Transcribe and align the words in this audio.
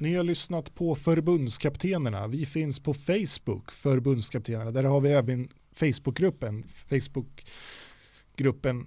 Ni 0.00 0.14
har 0.14 0.24
lyssnat 0.24 0.74
på 0.74 0.94
förbundskaptenerna. 0.94 2.26
Vi 2.26 2.46
finns 2.46 2.80
på 2.80 2.94
Facebook, 2.94 3.72
förbundskaptenerna. 3.72 4.70
Där 4.70 4.84
har 4.84 5.00
vi 5.00 5.12
även 5.12 5.48
Facebookgruppen, 5.72 6.64
Facebookgruppen 6.64 8.86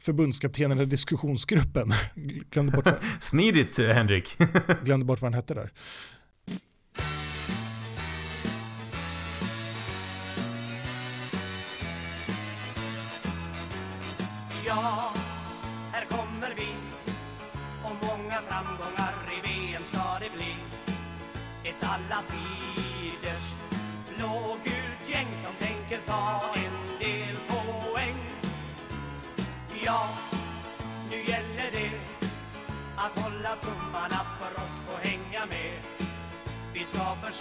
förbundskaptenerna 0.00 0.84
diskussionsgruppen. 0.84 1.92
Glömde 2.50 2.72
bort 2.72 2.84
vad, 2.84 3.02
Smidigt 3.20 3.78
Henrik. 3.78 4.36
glömde 4.84 5.06
bort 5.06 5.20
vad 5.20 5.32
han 5.32 5.34
hette 5.34 5.54
där. 5.54 5.72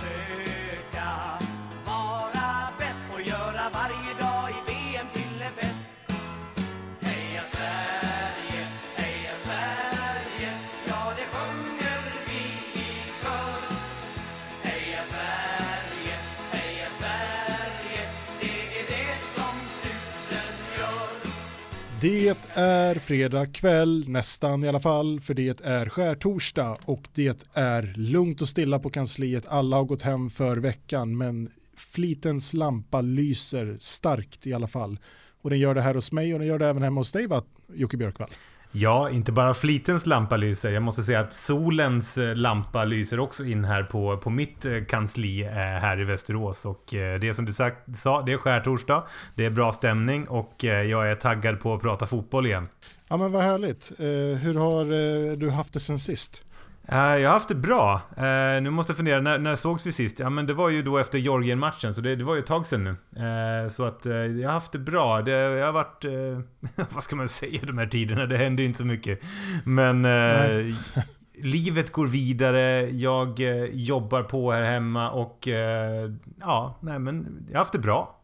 Vi 0.02 0.53
Det 22.04 22.36
är 22.54 22.96
fredag 22.96 23.46
kväll, 23.46 24.06
nästan 24.08 24.64
i 24.64 24.68
alla 24.68 24.80
fall, 24.80 25.20
för 25.20 25.34
det 25.34 25.62
är 25.62 25.90
skärtorsdag 25.90 26.78
och 26.86 27.08
det 27.14 27.48
är 27.54 27.94
lugnt 27.96 28.42
och 28.42 28.48
stilla 28.48 28.80
på 28.80 28.90
kansliet. 28.90 29.48
Alla 29.48 29.76
har 29.76 29.84
gått 29.84 30.02
hem 30.02 30.30
för 30.30 30.58
veckan, 30.58 31.18
men 31.18 31.50
flitens 31.76 32.54
lampa 32.54 33.02
lyser 33.02 33.78
starkt 33.80 34.48
i 34.48 34.54
alla 34.54 34.68
fall. 34.68 35.00
Och 35.42 35.50
den 35.50 35.60
gör 35.60 35.76
det 35.76 35.82
här 35.82 35.94
hos 35.94 36.12
mig 36.12 36.34
och 36.34 36.40
den 36.40 36.48
gör 36.48 36.60
det 36.60 36.68
även 36.68 36.84
hemma 36.84 37.00
hos 37.00 37.12
dig 37.12 37.28
va, 37.28 37.44
Jocke 37.74 37.98
Björkvall? 37.98 38.30
Ja, 38.76 39.10
inte 39.10 39.32
bara 39.32 39.54
flitens 39.54 40.06
lampa 40.06 40.38
lyser. 40.38 40.72
Jag 40.72 40.84
måste 40.84 41.04
säga 41.04 41.20
att 41.20 41.34
solens 41.34 42.18
eh, 42.18 42.36
lampa 42.36 42.86
lyser 42.86 43.20
också 43.20 43.46
in 43.46 43.66
här 43.66 43.84
på, 43.84 44.18
på 44.18 44.30
mitt 44.30 44.66
eh, 44.66 44.84
kansli 44.90 45.44
eh, 45.44 45.52
här 45.54 46.02
i 46.02 46.04
Västerås. 46.04 46.66
Och 46.66 46.84
det 46.90 47.24
är 47.24 47.34
som 47.34 47.46
du 47.46 47.54
sagt, 47.54 47.98
sa, 47.98 48.22
det 48.22 48.34
är 48.34 48.38
skärtorsdag. 48.38 49.04
Det 49.36 49.46
är 49.46 49.50
bra 49.50 49.72
stämning 49.72 50.28
och 50.28 50.64
jag 50.64 51.12
är 51.12 51.16
taggad 51.16 51.60
på 51.60 51.74
att 51.74 51.82
prata 51.82 52.06
fotboll 52.06 52.46
igen. 52.46 52.68
Ja 53.08 53.18
men 53.18 53.32
vad 53.32 53.44
härligt. 53.44 53.92
Hur 54.42 54.54
har 54.54 55.36
du 55.36 55.50
haft 55.50 55.74
det 55.74 55.80
sen 55.80 56.00
sist? 56.00 56.44
Uh, 56.92 56.98
jag 56.98 57.30
har 57.30 57.34
haft 57.34 57.50
det 57.50 57.56
bra. 57.56 58.02
Uh, 58.18 58.62
nu 58.62 58.70
måste 58.70 58.92
jag 58.92 58.98
fundera, 58.98 59.22
när, 59.22 59.40
när 59.40 59.56
sågs 59.56 59.86
vi 59.86 59.92
sist? 59.92 60.20
Ja 60.20 60.30
men 60.30 60.48
det 60.48 60.54
var 60.54 60.70
ju 60.70 60.84
då 60.84 60.98
efter 60.98 61.20
Georgien-matchen, 61.20 61.96
så 61.96 62.02
det, 62.02 62.16
det, 62.16 62.24
var 62.24 62.36
ju 62.36 62.40
ett 62.40 62.46
tag 62.46 62.68
sedan 62.68 62.84
nu. 62.84 62.90
Uh, 62.90 63.70
så 63.70 63.84
att 63.84 64.06
jag 64.06 64.48
har 64.48 64.54
haft 64.54 64.72
det 64.72 64.80
bra. 64.80 65.22
Det, 65.22 65.32
jag 65.32 65.66
har 65.66 65.74
varit... 65.74 66.06
vad 66.94 67.04
ska 67.04 67.16
man 67.16 67.30
säga 67.30 67.60
de 67.64 67.78
här 67.78 67.88
tiderna? 67.88 68.26
Det 68.26 68.38
händer 68.38 68.64
ju 68.64 68.68
inte 68.68 68.80
så 68.80 68.86
mycket. 68.86 69.24
Men... 69.64 70.08
livet 71.44 71.92
går 71.92 72.08
vidare, 72.08 72.90
jag 72.90 73.40
jobbar 73.74 74.24
på 74.24 74.52
här 74.52 74.64
hemma 74.64 75.12
och... 75.12 75.48
ja, 76.40 76.78
nej 76.82 77.00
men 77.00 77.46
jag 77.48 77.56
har 77.56 77.60
haft 77.60 77.74
det 77.74 77.80
bra. 77.80 78.20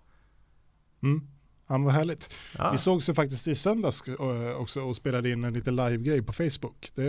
Mm. 1.04 1.28
Ja, 1.70 1.78
vad 1.78 1.94
härligt. 1.94 2.34
Ja. 2.58 2.72
Vi 2.72 2.78
sågs 2.78 3.10
ju 3.10 3.14
faktiskt 3.14 3.48
i 3.48 3.56
söndags 3.56 4.04
eh, 4.08 4.62
också 4.62 4.82
och 4.82 4.96
spelade 4.96 5.30
in 5.30 5.44
en 5.44 5.54
liten 5.54 5.76
live-grej 5.76 6.24
på 6.24 6.34
Facebook. 6.34 6.92
Det, 6.96 7.04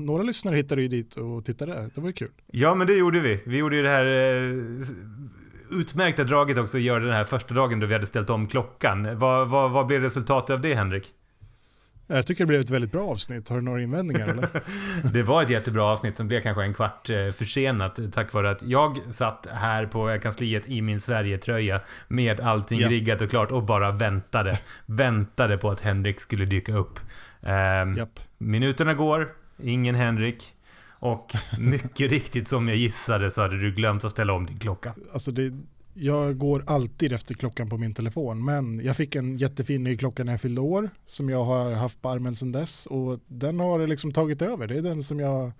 några 0.00 0.22
lyssnare 0.22 0.56
hittade 0.56 0.82
ju 0.82 0.88
dit 0.88 1.16
och 1.16 1.44
tittade. 1.44 1.90
Det 1.94 2.00
var 2.00 2.08
ju 2.08 2.12
kul. 2.12 2.30
Ja, 2.46 2.74
men 2.74 2.86
det 2.86 2.94
gjorde 2.94 3.20
vi. 3.20 3.40
Vi 3.46 3.56
gjorde 3.56 3.76
ju 3.76 3.82
det 3.82 3.90
här 3.90 4.06
eh, 4.06 5.78
utmärkta 5.80 6.24
draget 6.24 6.58
också, 6.58 6.76
att 6.76 6.82
göra 6.82 7.04
den 7.04 7.12
här 7.12 7.24
första 7.24 7.54
dagen 7.54 7.80
då 7.80 7.86
vi 7.86 7.94
hade 7.94 8.06
ställt 8.06 8.30
om 8.30 8.46
klockan. 8.46 9.18
Vad, 9.18 9.48
vad, 9.48 9.70
vad 9.70 9.86
blev 9.86 10.02
resultatet 10.02 10.54
av 10.54 10.60
det, 10.60 10.74
Henrik? 10.74 11.12
Jag 12.12 12.26
tycker 12.26 12.44
det 12.44 12.48
blev 12.48 12.60
ett 12.60 12.70
väldigt 12.70 12.92
bra 12.92 13.08
avsnitt. 13.08 13.48
Har 13.48 13.56
du 13.56 13.62
några 13.62 13.82
invändningar 13.82 14.28
eller? 14.28 14.48
det 15.12 15.22
var 15.22 15.42
ett 15.42 15.50
jättebra 15.50 15.84
avsnitt 15.84 16.16
som 16.16 16.28
blev 16.28 16.42
kanske 16.42 16.62
en 16.62 16.74
kvart 16.74 17.10
eh, 17.10 17.30
försenat 17.30 17.98
tack 18.12 18.32
vare 18.32 18.50
att 18.50 18.62
jag 18.62 18.98
satt 19.10 19.46
här 19.52 19.86
på 19.86 20.18
kansliet 20.22 20.68
i 20.68 20.82
min 20.82 21.00
Sverige-tröja 21.00 21.80
med 22.08 22.40
allting 22.40 22.80
ja. 22.80 22.88
riggat 22.88 23.20
och 23.20 23.30
klart 23.30 23.50
och 23.52 23.62
bara 23.62 23.90
väntade. 23.90 24.58
väntade 24.86 25.58
på 25.58 25.70
att 25.70 25.80
Henrik 25.80 26.20
skulle 26.20 26.44
dyka 26.44 26.74
upp. 26.74 26.98
Um, 27.40 27.96
Japp. 27.96 28.20
Minuterna 28.38 28.94
går, 28.94 29.28
ingen 29.62 29.94
Henrik. 29.94 30.54
Och 31.02 31.32
mycket 31.58 32.10
riktigt 32.10 32.48
som 32.48 32.68
jag 32.68 32.76
gissade 32.76 33.30
så 33.30 33.40
hade 33.40 33.60
du 33.60 33.72
glömt 33.72 34.04
att 34.04 34.10
ställa 34.10 34.32
om 34.32 34.46
din 34.46 34.58
klocka. 34.58 34.94
Alltså 35.12 35.30
det, 35.30 35.52
jag 35.94 36.38
går 36.38 36.62
alltid 36.66 37.12
efter 37.12 37.34
klockan 37.34 37.68
på 37.68 37.78
min 37.78 37.94
telefon 37.94 38.44
men 38.44 38.84
jag 38.84 38.96
fick 38.96 39.16
en 39.16 39.36
jättefin 39.36 39.84
ny 39.84 39.96
klocka 39.96 40.24
när 40.24 40.32
jag 40.32 40.40
fyllde 40.40 40.60
år 40.60 40.90
som 41.06 41.28
jag 41.28 41.44
har 41.44 41.72
haft 41.72 42.02
på 42.02 42.08
armen 42.08 42.34
sedan 42.34 42.52
dess 42.52 42.86
och 42.86 43.20
den 43.26 43.60
har 43.60 43.86
liksom 43.86 44.12
tagit 44.12 44.42
över. 44.42 44.66
Det 44.66 44.78
är 44.78 44.82
den 44.82 45.02
som 45.02 45.20
jag 45.20 45.52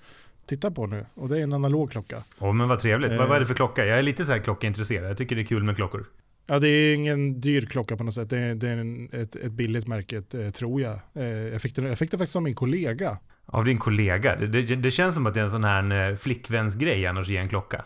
tittar 0.47 0.71
på 0.71 0.87
nu 0.87 1.07
och 1.15 1.29
det 1.29 1.39
är 1.39 1.43
en 1.43 1.53
analog 1.53 1.91
klocka. 1.91 2.17
Oh, 2.39 2.53
men 2.53 2.69
vad 2.69 2.79
trevligt. 2.79 3.11
Eh, 3.11 3.19
vad, 3.19 3.37
är 3.37 3.41
det 3.41 3.47
för 3.47 3.55
klocka? 3.55 3.87
Jag 3.87 3.99
är 3.99 4.03
lite 4.03 4.25
så 4.25 4.33
här 4.33 4.39
klockaintresserad. 4.39 5.11
Jag 5.11 5.17
tycker 5.17 5.37
det 5.37 5.43
är 5.43 5.47
kul 5.47 5.65
med 5.65 5.77
klockor. 5.77 6.07
Ja, 6.47 6.59
det 6.59 6.69
är 6.69 6.95
ingen 6.95 7.41
dyr 7.41 7.67
klocka 7.67 7.97
på 7.97 8.05
något 8.05 8.15
sätt. 8.15 8.31
Det 8.31 8.39
är, 8.39 8.55
det 8.55 8.69
är 8.69 8.77
en, 8.77 9.09
ett, 9.13 9.37
ett 9.37 9.53
billigt 9.53 9.87
märke, 9.87 10.23
eh, 10.35 10.51
tror 10.51 10.81
jag. 10.81 10.99
Eh, 11.15 11.25
jag, 11.27 11.63
fick 11.63 11.77
det, 11.77 11.83
jag 11.83 11.99
fick 11.99 12.11
det 12.11 12.19
faktiskt 12.19 12.37
av 12.37 12.43
min 12.43 12.55
kollega. 12.55 13.19
Av 13.47 13.65
din 13.65 13.79
kollega? 13.79 14.37
Det, 14.37 14.47
det, 14.47 14.77
det 14.77 14.91
känns 14.91 15.15
som 15.15 15.27
att 15.27 15.35
det 15.35 15.41
är 15.41 15.45
en 15.45 15.51
sån 15.51 15.65
här 15.65 16.11
eh, 16.11 16.17
flickvänsgrej 16.17 17.07
annars 17.07 17.29
ge 17.29 17.37
en 17.37 17.49
klocka. 17.49 17.85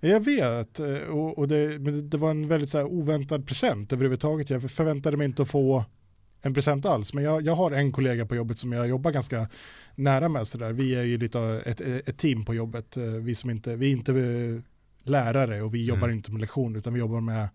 Jag 0.00 0.24
vet, 0.24 0.80
eh, 0.80 0.94
och, 0.94 1.38
och 1.38 1.48
det, 1.48 1.80
men 1.80 2.10
det 2.10 2.18
var 2.18 2.30
en 2.30 2.48
väldigt 2.48 2.70
så 2.70 2.84
oväntad 2.84 3.46
present 3.46 3.92
överhuvudtaget. 3.92 4.50
Jag 4.50 4.70
förväntade 4.70 5.16
mig 5.16 5.24
inte 5.24 5.42
att 5.42 5.50
få 5.50 5.84
en 6.42 6.54
present 6.54 6.86
alls, 6.86 7.14
men 7.14 7.24
jag, 7.24 7.42
jag 7.42 7.54
har 7.54 7.70
en 7.70 7.92
kollega 7.92 8.26
på 8.26 8.36
jobbet 8.36 8.58
som 8.58 8.72
jag 8.72 8.88
jobbar 8.88 9.10
ganska 9.10 9.48
nära 9.94 10.28
med. 10.28 10.46
Så 10.46 10.58
där. 10.58 10.72
Vi 10.72 10.94
är 10.94 11.02
ju 11.02 11.18
lite 11.18 11.62
ett, 11.66 11.80
ett 11.80 12.18
team 12.18 12.44
på 12.44 12.54
jobbet. 12.54 12.96
Eh, 12.96 13.04
vi, 13.04 13.34
som 13.34 13.50
inte, 13.50 13.76
vi 13.76 13.86
är 13.86 13.92
inte 13.92 14.12
eh, 14.12 14.62
lärare 15.10 15.62
och 15.62 15.74
vi 15.74 15.86
jobbar 15.86 16.08
mm. 16.08 16.16
inte 16.16 16.32
med 16.32 16.40
lektioner 16.40 16.78
utan 16.78 16.92
vi 16.92 17.00
jobbar 17.00 17.20
med 17.20 17.48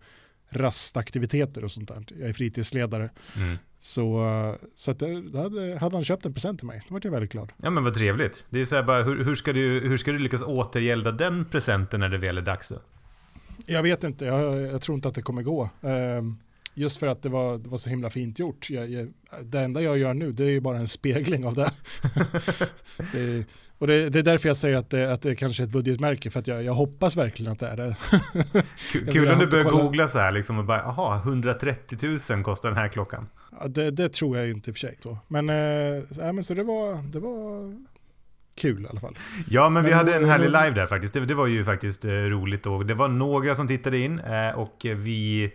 rastaktiviteter 0.50 1.64
och 1.64 1.70
sånt 1.70 1.88
där. 1.88 2.04
Jag 2.20 2.28
är 2.28 2.32
fritidsledare. 2.32 3.10
Mm. 3.36 3.56
Så, 3.86 4.56
så 4.74 4.90
att, 4.90 4.98
då 4.98 5.38
hade, 5.38 5.78
hade 5.78 5.96
han 5.96 6.04
köpt 6.04 6.26
en 6.26 6.32
present 6.32 6.58
till 6.58 6.66
mig. 6.66 6.82
Då 6.88 6.94
var 6.94 7.00
jag 7.04 7.10
väldigt 7.10 7.32
glad. 7.32 7.52
Ja 7.56 7.70
men 7.70 7.84
vad 7.84 7.94
trevligt. 7.94 8.44
Det 8.50 8.60
är 8.60 8.64
så 8.64 8.82
bara, 8.82 9.02
hur, 9.02 9.24
hur, 9.24 9.34
ska 9.34 9.52
du, 9.52 9.80
hur 9.80 9.96
ska 9.96 10.12
du 10.12 10.18
lyckas 10.18 10.42
återgälda 10.42 11.12
den 11.12 11.44
presenten 11.44 12.00
när 12.00 12.08
det 12.08 12.18
väl 12.18 12.38
är 12.38 12.42
dags 12.42 12.68
då? 12.68 12.76
Jag 13.66 13.82
vet 13.82 14.04
inte, 14.04 14.24
jag, 14.24 14.60
jag 14.60 14.82
tror 14.82 14.94
inte 14.94 15.08
att 15.08 15.14
det 15.14 15.22
kommer 15.22 15.42
gå. 15.42 15.70
Um, 15.80 16.38
Just 16.78 16.96
för 16.96 17.06
att 17.06 17.22
det 17.22 17.28
var, 17.28 17.58
det 17.58 17.68
var 17.68 17.78
så 17.78 17.90
himla 17.90 18.10
fint 18.10 18.38
gjort. 18.38 18.70
Jag, 18.70 18.90
jag, 18.90 19.08
det 19.42 19.60
enda 19.60 19.82
jag 19.82 19.98
gör 19.98 20.14
nu 20.14 20.32
det 20.32 20.44
är 20.44 20.60
bara 20.60 20.78
en 20.78 20.88
spegling 20.88 21.46
av 21.46 21.54
det. 21.54 21.70
det 23.12 23.46
och 23.78 23.86
det, 23.86 24.10
det, 24.10 24.18
är 24.18 24.22
därför 24.22 24.48
jag 24.48 24.56
säger 24.56 24.76
att 24.76 24.90
det, 24.90 25.12
att 25.12 25.22
det 25.22 25.34
kanske 25.34 25.62
är 25.62 25.64
ett 25.64 25.72
budgetmärke 25.72 26.30
för 26.30 26.40
att 26.40 26.46
jag, 26.46 26.62
jag 26.62 26.74
hoppas 26.74 27.16
verkligen 27.16 27.52
att 27.52 27.58
det 27.58 27.68
är 27.68 27.76
det. 27.76 27.96
Kul 29.12 29.28
om 29.28 29.38
du 29.38 29.46
börjar 29.46 29.64
googla 29.64 30.08
så 30.08 30.18
här 30.18 30.32
liksom 30.32 30.58
och 30.58 30.64
bara, 30.64 30.78
jaha, 30.78 31.16
130 31.16 32.18
000 32.30 32.44
kostar 32.44 32.68
den 32.68 32.78
här 32.78 32.88
klockan. 32.88 33.28
Ja, 33.60 33.68
det, 33.68 33.90
det, 33.90 34.08
tror 34.08 34.38
jag 34.38 34.50
inte 34.50 34.70
i 34.70 34.72
och 34.72 34.76
för 34.76 34.80
sig. 34.80 34.96
Så. 35.00 35.18
Men, 35.28 35.48
äh, 35.48 36.32
men 36.32 36.44
så 36.44 36.54
det 36.54 36.62
var, 36.62 37.02
det 37.12 37.20
var 37.20 37.74
kul 38.54 38.84
i 38.84 38.88
alla 38.88 39.00
fall. 39.00 39.16
Ja, 39.48 39.62
men, 39.62 39.72
men 39.72 39.84
vi 39.84 39.92
hade 39.92 40.16
en 40.16 40.24
härlig 40.24 40.46
live 40.46 40.70
där 40.70 40.86
faktiskt. 40.86 41.14
Det, 41.14 41.20
det 41.20 41.34
var 41.34 41.46
ju 41.46 41.64
faktiskt 41.64 42.04
eh, 42.04 42.10
roligt 42.10 42.66
och 42.66 42.86
det 42.86 42.94
var 42.94 43.08
några 43.08 43.56
som 43.56 43.68
tittade 43.68 43.98
in 43.98 44.18
eh, 44.18 44.58
och 44.58 44.76
vi 44.82 45.52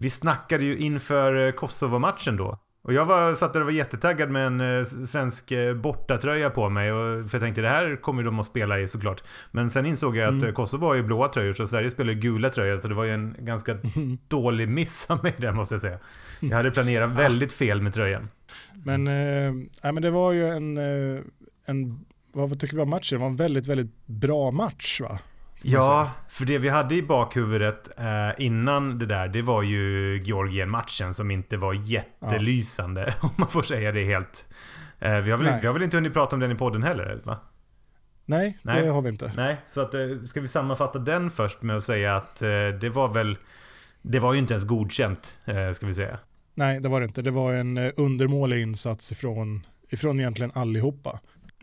vi 0.00 0.10
snackade 0.10 0.64
ju 0.64 0.78
inför 0.78 1.46
eh, 1.46 1.52
Kosovo-matchen 1.52 2.36
då. 2.36 2.58
Och 2.82 2.92
jag 2.92 3.06
var, 3.06 3.34
satt 3.34 3.52
där 3.52 3.60
och 3.60 3.66
var 3.66 3.72
jättetaggad 3.72 4.30
med 4.30 4.46
en 4.46 4.60
eh, 4.60 4.84
svensk 4.84 5.50
eh, 5.50 5.74
bortatröja 5.74 6.50
på 6.50 6.68
mig. 6.68 6.92
Och, 6.92 7.30
för 7.30 7.36
jag 7.38 7.42
tänkte 7.42 7.60
det 7.60 7.68
här 7.68 7.96
kommer 7.96 8.22
de 8.22 8.40
att 8.40 8.46
spela 8.46 8.80
i 8.80 8.88
såklart. 8.88 9.24
Men 9.50 9.70
sen 9.70 9.86
insåg 9.86 10.16
jag 10.16 10.36
att 10.36 10.42
mm. 10.42 10.54
Kosovo 10.54 10.86
har 10.86 10.94
ju 10.94 11.02
blåa 11.02 11.28
tröjor 11.28 11.52
så 11.52 11.66
Sverige 11.66 11.90
spelar 11.90 12.12
gula 12.12 12.50
tröjor. 12.50 12.78
Så 12.78 12.88
det 12.88 12.94
var 12.94 13.04
ju 13.04 13.14
en 13.14 13.36
ganska 13.38 13.76
dålig 14.28 14.68
miss 14.68 15.10
av 15.10 15.22
mig 15.22 15.34
där 15.36 15.52
måste 15.52 15.74
jag 15.74 15.82
säga. 15.82 15.98
Jag 16.40 16.56
hade 16.56 16.70
planerat 16.70 17.10
väldigt 17.10 17.52
fel 17.52 17.82
med 17.82 17.94
tröjan. 17.94 18.28
Men, 18.84 19.06
äh, 19.06 19.92
men 19.92 20.02
det 20.02 20.10
var 20.10 20.32
ju 20.32 20.48
en, 20.48 20.78
en 21.66 22.04
vad 22.32 22.60
tycker 22.60 22.76
vi 22.76 22.82
om 22.82 22.90
matchen? 22.90 23.18
Det 23.18 23.20
var 23.20 23.30
en 23.30 23.36
väldigt, 23.36 23.66
väldigt 23.66 24.06
bra 24.06 24.50
match 24.50 25.00
va? 25.00 25.18
Ja, 25.62 26.10
för 26.28 26.44
det 26.44 26.58
vi 26.58 26.68
hade 26.68 26.94
i 26.94 27.02
bakhuvudet 27.02 27.98
eh, 27.98 28.44
innan 28.44 28.98
det 28.98 29.06
där, 29.06 29.28
det 29.28 29.42
var 29.42 29.62
ju 29.62 30.18
Georgien-matchen 30.24 31.14
som 31.14 31.30
inte 31.30 31.56
var 31.56 31.74
jättelysande, 31.74 33.14
ja. 33.22 33.28
om 33.28 33.34
man 33.36 33.48
får 33.48 33.62
säga 33.62 33.92
det 33.92 34.04
helt. 34.04 34.48
Eh, 34.98 35.16
vi, 35.16 35.30
har 35.30 35.38
väl, 35.38 35.60
vi 35.60 35.66
har 35.66 35.74
väl 35.74 35.82
inte 35.82 35.96
hunnit 35.96 36.12
prata 36.12 36.36
om 36.36 36.40
den 36.40 36.52
i 36.52 36.54
podden 36.54 36.82
heller, 36.82 37.20
va? 37.24 37.38
Nej, 38.26 38.58
Nej. 38.62 38.82
det 38.82 38.88
har 38.88 39.02
vi 39.02 39.08
inte. 39.08 39.32
Nej, 39.36 39.56
så 39.66 39.80
att, 39.80 39.94
eh, 39.94 40.00
ska 40.24 40.40
vi 40.40 40.48
sammanfatta 40.48 40.98
den 40.98 41.30
först 41.30 41.62
med 41.62 41.76
att 41.76 41.84
säga 41.84 42.16
att 42.16 42.42
eh, 42.42 42.48
det 42.80 42.90
var 42.92 43.08
väl... 43.08 43.38
Det 44.02 44.18
var 44.18 44.32
ju 44.32 44.38
inte 44.38 44.54
ens 44.54 44.64
godkänt, 44.64 45.38
eh, 45.44 45.72
ska 45.72 45.86
vi 45.86 45.94
säga. 45.94 46.18
Nej, 46.54 46.80
det 46.80 46.88
var 46.88 47.00
det 47.00 47.06
inte. 47.06 47.22
Det 47.22 47.30
var 47.30 47.52
en 47.52 47.76
eh, 47.76 47.92
undermålig 47.96 48.62
insats 48.62 49.12
ifrån, 49.12 49.66
ifrån 49.88 50.20
egentligen 50.20 50.52
allihopa. 50.54 51.20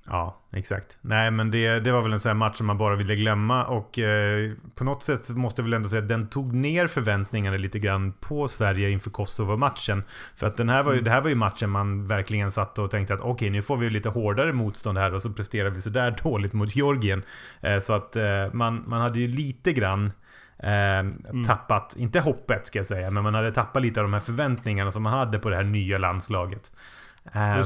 Ja, 0.09 0.41
exakt. 0.53 0.97
Nej, 1.01 1.31
men 1.31 1.51
det, 1.51 1.79
det 1.79 1.91
var 1.91 2.01
väl 2.01 2.13
en 2.13 2.19
sån 2.19 2.29
här 2.29 2.35
match 2.35 2.57
som 2.57 2.67
man 2.67 2.77
bara 2.77 2.95
ville 2.95 3.15
glömma 3.15 3.65
och 3.65 3.99
eh, 3.99 4.51
på 4.75 4.83
något 4.83 5.03
sätt 5.03 5.29
måste 5.29 5.61
jag 5.61 5.63
väl 5.63 5.73
ändå 5.73 5.89
säga 5.89 6.01
att 6.01 6.07
den 6.07 6.27
tog 6.27 6.53
ner 6.53 6.87
förväntningarna 6.87 7.57
lite 7.57 7.79
grann 7.79 8.13
på 8.13 8.47
Sverige 8.47 8.89
inför 8.89 9.09
Kosovo-matchen. 9.09 10.03
För 10.35 10.47
att 10.47 10.57
den 10.57 10.69
här 10.69 10.83
var 10.83 10.93
ju, 10.93 11.01
det 11.01 11.11
här 11.11 11.21
var 11.21 11.29
ju 11.29 11.35
matchen 11.35 11.69
man 11.69 12.07
verkligen 12.07 12.51
satt 12.51 12.79
och 12.79 12.91
tänkte 12.91 13.13
att 13.13 13.21
okej, 13.21 13.49
nu 13.49 13.61
får 13.61 13.77
vi 13.77 13.89
lite 13.89 14.09
hårdare 14.09 14.53
motstånd 14.53 14.97
här 14.97 15.13
och 15.13 15.21
så 15.21 15.29
presterar 15.29 15.69
vi 15.69 15.81
sådär 15.81 16.15
dåligt 16.23 16.53
mot 16.53 16.75
Georgien. 16.75 17.23
Eh, 17.61 17.79
så 17.79 17.93
att 17.93 18.15
eh, 18.15 18.53
man, 18.53 18.83
man 18.87 19.01
hade 19.01 19.19
ju 19.19 19.27
lite 19.27 19.73
grann 19.73 20.11
Eh, 20.59 21.03
Tappat, 21.45 21.95
inte 21.97 22.19
hoppet 22.19 22.67
ska 22.67 22.79
jag 22.79 22.85
säga, 22.85 23.11
men 23.11 23.23
man 23.23 23.33
hade 23.33 23.51
tappat 23.51 23.81
lite 23.81 23.99
av 23.99 24.03
de 24.03 24.13
här 24.13 24.19
förväntningarna 24.19 24.91
som 24.91 25.03
man 25.03 25.13
hade 25.13 25.39
på 25.39 25.49
det 25.49 25.55
här 25.55 25.63
nya 25.63 25.97
landslaget. 25.97 26.71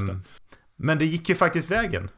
Det. 0.07 0.19
Men 0.75 0.97
det 0.97 1.05
gick 1.05 1.29
ju 1.29 1.35
faktiskt 1.35 1.71
vägen. 1.71 2.09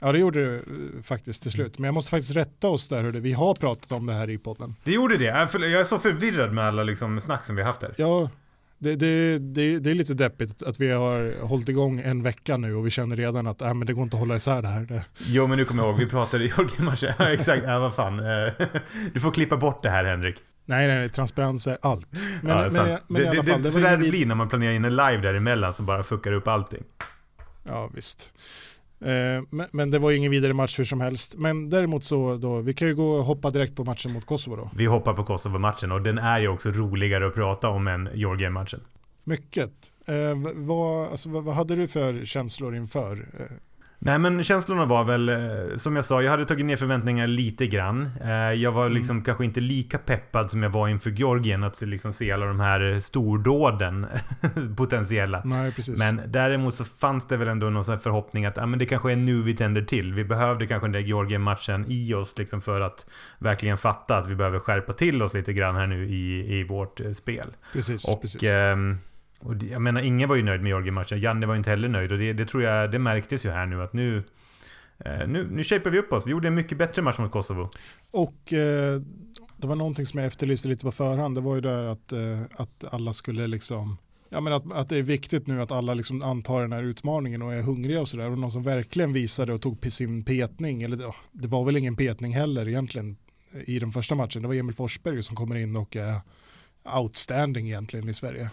Ja, 0.00 0.12
det 0.12 0.18
gjorde 0.18 0.44
det 0.50 0.54
eh, 0.56 1.02
faktiskt 1.02 1.42
till 1.42 1.50
slut. 1.50 1.78
Men 1.78 1.84
jag 1.84 1.94
måste 1.94 2.10
faktiskt 2.10 2.36
rätta 2.36 2.68
oss 2.68 2.88
där. 2.88 3.02
Hörde. 3.02 3.20
Vi 3.20 3.32
har 3.32 3.54
pratat 3.54 3.92
om 3.92 4.06
det 4.06 4.12
här 4.12 4.30
i 4.30 4.38
podden. 4.38 4.74
Det 4.84 4.92
gjorde 4.92 5.16
det. 5.16 5.24
Jag 5.24 5.80
är 5.80 5.84
så 5.84 5.98
förvirrad 5.98 6.52
med 6.52 6.64
alla 6.64 6.82
liksom 6.82 7.20
snack 7.20 7.44
som 7.44 7.56
vi 7.56 7.62
har 7.62 7.66
haft 7.66 7.82
här. 7.82 7.94
Ja, 7.96 8.30
det, 8.78 8.96
det, 8.96 9.38
det, 9.38 9.78
det 9.78 9.90
är 9.90 9.94
lite 9.94 10.14
deppigt 10.14 10.62
att 10.62 10.80
vi 10.80 10.90
har 10.90 11.42
hållit 11.46 11.68
igång 11.68 12.00
en 12.04 12.22
vecka 12.22 12.56
nu 12.56 12.74
och 12.74 12.86
vi 12.86 12.90
känner 12.90 13.16
redan 13.16 13.46
att 13.46 13.60
äh, 13.62 13.74
men 13.74 13.86
det 13.86 13.92
går 13.92 14.02
inte 14.02 14.16
att 14.16 14.20
hålla 14.20 14.36
isär 14.36 14.62
det 14.62 14.68
här. 14.68 14.80
Det, 14.84 15.04
Jo, 15.18 15.46
men 15.46 15.58
nu 15.58 15.64
kommer 15.64 15.82
jag 15.82 15.90
ihåg. 15.90 15.98
Vi 16.00 16.06
pratade 16.06 16.44
i 16.44 16.52
Jorgen-matchen. 16.58 17.12
Ja, 17.18 17.28
exakt. 17.32 17.62
Ja, 17.66 17.78
vad 17.78 17.94
fan. 17.94 18.18
Eh, 18.20 18.52
Du 19.14 19.20
får 19.20 19.30
klippa 19.30 19.56
bort 19.56 19.82
det 19.82 19.90
här, 19.90 20.04
Henrik. 20.04 20.36
nej, 20.64 20.86
nej, 20.88 21.08
transparens 21.08 21.66
är 21.66 21.78
allt. 21.82 22.06
Men, 22.42 22.58
ja, 22.58 22.68
men, 22.70 22.98
men, 23.08 23.22
i 23.22 23.26
alla 23.26 23.42
det, 23.42 23.50
fall, 23.50 23.62
det, 23.62 23.70
det 23.70 23.78
ingen 23.80 23.90
det 23.90 23.96
vid- 23.96 24.10
blir 24.10 24.26
när 24.26 24.34
man 24.34 24.48
planerar 24.48 24.72
in 24.72 24.84
en 24.84 24.96
live 24.96 25.16
däremellan 25.22 25.74
som 25.74 25.86
bara 25.86 26.02
fuckar 26.02 26.32
upp 26.32 26.48
allting. 26.48 26.82
Ja, 27.68 27.90
visst. 27.94 28.32
Eh, 29.00 29.42
men, 29.50 29.66
men 29.72 29.90
det 29.90 29.98
var 29.98 30.12
ingen 30.12 30.30
vidare 30.30 30.52
match 30.52 30.78
hur 30.78 30.84
som 30.84 31.00
helst. 31.00 31.34
Men 31.38 31.70
däremot 31.70 32.04
så, 32.04 32.36
då, 32.36 32.60
vi 32.60 32.72
kan 32.72 32.88
ju 32.88 32.94
gå 32.94 33.10
och 33.10 33.24
hoppa 33.24 33.50
direkt 33.50 33.76
på 33.76 33.84
matchen 33.84 34.12
mot 34.12 34.26
Kosovo 34.26 34.56
då. 34.56 34.70
Vi 34.76 34.86
hoppar 34.86 35.14
på 35.14 35.24
Kosovo-matchen 35.24 35.92
och 35.92 36.02
den 36.02 36.18
är 36.18 36.40
ju 36.40 36.48
också 36.48 36.70
roligare 36.70 37.26
att 37.26 37.34
prata 37.34 37.68
om 37.68 37.86
än 37.86 38.08
Georgien-matchen. 38.14 38.80
Mycket. 39.24 39.72
Eh, 40.06 40.14
vad, 40.54 41.10
alltså, 41.10 41.28
vad, 41.28 41.44
vad 41.44 41.54
hade 41.54 41.76
du 41.76 41.86
för 41.86 42.24
känslor 42.24 42.76
inför? 42.76 43.28
Eh, 44.02 44.06
Nej 44.06 44.18
men 44.18 44.42
känslorna 44.44 44.84
var 44.84 45.04
väl, 45.04 45.28
eh, 45.28 45.36
som 45.76 45.96
jag 45.96 46.04
sa, 46.04 46.22
jag 46.22 46.30
hade 46.30 46.44
tagit 46.44 46.66
ner 46.66 46.76
förväntningar 46.76 47.26
lite 47.26 47.66
grann. 47.66 48.10
Eh, 48.24 48.30
Jag 48.52 48.72
var 48.72 48.88
liksom 48.88 49.22
kanske 49.22 49.44
inte 49.44 49.60
lika 49.60 49.98
peppad 49.98 50.50
som 50.50 50.62
jag 50.62 50.70
var 50.70 50.88
inför 50.88 51.10
Georgien 51.10 51.64
att 51.64 51.76
se- 51.76 51.86
liksom 51.86 52.12
se 52.12 52.32
alla 52.32 52.46
de 52.46 52.60
här 52.60 53.00
stordåden 53.00 54.06
potentiella. 54.76 55.42
nej, 55.44 55.72
precis. 55.72 55.98
Men 55.98 56.20
däremot 56.26 56.74
så 56.74 56.84
fanns 56.84 57.26
det 57.26 57.36
väl 57.36 57.48
ändå 57.48 57.70
någon 57.70 57.84
sån 57.84 57.94
här 57.94 58.00
förhoppning 58.02 58.44
att 58.46 58.58
ah, 58.58 58.66
men 58.66 58.78
det 58.78 58.86
kanske 58.86 59.12
är 59.12 59.16
nu 59.16 59.42
vi 59.42 59.54
tänder 59.56 59.82
till. 59.82 60.12
Vi 60.14 60.24
behövde 60.24 60.66
kanske 60.66 60.86
den 60.86 60.92
där 60.92 61.00
Georgien-matchen 61.00 61.84
i 61.88 62.14
oss 62.14 62.38
liksom 62.38 62.60
för 62.60 62.80
att 62.80 63.06
verkligen 63.38 63.76
fatta 63.76 64.16
att 64.16 64.28
vi 64.28 64.34
behöver 64.36 64.58
skärpa 64.58 64.92
till 64.92 65.22
oss 65.22 65.34
lite 65.34 65.52
grann 65.52 65.76
här 65.76 65.86
nu 65.86 66.08
i, 66.08 66.54
i 66.60 66.64
vårt 66.64 67.00
eh, 67.00 67.12
spel. 67.12 67.46
precis, 67.72 68.04
Och, 68.08 68.20
precis. 68.22 68.42
ehm, 68.42 68.98
och 69.40 69.56
det- 69.56 69.66
jag 69.66 69.82
menar, 69.82 70.00
ingen 70.00 70.28
var 70.28 70.36
ju 70.36 70.42
nöjd 70.42 70.60
med 70.62 70.68
Georgien-matchen. 70.70 71.20
Janne 71.20 71.46
var 71.46 71.54
ju 71.54 71.58
inte 71.58 71.70
heller 71.70 71.88
nöjd 71.88 72.12
och 72.12 72.18
det, 72.18 72.32
det 72.32 72.44
tror 72.44 72.62
jag, 72.62 72.90
det 72.90 72.98
märktes 72.98 73.46
ju 73.46 73.50
här 73.50 73.66
nu 73.66 73.82
att 73.82 73.92
nu 73.92 74.22
eh, 75.04 75.28
nu, 75.28 75.48
nu 75.50 75.64
shapar 75.64 75.90
vi 75.90 75.98
upp 75.98 76.12
oss. 76.12 76.26
Vi 76.26 76.30
gjorde 76.30 76.48
en 76.48 76.54
mycket 76.54 76.78
bättre 76.78 77.02
match 77.02 77.18
mot 77.18 77.32
Kosovo. 77.32 77.70
Och 78.10 78.52
eh, 78.52 79.00
det 79.56 79.66
var 79.66 79.76
någonting 79.76 80.06
som 80.06 80.18
jag 80.18 80.26
efterlyste 80.26 80.68
lite 80.68 80.84
på 80.84 80.92
förhand. 80.92 81.34
Det 81.34 81.40
var 81.40 81.54
ju 81.54 81.60
där 81.60 81.84
att, 81.84 82.12
eh, 82.12 82.40
att 82.56 82.84
alla 82.94 83.12
skulle 83.12 83.46
liksom 83.46 83.96
Ja, 84.32 84.40
men 84.40 84.52
att, 84.52 84.72
att 84.72 84.88
det 84.88 84.96
är 84.96 85.02
viktigt 85.02 85.46
nu 85.46 85.62
att 85.62 85.72
alla 85.72 85.94
liksom 85.94 86.22
antar 86.22 86.60
den 86.60 86.72
här 86.72 86.82
utmaningen 86.82 87.42
och 87.42 87.52
är 87.54 87.62
hungriga 87.62 88.00
och 88.00 88.08
sådär. 88.08 88.30
Och 88.30 88.38
någon 88.38 88.50
som 88.50 88.62
verkligen 88.62 89.12
visade 89.12 89.52
och 89.52 89.62
tog 89.62 89.86
sin 89.92 90.24
petning, 90.24 90.82
eller 90.82 90.96
oh, 90.96 91.14
det 91.32 91.48
var 91.48 91.64
väl 91.64 91.76
ingen 91.76 91.96
petning 91.96 92.32
heller 92.34 92.68
egentligen 92.68 93.16
eh, 93.52 93.60
i 93.66 93.78
den 93.78 93.92
första 93.92 94.14
matchen. 94.14 94.42
Det 94.42 94.48
var 94.48 94.54
Emil 94.54 94.74
Forsberg 94.74 95.22
som 95.22 95.36
kommer 95.36 95.56
in 95.56 95.76
och 95.76 95.96
är 95.96 96.20
outstanding 96.96 97.66
egentligen 97.66 98.08
i 98.08 98.14
Sverige. 98.14 98.50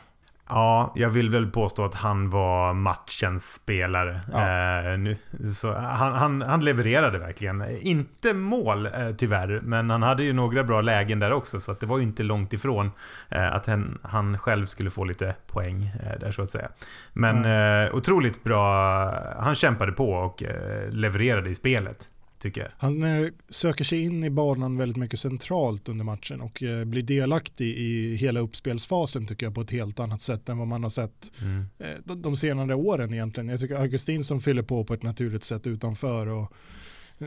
Ja, 0.49 0.93
jag 0.95 1.09
vill 1.09 1.29
väl 1.29 1.47
påstå 1.47 1.85
att 1.85 1.95
han 1.95 2.29
var 2.29 2.73
matchens 2.73 3.53
spelare. 3.53 4.19
Ja. 4.33 4.91
Eh, 4.91 4.97
nu, 4.97 5.17
så 5.53 5.73
han, 5.73 6.13
han, 6.13 6.41
han 6.41 6.65
levererade 6.65 7.17
verkligen. 7.17 7.63
Inte 7.81 8.33
mål 8.33 8.85
eh, 8.85 8.91
tyvärr, 9.17 9.61
men 9.63 9.89
han 9.89 10.03
hade 10.03 10.23
ju 10.23 10.33
några 10.33 10.63
bra 10.63 10.81
lägen 10.81 11.19
där 11.19 11.31
också. 11.33 11.59
Så 11.59 11.71
att 11.71 11.79
det 11.79 11.85
var 11.85 11.97
ju 11.97 12.03
inte 12.03 12.23
långt 12.23 12.53
ifrån 12.53 12.91
eh, 13.29 13.53
att 13.53 13.65
han, 13.65 13.97
han 14.01 14.37
själv 14.37 14.65
skulle 14.65 14.89
få 14.89 15.03
lite 15.03 15.35
poäng 15.47 15.91
eh, 16.03 16.19
där 16.19 16.31
så 16.31 16.41
att 16.41 16.49
säga. 16.49 16.69
Men 17.13 17.45
eh, 17.45 17.95
otroligt 17.95 18.43
bra. 18.43 19.13
Han 19.39 19.55
kämpade 19.55 19.91
på 19.91 20.11
och 20.11 20.43
eh, 20.43 20.89
levererade 20.89 21.49
i 21.49 21.55
spelet, 21.55 22.09
tycker 22.39 22.61
jag. 22.61 22.69
Han 22.77 23.03
eh, 23.03 23.27
söker 23.49 23.83
sig 23.83 24.03
in 24.03 24.23
i 24.23 24.29
banan 24.29 24.77
väldigt 24.77 24.97
mycket 24.97 25.19
centralt 25.19 25.89
under 25.89 26.05
matchen 26.05 26.41
och 26.41 26.63
eh, 26.63 26.85
blir 26.85 27.03
delaktig 27.03 27.77
i 27.77 28.15
hela 28.15 28.39
uppspelsfasen 28.39 29.27
tycker 29.27 29.45
jag 29.45 29.55
på 29.55 29.61
ett 29.61 29.71
helt 29.71 29.99
annat 29.99 30.21
sätt 30.21 30.49
än 30.49 30.57
vad 30.57 30.67
man 30.67 30.83
har 30.83 30.89
sett 30.89 31.31
Mm. 31.41 31.65
eh, 31.79 31.87
de, 32.05 32.21
de 32.21 32.35
senare 32.35 32.75
åren 32.75 33.13
egentligen. 33.13 33.49
Jag 33.49 33.59
tycker 33.59 33.75
Augustin 33.75 34.23
som 34.23 34.41
fyller 34.41 34.61
på 34.63 34.83
på 34.83 34.93
ett 34.93 35.03
naturligt 35.03 35.43
sätt 35.43 35.67
utanför 35.67 36.27
och 36.27 36.53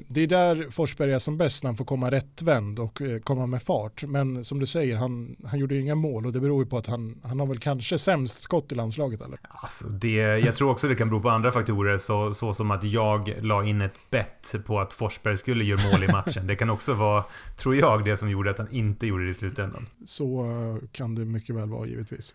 det 0.09 0.21
är 0.21 0.27
där 0.27 0.71
Forsberg 0.71 1.13
är 1.13 1.19
som 1.19 1.37
bäst 1.37 1.65
när 1.65 1.69
han 1.69 1.77
får 1.77 1.85
komma 1.85 2.11
rättvänd 2.11 2.79
och 2.79 3.03
eh, 3.03 3.21
komma 3.21 3.47
med 3.47 3.63
fart. 3.63 4.05
Men 4.05 4.45
som 4.45 4.61
du 4.61 4.67
säger, 4.67 4.97
han, 4.97 5.37
han 5.45 5.59
gjorde 5.59 5.75
ju 5.75 5.81
inga 5.81 5.95
mål 5.95 6.27
och 6.27 6.33
det 6.33 6.41
beror 6.41 6.65
ju 6.65 6.71
på 6.71 6.79
att 6.79 6.87
han, 6.87 7.21
han 7.23 7.41
har 7.41 7.47
väl 7.47 7.59
kanske 7.59 7.99
sämst 7.99 8.41
skott 8.41 8.73
i 8.73 8.75
landslaget 8.75 9.21
eller? 9.21 9.39
Alltså 9.43 9.89
det, 9.89 10.15
jag 10.17 10.57
tror 10.57 10.71
också 10.71 10.89
det 10.89 10.95
kan 10.95 11.09
bero 11.09 11.21
på 11.21 11.29
andra 11.29 11.51
faktorer 11.51 11.99
så, 11.99 12.35
så 12.35 12.55
som 12.55 12.71
att 12.71 12.85
jag 12.85 13.35
la 13.41 13.65
in 13.65 13.81
ett 13.81 13.95
bett 14.11 14.55
på 14.67 14.81
att 14.81 14.93
Forsberg 14.93 15.39
skulle 15.39 15.65
göra 15.65 15.81
mål 15.93 16.05
i 16.05 16.09
matchen. 16.09 16.47
Det 16.47 16.57
kan 16.57 16.71
också 16.71 16.95
vara, 16.95 17.25
tror 17.57 17.77
jag, 17.77 18.05
det 18.05 18.17
som 18.17 18.31
gjorde 18.31 18.51
att 18.51 18.59
han 18.59 18.69
inte 18.71 19.07
gjorde 19.07 19.25
det 19.25 19.31
i 19.31 19.35
slutändan. 19.35 19.87
Så 20.05 20.45
eh, 20.45 20.89
kan 20.93 21.15
det 21.15 21.25
mycket 21.25 21.57
väl 21.57 21.69
vara 21.69 21.87
givetvis. 21.87 22.35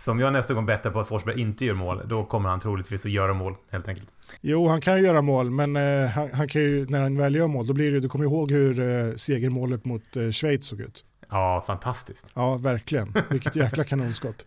Så 0.00 0.10
om 0.10 0.18
jag 0.20 0.32
nästa 0.32 0.54
gång 0.54 0.66
bettar 0.66 0.90
på 0.90 1.00
att 1.00 1.08
Forsberg 1.08 1.40
inte 1.40 1.64
gör 1.64 1.74
mål, 1.74 2.02
då 2.08 2.24
kommer 2.24 2.48
han 2.48 2.60
troligtvis 2.60 3.06
att 3.06 3.12
göra 3.12 3.34
mål 3.34 3.54
helt 3.72 3.88
enkelt. 3.88 4.08
Jo, 4.40 4.68
han 4.68 4.80
kan 4.80 4.96
ju 4.96 5.06
göra 5.06 5.22
mål, 5.22 5.50
men 5.50 5.76
eh, 5.76 6.10
han, 6.10 6.30
han 6.32 6.48
kan 6.48 6.62
ju, 6.62 6.86
när 6.86 7.00
han 7.00 7.16
väl 7.16 7.34
gör 7.34 7.46
mål, 7.46 7.66
då 7.66 7.72
blir 7.72 7.92
det, 7.92 8.00
du 8.00 8.08
kommer 8.08 8.24
ihåg 8.24 8.50
hur 8.50 8.80
eh, 8.80 9.14
segermålet 9.14 9.84
mot 9.84 10.16
eh, 10.16 10.30
Schweiz 10.30 10.66
såg 10.66 10.80
ut. 10.80 11.04
Ja, 11.30 11.64
fantastiskt. 11.66 12.32
Ja, 12.34 12.56
verkligen. 12.56 13.14
Vilket 13.30 13.56
jäkla 13.56 13.84
kanonskott. 13.84 14.46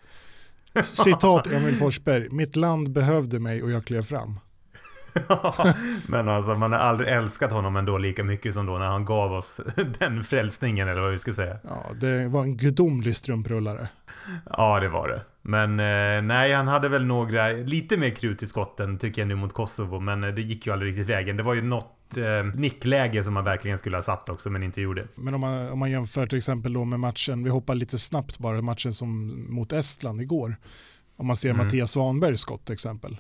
Citat 0.84 1.48
Emil 1.48 1.76
Forsberg, 1.76 2.30
mitt 2.30 2.56
land 2.56 2.92
behövde 2.92 3.40
mig 3.40 3.64
och 3.64 3.72
jag 3.72 3.86
klev 3.86 4.02
fram. 4.02 4.40
Men 6.08 6.30
alltså 6.30 6.56
man 6.56 6.72
har 6.72 6.80
aldrig 6.80 7.10
älskat 7.10 7.52
honom 7.52 7.76
ändå 7.76 7.98
lika 7.98 8.24
mycket 8.24 8.54
som 8.54 8.66
då 8.66 8.78
när 8.78 8.88
han 8.88 9.06
gav 9.06 9.34
oss 9.34 9.60
den 10.00 10.24
frälsningen 10.24 10.88
eller 10.88 11.02
vad 11.02 11.12
vi 11.12 11.20
ska 11.20 11.34
säga. 11.34 11.58
Ja, 11.64 11.86
det 11.96 12.28
var 12.28 12.44
en 12.44 12.58
gudomlig 12.58 13.16
strumprullare. 13.16 13.88
Ja, 14.58 14.80
det 14.80 14.90
var 14.90 15.08
det. 15.08 15.22
Men 15.42 15.80
eh, 15.80 16.22
nej, 16.28 16.54
han 16.54 16.68
hade 16.68 16.90
väl 16.90 17.06
några, 17.06 17.48
lite 17.48 17.98
mer 17.98 18.10
krut 18.10 18.44
i 18.44 18.48
skotten 18.48 18.98
tycker 18.98 19.22
jag 19.22 19.28
nu 19.28 19.36
mot 19.36 19.54
Kosovo, 19.54 20.00
men 20.00 20.24
eh, 20.24 20.30
det 20.30 20.42
gick 20.42 20.68
ju 20.68 20.74
aldrig 20.74 20.92
riktigt 20.92 21.10
vägen. 21.10 21.38
Det 21.38 21.44
var 21.44 21.54
ju 21.54 21.62
något 21.62 22.18
eh, 22.18 22.46
nickläge 22.56 23.24
som 23.24 23.34
man 23.34 23.44
verkligen 23.44 23.78
skulle 23.78 23.98
ha 23.98 24.02
satt 24.02 24.30
också, 24.30 24.50
men 24.50 24.64
inte 24.64 24.82
gjorde. 24.82 25.08
Men 25.16 25.34
om 25.34 25.42
man, 25.42 25.72
om 25.72 25.80
man 25.80 25.92
jämför 25.92 26.28
till 26.28 26.38
exempel 26.38 26.74
då 26.74 26.86
med 26.86 27.00
matchen, 27.00 27.44
vi 27.44 27.50
hoppar 27.50 27.76
lite 27.76 27.98
snabbt 27.98 28.40
bara, 28.40 28.62
matchen 28.62 28.94
som 28.94 29.46
mot 29.50 29.72
Estland 29.72 30.22
igår. 30.22 30.56
Om 31.18 31.28
man 31.28 31.36
ser 31.36 31.50
Mm. 31.50 31.66
Mattias 31.66 31.92
Svanbergs 31.92 32.42
skott 32.42 32.66
till 32.66 32.74
exempel. 32.74 33.18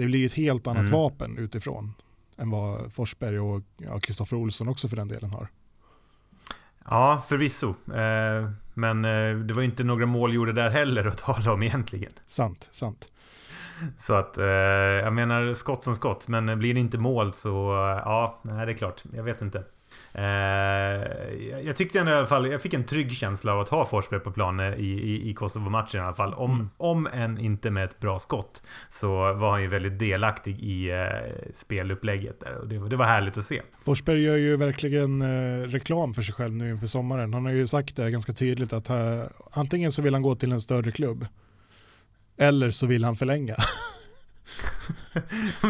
Det 0.00 0.06
blir 0.06 0.26
ett 0.26 0.34
helt 0.34 0.66
annat 0.66 0.80
Mm. 0.80 0.92
vapen 0.92 1.38
utifrån 1.38 1.94
än 2.38 2.50
vad 2.50 2.92
Forsberg 2.92 3.40
och 3.40 3.62
ja, 3.76 4.00
Kristoffer 4.00 4.36
Olsson 4.36 4.68
också 4.68 4.88
för 4.88 4.96
den 4.96 5.08
delen 5.08 5.30
har. 5.30 5.48
Ja, 6.90 7.22
förvisso. 7.28 7.68
Eh, 7.94 8.50
men 8.74 9.04
eh, 9.04 9.36
det 9.36 9.54
var 9.54 9.62
inte 9.62 9.84
några 9.84 10.06
mål 10.06 10.34
gjorda 10.34 10.52
där 10.52 10.70
heller 10.70 11.04
att 11.06 11.18
tala 11.18 11.52
om 11.52 11.62
egentligen. 11.62 12.12
Sant, 12.26 12.68
sant. 12.72 13.08
Så 13.98 14.14
att, 14.14 14.38
eh, 14.38 14.44
jag 14.46 15.12
menar 15.12 15.54
skott 15.54 15.84
som 15.84 15.94
skott, 15.94 16.28
men 16.28 16.58
blir 16.58 16.74
det 16.74 16.80
inte 16.80 16.98
mål 16.98 17.32
så, 17.32 17.72
eh, 17.72 18.02
ja, 18.04 18.40
nej 18.42 18.66
det 18.66 18.72
är 18.72 18.76
klart. 18.76 19.04
Jag 19.14 19.22
vet 19.22 19.42
inte. 19.42 19.64
Eh, 20.12 20.22
jag- 21.64 21.76
tyckte 21.76 22.00
ändå 22.00 22.12
i 22.12 22.14
alla 22.14 22.26
fall, 22.26 22.50
jag 22.50 22.62
fick 22.62 22.74
en 22.74 22.84
trygg 22.84 23.12
känsla 23.12 23.52
av 23.52 23.60
att 23.60 23.68
ha 23.68 23.86
Forsberg 23.86 24.20
på 24.20 24.30
planen 24.32 24.74
i, 24.74 24.84
i, 24.86 25.30
i 25.30 25.34
Kosovo-matchen 25.34 26.00
i 26.00 26.04
alla 26.04 26.14
fall. 26.14 26.34
Om, 26.34 26.50
Mm. 26.54 26.70
om 26.76 27.08
än 27.12 27.38
inte 27.38 27.70
med 27.70 27.84
ett 27.84 28.00
bra 28.00 28.18
skott 28.18 28.62
så 28.88 29.32
var 29.32 29.50
han 29.50 29.62
ju 29.62 29.68
väldigt 29.68 29.98
delaktig 29.98 30.60
i 30.60 30.90
eh, 30.90 31.06
spelupplägget 31.54 32.40
där 32.40 32.54
och 32.54 32.68
det, 32.68 32.78
var- 32.78 32.88
det 32.88 32.96
var 32.96 33.04
härligt 33.06 33.38
att 33.38 33.44
se. 33.44 33.62
Forsberg 33.84 34.22
gör 34.22 34.36
ju 34.36 34.56
verkligen 34.56 35.22
eh, 35.22 35.62
reklam 35.68 36.14
för 36.14 36.22
sig 36.22 36.34
själv 36.34 36.54
nu 36.54 36.70
inför 36.70 36.86
sommaren. 36.86 37.34
Han 37.34 37.44
har 37.44 37.52
ju 37.52 37.66
sagt 37.66 37.96
det 37.96 38.10
ganska 38.10 38.32
tydligt 38.32 38.72
att 38.72 38.90
eh, 38.90 39.22
antingen 39.52 39.92
så 39.92 40.02
vill 40.02 40.14
han 40.14 40.22
gå 40.22 40.34
till 40.34 40.52
en 40.52 40.60
större 40.60 40.90
klubb 40.90 41.26
eller 42.38 42.70
så 42.70 42.86
vill 42.86 43.04
han 43.04 43.16
förlänga. 43.16 43.54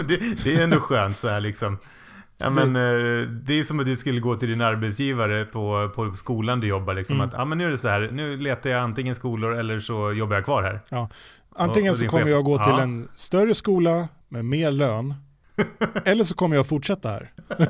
Det, 0.09 0.45
det 0.45 0.55
är 0.55 0.65
ändå 0.65 0.81
skönt 0.81 1.17
så 1.17 1.29
här 1.29 1.41
liksom. 1.41 1.79
Ja 2.41 2.51
men 2.51 2.77
eh, 2.77 3.29
det 3.29 3.61
är 3.61 3.65
som 3.65 3.81
att 3.81 3.87
du 3.87 3.97
skulle 3.97 4.21
gå 4.21 4.35
till 4.35 4.49
din 4.49 4.61
arbetsgivare 4.61 5.45
på, 5.45 5.91
på 5.95 6.13
skolan 6.13 6.61
du 6.61 6.67
jobbar 6.67 6.95
liksom. 6.95 7.17
Mm. 7.17 7.29
Att 7.29 7.35
ja 7.35 7.45
men 7.45 7.59
nu 7.59 7.67
är 7.67 7.71
det 7.71 7.79
så 7.79 7.89
här, 7.89 8.09
nu 8.13 8.37
letar 8.37 8.71
jag 8.71 8.81
antingen 8.83 9.15
skolor 9.15 9.55
eller 9.59 9.79
så 9.79 10.13
jobbar 10.13 10.35
jag 10.37 10.45
kvar 10.45 10.63
här. 10.63 10.81
Ja. 10.89 11.11
Antingen 11.57 11.91
Och- 11.91 11.95
och 11.95 11.97
så 11.99 12.07
kommer 12.07 12.25
chef- 12.25 12.29
jag 12.31 12.45
gå 12.45 12.57
till 12.59 12.73
Ja. 12.77 12.83
en 12.83 13.09
större 13.15 13.55
skola 13.55 14.09
med 14.29 14.45
mer 14.45 14.71
lön. 14.71 15.15
eller 16.05 16.25
så 16.25 16.35
kommer 16.35 16.57
jag 16.57 16.67
fortsätta 16.67 17.09
här. 17.11 17.33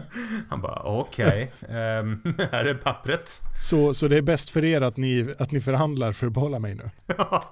Han 0.48 0.60
bara 0.60 0.82
okej, 0.82 1.52
ehm, 1.68 2.22
här 2.52 2.64
är 2.64 2.74
pappret. 2.74 3.40
Så, 3.60 3.94
så 3.94 4.08
det 4.08 4.16
är 4.16 4.22
bäst 4.22 4.50
för 4.50 4.64
er 4.64 4.80
att 4.80 4.96
ni, 4.96 5.34
att 5.38 5.52
ni 5.52 5.60
förhandlar 5.60 6.12
för 6.12 6.26
att 6.26 6.32
behålla 6.32 6.58
mig 6.58 6.74
nu. 6.74 6.90
Ja, 7.18 7.44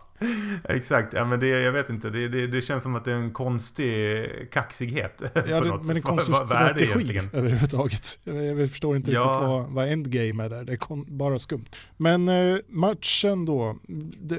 exakt. 0.65 1.13
Ja, 1.13 1.25
men 1.25 1.41
det, 1.41 1.49
jag 1.49 1.73
vet 1.73 1.91
inte. 1.91 2.11
Det, 2.11 2.29
det, 2.29 2.47
det 2.47 2.61
känns 2.61 2.83
som 2.83 2.95
att 2.97 3.05
det 3.05 3.13
är 3.13 3.17
en 3.17 3.31
konstig 3.33 4.27
kaxighet. 4.53 5.23
Ja, 5.35 5.61
det, 5.61 5.81
men 5.85 5.97
en 5.97 6.03
konstig 6.03 6.33
Vad- 6.35 6.49
vad 6.49 6.49
strategi 6.49 7.21
överhuvudtaget. 7.33 8.19
Jag, 8.25 8.45
jag 8.45 8.71
förstår 8.71 8.97
inte 8.97 9.11
Ja. 9.13 9.21
riktigt 9.21 9.49
vad, 9.49 9.67
vad 9.67 9.89
endgame 9.93 10.45
är 10.45 10.49
där. 10.49 10.65
Det 10.65 10.73
är 10.73 10.77
kon, 10.77 11.19
bara 11.19 11.39
skumt. 11.39 11.65
Men 11.97 12.29
eh, 12.29 12.57
matchen 12.69 13.45
då. 13.47 13.77
Det, 14.21 14.39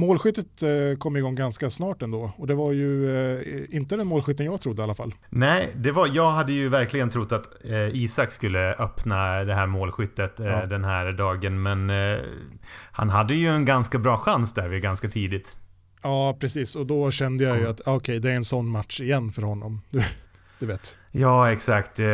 målskyttet 0.00 0.62
eh, 0.62 0.98
kom 0.98 1.16
igång 1.16 1.34
ganska 1.34 1.70
snart 1.70 2.02
ändå. 2.02 2.32
Och 2.36 2.46
det 2.46 2.54
var 2.54 2.72
ju 2.72 3.16
eh, 3.38 3.76
inte 3.76 3.96
den 3.96 4.06
målskytten 4.06 4.46
jag 4.46 4.60
trodde 4.60 4.82
i 4.82 4.84
alla 4.84 4.94
fall. 4.94 5.14
Nej, 5.28 5.68
det 5.76 5.92
var, 5.92 6.06
jag 6.12 6.30
hade 6.30 6.52
ju 6.52 6.68
verkligen 6.68 7.10
trott 7.10 7.32
att 7.32 7.64
eh, 7.64 7.88
Isak 7.96 8.30
skulle 8.32 8.74
öppna 8.74 9.44
det 9.44 9.54
här 9.54 9.66
målskyttet 9.66 10.34
Ja. 10.38 10.66
den 10.66 10.84
här 10.84 11.12
dagen. 11.12 11.62
Men 11.62 11.90
han 12.92 13.10
hade 13.10 13.34
ju 13.34 13.46
en 13.48 13.64
ganska 13.64 13.98
bra 13.98 14.16
chans 14.18 14.54
där 14.54 14.68
vid 14.68 14.82
ganska 14.82 15.08
tidigt. 15.08 15.56
Ja, 16.02 16.36
precis. 16.40 16.76
Och 16.76 16.86
då 16.86 17.10
kände 17.10 17.44
jag 17.44 17.58
ju 17.58 17.68
att 17.68 17.88
ah, 17.88 17.94
okej, 17.94 18.20
det 18.20 18.30
är 18.30 18.36
en 18.36 18.44
sån 18.44 18.68
match 18.68 19.00
igen 19.00 19.32
för 19.32 19.42
honom. 19.42 19.80
Du, 20.60 20.66
vet. 20.66 20.98
Ja, 21.10 21.52
exakt. 21.52 22.00
Eh, 22.00 22.06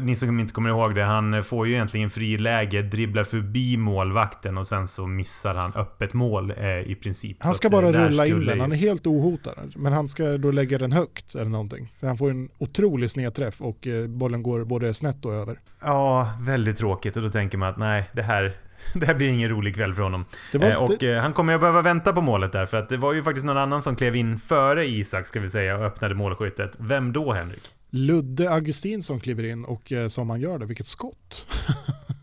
ni 0.00 0.16
som 0.16 0.40
inte 0.40 0.54
kommer 0.54 0.70
ihåg 0.70 0.94
det, 0.94 1.02
han 1.02 1.42
får 1.42 1.66
ju 1.66 1.72
egentligen 1.72 2.10
friläge, 2.10 2.82
dribblar 2.82 3.24
förbi 3.24 3.76
målvakten 3.76 4.58
och 4.58 4.66
sen 4.66 4.88
så 4.88 5.06
missar 5.06 5.54
han 5.54 5.72
öppet 5.74 6.14
mål 6.14 6.52
eh, 6.56 6.66
i 6.66 6.98
princip. 7.02 7.36
Han 7.40 7.54
ska 7.54 7.68
eh, 7.68 7.72
bara 7.72 7.92
rulla 7.92 8.26
in 8.26 8.46
den. 8.46 8.60
Han 8.60 8.72
är 8.72 8.76
helt 8.76 9.06
ohotad. 9.06 9.72
Men 9.76 9.92
han 9.92 10.08
ska 10.08 10.38
då 10.38 10.50
lägga 10.50 10.78
den 10.78 10.92
högt 10.92 11.34
eller 11.34 11.50
någonting. 11.50 11.92
För 12.00 12.06
han 12.06 12.18
får 12.18 12.30
en 12.30 12.48
otrolig 12.58 13.10
snedträff 13.10 13.60
och 13.60 13.86
bollen 14.08 14.42
går 14.42 14.64
både 14.64 14.94
snett 14.94 15.24
och 15.24 15.34
över. 15.34 15.58
Ja, 15.80 16.28
väldigt 16.40 16.76
tråkigt 16.76 17.16
och 17.16 17.22
då 17.22 17.28
tänker 17.28 17.58
man 17.58 17.68
att 17.68 17.78
nej, 17.78 18.10
det 18.12 18.22
här, 18.22 18.56
det 18.94 19.06
här 19.06 19.14
blir 19.14 19.28
ingen 19.28 19.48
rolig 19.48 19.74
kväll 19.74 19.94
för 19.94 20.02
honom. 20.02 20.24
Eh, 20.52 20.74
och 20.74 20.96
det, 20.98 21.12
eh, 21.12 21.22
han 21.22 21.32
kommer 21.32 21.52
ju 21.52 21.54
att 21.54 21.60
behöva 21.60 21.82
vänta 21.82 22.12
på 22.12 22.20
målet 22.20 22.52
där 22.52 22.66
för 22.66 22.76
att 22.76 22.88
det 22.88 22.96
var 22.96 23.12
ju 23.12 23.22
faktiskt 23.22 23.46
någon 23.46 23.58
annan 23.58 23.82
som 23.82 23.96
klev 23.96 24.16
in 24.16 24.38
före 24.38 24.86
Isak 24.86 25.26
ska 25.26 25.40
vi 25.40 25.48
säga 25.48 25.78
och 25.78 25.84
öppnade 25.84 26.14
målskyttet. 26.14 26.76
Vem 26.78 27.12
då 27.12 27.32
Henrik? 27.32 27.74
Ludde 27.96 28.50
Augustin 28.50 29.02
som 29.02 29.20
kliver 29.20 29.44
in 29.44 29.64
och 29.64 29.92
eh, 29.92 30.06
som 30.06 30.30
han 30.30 30.40
gör 30.40 30.58
det, 30.58 30.66
vilket 30.66 30.86
skott. 30.86 31.46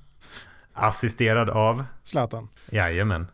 Assisterad 0.74 1.50
av? 1.50 1.84
Zlatan. 2.04 2.48
Jajamän. 2.72 3.28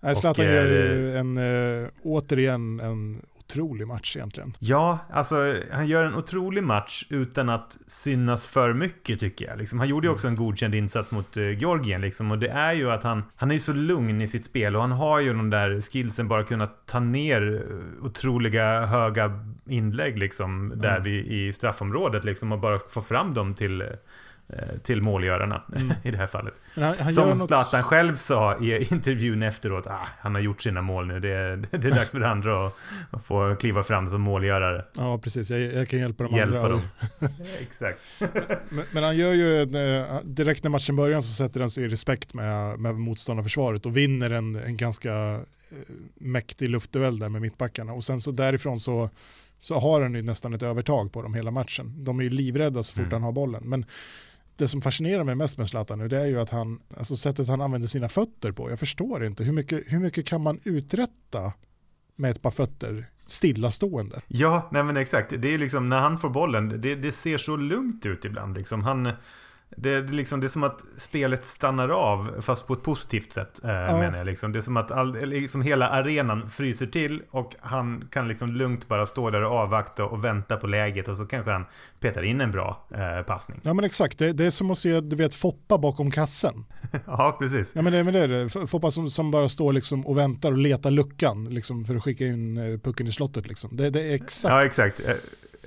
Nej, 0.00 0.14
Zlatan 0.14 0.44
gör 0.44 0.66
eh, 0.66 0.72
ju 0.72 1.16
en, 1.16 1.36
eh, 1.36 1.88
återigen 2.02 2.80
en 2.80 3.22
otrolig 3.54 3.86
match 3.86 4.16
egentligen. 4.16 4.52
Ja, 4.58 4.98
alltså 5.10 5.54
han 5.72 5.86
gör 5.86 6.04
en 6.04 6.14
otrolig 6.14 6.64
match 6.64 7.04
utan 7.10 7.48
att 7.48 7.78
synas 7.86 8.46
för 8.46 8.72
mycket 8.74 9.20
tycker 9.20 9.46
jag. 9.46 9.58
Liksom, 9.58 9.78
han 9.78 9.88
gjorde 9.88 10.06
ju 10.06 10.12
också 10.12 10.28
en 10.28 10.34
godkänd 10.34 10.74
insats 10.74 11.10
mot 11.10 11.36
uh, 11.36 11.58
Georgien 11.58 12.00
liksom, 12.00 12.30
och 12.30 12.38
det 12.38 12.48
är 12.48 12.72
ju 12.72 12.90
att 12.90 13.02
han, 13.02 13.22
han 13.36 13.50
är 13.50 13.54
ju 13.54 13.60
så 13.60 13.72
lugn 13.72 14.20
i 14.20 14.28
sitt 14.28 14.44
spel 14.44 14.76
och 14.76 14.82
han 14.82 14.92
har 14.92 15.20
ju 15.20 15.34
de 15.34 15.50
där 15.50 15.80
skillsen 15.80 16.28
bara 16.28 16.44
kunna 16.44 16.66
ta 16.66 17.00
ner 17.00 17.54
eh, 18.00 18.04
otroliga 18.06 18.86
höga 18.86 19.32
inlägg 19.66 20.18
liksom 20.18 20.72
där 20.76 20.90
Mm. 20.90 21.02
vi, 21.02 21.46
i 21.46 21.52
straffområdet 21.52 22.24
liksom 22.24 22.52
och 22.52 22.58
bara 22.60 22.78
få 22.88 23.00
fram 23.00 23.34
dem 23.34 23.54
till 23.54 23.80
eh, 23.80 23.86
till 24.82 25.02
målgörarna 25.02 25.62
i 26.02 26.10
det 26.10 26.16
här 26.16 26.26
fallet. 26.26 26.54
Han, 26.74 26.94
han 27.00 27.12
Som 27.12 27.38
något, 27.38 27.48
Zlatan 27.48 27.82
själv 27.82 28.16
sa 28.16 28.58
i 28.58 28.84
intervjun 28.94 29.42
efteråt, 29.42 29.86
ah, 29.86 30.08
han 30.20 30.34
har 30.34 30.42
gjort 30.42 30.62
sina 30.62 30.82
mål 30.82 31.06
nu. 31.06 31.20
Det 31.20 31.28
är, 31.28 31.56
det 31.70 31.88
är 31.88 31.94
dags 31.94 32.12
för 32.12 32.20
andra 32.20 32.66
att, 32.66 32.74
att 33.10 33.24
få 33.24 33.56
kliva 33.56 33.82
fram 33.82 34.06
som 34.06 34.20
målgörare. 34.20 34.84
Ja, 34.96 35.18
precis. 35.18 35.50
Jag, 35.50 35.60
jag 35.60 35.88
kan 35.88 35.98
hjälpa 35.98 36.24
de 36.24 36.36
Hjälpa 36.36 36.56
andra. 36.58 36.68
dem. 36.68 36.80
Exakt. 37.60 38.00
Men, 38.68 38.84
men 38.92 39.04
han 39.04 39.16
gör 39.16 39.32
ju, 39.32 39.62
en, 39.62 39.74
eh, 39.74 40.20
direkt 40.24 40.62
när 40.62 40.70
matchen 40.70 40.96
börjar 40.96 41.20
så 41.20 41.32
sätter 41.34 41.60
han 41.60 41.70
sig 41.70 41.84
i 41.84 41.88
respekt 41.88 42.34
med, 42.34 42.78
med 42.78 42.94
motståndarförsvaret 42.94 43.86
och 43.86 43.96
vinner 43.96 44.30
en, 44.30 44.54
en 44.56 44.76
ganska 44.76 45.12
eh, 45.14 45.40
mäktig 46.14 46.70
luftduell 46.70 47.18
där 47.18 47.28
med 47.28 47.42
mittbackarna. 47.42 47.92
Och 47.92 48.04
sen 48.04 48.20
så 48.20 48.30
därifrån 48.30 48.80
så, 48.80 49.10
så 49.58 49.78
har 49.78 50.00
han 50.02 50.14
ju 50.14 50.22
nästan 50.22 50.54
ett 50.54 50.62
övertag 50.62 51.12
på 51.12 51.22
dem 51.22 51.34
hela 51.34 51.50
matchen. 51.50 52.04
De 52.04 52.18
är 52.18 52.24
ju 52.24 52.30
livrädda 52.30 52.82
så 52.82 52.94
fort 52.94 53.00
Mm. 53.00 53.12
han 53.12 53.22
har 53.22 53.32
bollen. 53.32 53.62
Men 53.64 53.84
det 54.56 54.68
som 54.68 54.80
fascinerar 54.80 55.24
mig 55.24 55.34
mest 55.34 55.58
med 55.58 55.68
Zlatan 55.68 55.98
nu 55.98 56.08
det 56.08 56.20
är 56.20 56.26
ju 56.26 56.40
att 56.40 56.50
han, 56.50 56.80
alltså 56.96 57.16
sättet 57.16 57.48
han 57.48 57.60
använder 57.60 57.88
sina 57.88 58.08
fötter 58.08 58.52
på. 58.52 58.70
Jag 58.70 58.78
förstår 58.78 59.24
inte, 59.24 59.44
hur 59.44 59.52
mycket, 59.52 59.82
hur 59.86 59.98
mycket 59.98 60.26
kan 60.26 60.42
man 60.42 60.60
uträtta 60.64 61.52
med 62.16 62.30
ett 62.30 62.42
par 62.42 62.50
fötter 62.50 63.10
stillastående? 63.26 64.20
Ja, 64.26 64.68
nej 64.72 64.84
men 64.84 64.96
exakt. 64.96 65.32
Det 65.38 65.54
är 65.54 65.58
liksom 65.58 65.88
när 65.88 66.00
han 66.00 66.18
får 66.18 66.30
bollen, 66.30 66.80
det, 66.80 66.94
det 66.94 67.12
ser 67.12 67.38
så 67.38 67.56
lugnt 67.56 68.06
ut 68.06 68.24
ibland 68.24 68.56
liksom. 68.56 68.82
Han... 68.82 69.08
Det, 69.76 69.90
är 69.94 70.02
liksom, 70.02 70.40
det 70.40 70.46
är 70.46 70.48
som 70.48 70.62
att 70.64 70.80
spelet 70.98 71.44
stannar 71.44 71.88
av, 71.88 72.40
fast 72.40 72.66
på 72.66 72.72
ett 72.74 72.82
positivt 72.82 73.32
sätt, 73.32 73.60
eh, 73.64 73.70
Ja. 73.70 73.98
menar 73.98 74.16
jag. 74.18 74.26
Liksom. 74.26 74.52
Det 74.52 74.58
är 74.58 74.60
som 74.60 74.76
att 74.76 74.90
all, 74.90 75.12
liksom 75.26 75.62
hela 75.62 75.88
arenan 75.88 76.48
fryser 76.48 76.86
till 76.86 77.22
och 77.30 77.54
han 77.60 78.08
kan 78.10 78.28
liksom 78.28 78.50
lugnt 78.52 78.88
bara 78.88 79.06
stå 79.06 79.30
där 79.30 79.44
och 79.44 79.52
avvakta 79.56 80.04
och 80.04 80.24
vänta 80.24 80.56
på 80.56 80.66
läget 80.66 81.08
och 81.08 81.16
så 81.16 81.26
kanske 81.26 81.50
han 81.50 81.64
petar 82.00 82.22
in 82.22 82.40
en 82.40 82.50
bra 82.50 82.86
eh, 82.90 83.22
passning. 83.26 83.60
Ja 83.62 83.74
men 83.74 83.84
exakt, 83.84 84.18
det, 84.18 84.32
det 84.32 84.44
är 84.46 84.50
som 84.50 84.70
att 84.70 84.78
se 84.78 85.00
du 85.00 85.16
vet, 85.16 85.34
Foppa 85.34 85.78
bakom 85.78 86.10
kassen. 86.10 86.64
ja, 87.06 87.36
precis. 87.40 87.72
Ja 87.76 87.82
men 87.82 87.92
det, 87.92 88.04
men 88.04 88.12
det 88.14 88.20
är 88.20 88.28
det. 88.28 88.66
Foppa 88.66 88.90
som, 88.90 89.10
som 89.10 89.30
bara 89.30 89.48
står 89.48 89.72
liksom 89.72 90.06
och 90.06 90.18
väntar 90.18 90.52
och 90.52 90.58
letar 90.58 90.90
luckan 90.90 91.44
liksom, 91.44 91.84
för 91.84 91.94
att 91.94 92.02
skicka 92.02 92.24
in 92.24 92.58
eh, 92.58 92.78
pucken 92.80 93.06
i 93.06 93.12
slottet. 93.12 93.48
Liksom. 93.48 93.76
Det, 93.76 93.90
det 93.90 94.02
är 94.02 94.14
exakt. 94.14 94.52
Ja, 94.52 94.64
exakt. 94.64 95.00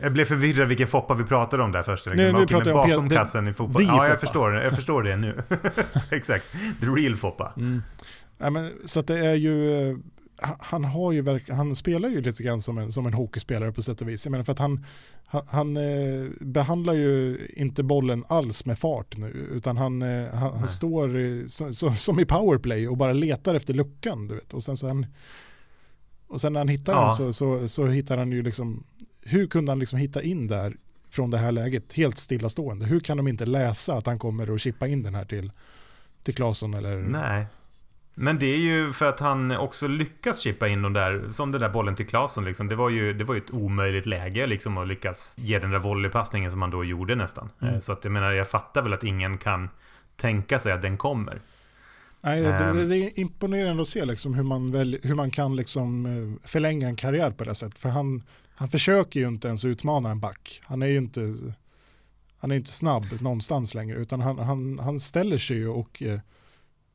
Jag 0.02 0.14
blev 0.14 0.26
förvirrad 0.26 0.68
vilken 0.68 0.88
Foppa 0.88 1.14
vi 1.14 1.24
pratade 1.24 1.64
om 1.64 1.72
där 1.72 1.84
först. 1.84 2.06
Liksom. 2.06 2.24
Nej, 2.24 2.34
nu 2.34 2.38
Okej, 2.38 2.48
pratar 2.48 2.66
men 2.66 2.90
bakom 2.90 3.10
kassen 3.10 3.48
i 3.48 3.54
fotboll. 3.54 3.84
Ja, 3.84 3.96
jag 4.04 4.06
Foppa. 4.08 4.20
förstår. 4.20 4.54
Jag 4.54 4.74
förstår 4.74 5.04
det 5.04 5.16
nu. 5.16 5.42
exakt. 6.12 6.46
The 6.82 6.86
real 6.88 7.16
Foppa. 7.16 7.54
Mm. 7.58 7.82
Ja, 8.38 8.50
men, 8.50 8.72
så 8.86 9.02
det 9.02 9.26
är 9.26 9.34
ju, 9.36 9.90
eh, 9.90 9.98
han- 10.60 10.84
har 10.86 11.12
ju 11.12 11.22
verk, 11.22 11.50
han 11.50 11.76
spelar 11.76 12.10
ju 12.10 12.22
lite 12.22 12.44
grann 12.44 12.62
som 12.62 12.78
en, 12.78 12.92
som 12.92 13.06
en 13.06 13.14
hockeyspelare 13.14 13.72
på 13.72 13.82
sätt 13.82 14.02
och 14.02 14.10
vis. 14.10 14.26
Jag 14.26 14.32
menar 14.32 14.44
för 14.44 14.52
att 14.52 14.60
han, 14.60 14.86
han, 15.26 15.42
han 15.50 15.78
eh, 15.78 16.26
behandlar 16.42 16.94
ju 16.94 17.38
inte 17.56 17.84
bollen 17.84 18.24
alls 18.28 18.66
med 18.66 18.80
fart 18.80 19.18
nu 19.18 19.50
utan 19.52 19.78
han, 19.78 20.02
eh, 20.02 20.26
han, 20.34 20.40
han 20.52 20.60
Nej. 20.60 20.68
står 20.68 21.48
så, 21.72 21.92
som 21.96 22.20
i 22.20 22.26
powerplay 22.26 22.88
och 22.88 22.98
bara 22.98 23.14
letar 23.14 23.56
efter 23.56 23.74
luckan. 23.74 24.28
Du 24.28 24.36
vet. 24.36 24.54
Och 24.54 24.64
sen 24.64 24.78
så 24.78 24.88
han, 24.88 25.06
och 26.28 26.42
sen 26.42 26.54
när 26.54 26.60
han 26.60 26.68
hittar 26.68 26.94
Ja. 26.94 27.02
den 27.04 27.12
så, 27.14 27.34
så, 27.34 27.68
så 27.68 27.86
hittar 27.88 28.18
han 28.18 28.32
ju 28.32 28.42
liksom, 28.44 28.84
hur 29.28 29.48
kunde 29.48 29.72
han 29.72 29.80
liksom 29.80 30.00
hitta 30.00 30.22
in 30.22 30.48
där 30.48 30.74
från 31.10 31.30
det 31.32 31.38
här 31.38 31.52
läget 31.52 31.94
helt 31.94 32.18
stillastående? 32.18 32.86
Hur 32.86 33.00
kan 33.00 33.18
de 33.18 33.28
inte 33.28 33.46
läsa 33.46 33.94
att 33.94 34.06
han 34.06 34.20
kommer 34.20 34.56
att 34.56 34.62
chippa 34.62 34.88
in 34.88 35.04
den 35.04 35.16
här 35.16 35.26
till, 35.26 35.52
till 36.24 36.36
Claesson 36.36 36.74
eller 36.74 36.96
Nej. 36.98 37.46
Men 38.20 38.40
det 38.40 38.46
är 38.46 38.58
ju 38.58 38.94
för 38.94 39.06
att 39.06 39.20
han 39.20 39.58
också 39.58 39.88
lyckas 39.88 40.40
chippa 40.40 40.68
in 40.68 40.82
de 40.82 40.94
där, 40.94 41.30
som 41.30 41.52
den 41.52 41.62
där 41.62 41.70
bollen 41.70 41.96
till 41.96 42.08
Claesson 42.08 42.46
liksom. 42.46 42.68
Det 42.68 42.76
var 42.76 42.90
ju, 42.90 43.14
det 43.14 43.24
var 43.24 43.36
ju 43.36 43.42
ett 43.42 43.52
omöjligt 43.54 44.06
läge 44.06 44.48
liksom 44.48 44.78
att 44.78 44.88
lyckas 44.88 45.36
ge 45.38 45.60
den 45.60 45.72
där 45.72 45.80
volleypassningen 45.80 46.52
som 46.52 46.62
han 46.62 46.72
då 46.72 46.84
gjorde 46.84 47.16
nästan. 47.16 47.50
Mm. 47.62 47.74
Eh, 47.74 47.80
Så 47.80 47.92
att 47.92 48.04
jag 48.04 48.12
menar, 48.12 48.32
jag 48.32 48.48
fattar 48.48 48.82
väl 48.82 48.94
att 48.94 49.04
ingen 49.04 49.38
kan 49.38 49.70
tänka 50.16 50.60
sig 50.60 50.72
att 50.72 50.82
den 50.82 50.98
kommer. 50.98 51.42
Nej, 52.22 52.42
det, 52.42 52.48
Ehm. 52.54 52.78
det, 52.78 52.86
det 52.86 52.98
är 52.98 53.20
imponerande 53.20 53.82
att 53.82 53.88
se 53.88 54.06
liksom 54.06 54.34
hur, 54.34 54.44
man 54.44 54.72
väl, 54.72 55.00
hur 55.04 55.16
man 55.16 55.32
kan 55.32 55.56
liksom 55.56 56.06
eh, 56.06 56.48
förlänga 56.48 56.88
en 56.88 56.96
karriär 56.96 57.32
på 57.32 57.44
det 57.44 57.56
sättet. 57.56 57.80
För 57.80 57.90
han, 57.90 58.24
han 58.60 58.70
försöker 58.70 59.20
ju 59.20 59.28
inte 59.28 59.48
ens 59.48 59.66
utmana 59.66 60.12
en 60.12 60.20
back. 60.20 60.62
Han 60.64 60.82
är 60.82 60.88
ju 60.88 60.98
inte, 60.98 61.36
han 62.40 62.52
är 62.52 62.56
inte 62.56 62.72
snabb 62.72 63.04
någonstans 63.22 63.74
längre 63.74 63.98
utan 63.98 64.22
han, 64.22 64.40
han, 64.40 64.80
han 64.80 65.00
ställer 65.00 65.38
sig 65.38 65.58
ju 65.58 65.68
och, 65.68 66.04
eh, 66.04 66.20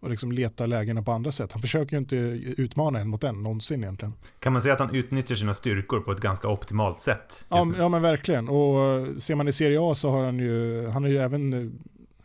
och 0.01 0.11
liksom 0.11 0.33
letar 0.33 0.67
lägena 0.67 1.03
på 1.03 1.13
andra 1.13 1.33
sätt. 1.33 1.53
Han 1.53 1.61
försöker 1.61 1.93
ju 1.93 1.99
inte 1.99 2.17
utmana 2.63 2.99
en 3.01 3.09
mot 3.09 3.25
en 3.25 3.43
någonsin 3.43 3.83
egentligen. 3.83 4.15
Kan 4.39 4.53
man 4.53 4.63
säga 4.63 4.75
att 4.75 4.81
han 4.81 4.95
utnyttjar 4.95 5.37
sina 5.37 5.55
styrkor 5.55 6.01
på 6.01 6.13
ett 6.13 6.21
ganska 6.21 6.49
optimalt 6.49 7.01
sätt? 7.01 7.47
Ja, 7.49 7.73
ja 7.79 7.89
men 7.89 8.03
verkligen. 8.03 8.49
Och 8.49 8.81
eh, 8.81 9.15
ser 9.17 9.35
man 9.35 9.49
i 9.49 9.53
Serie 9.53 9.79
A 9.81 9.95
så 9.95 10.11
har 10.11 10.25
han 10.25 10.39
ju, 10.39 10.87
han 10.89 11.05
är 11.05 11.09
ju 11.09 11.19
även, 11.19 11.53
eh, 11.53 11.73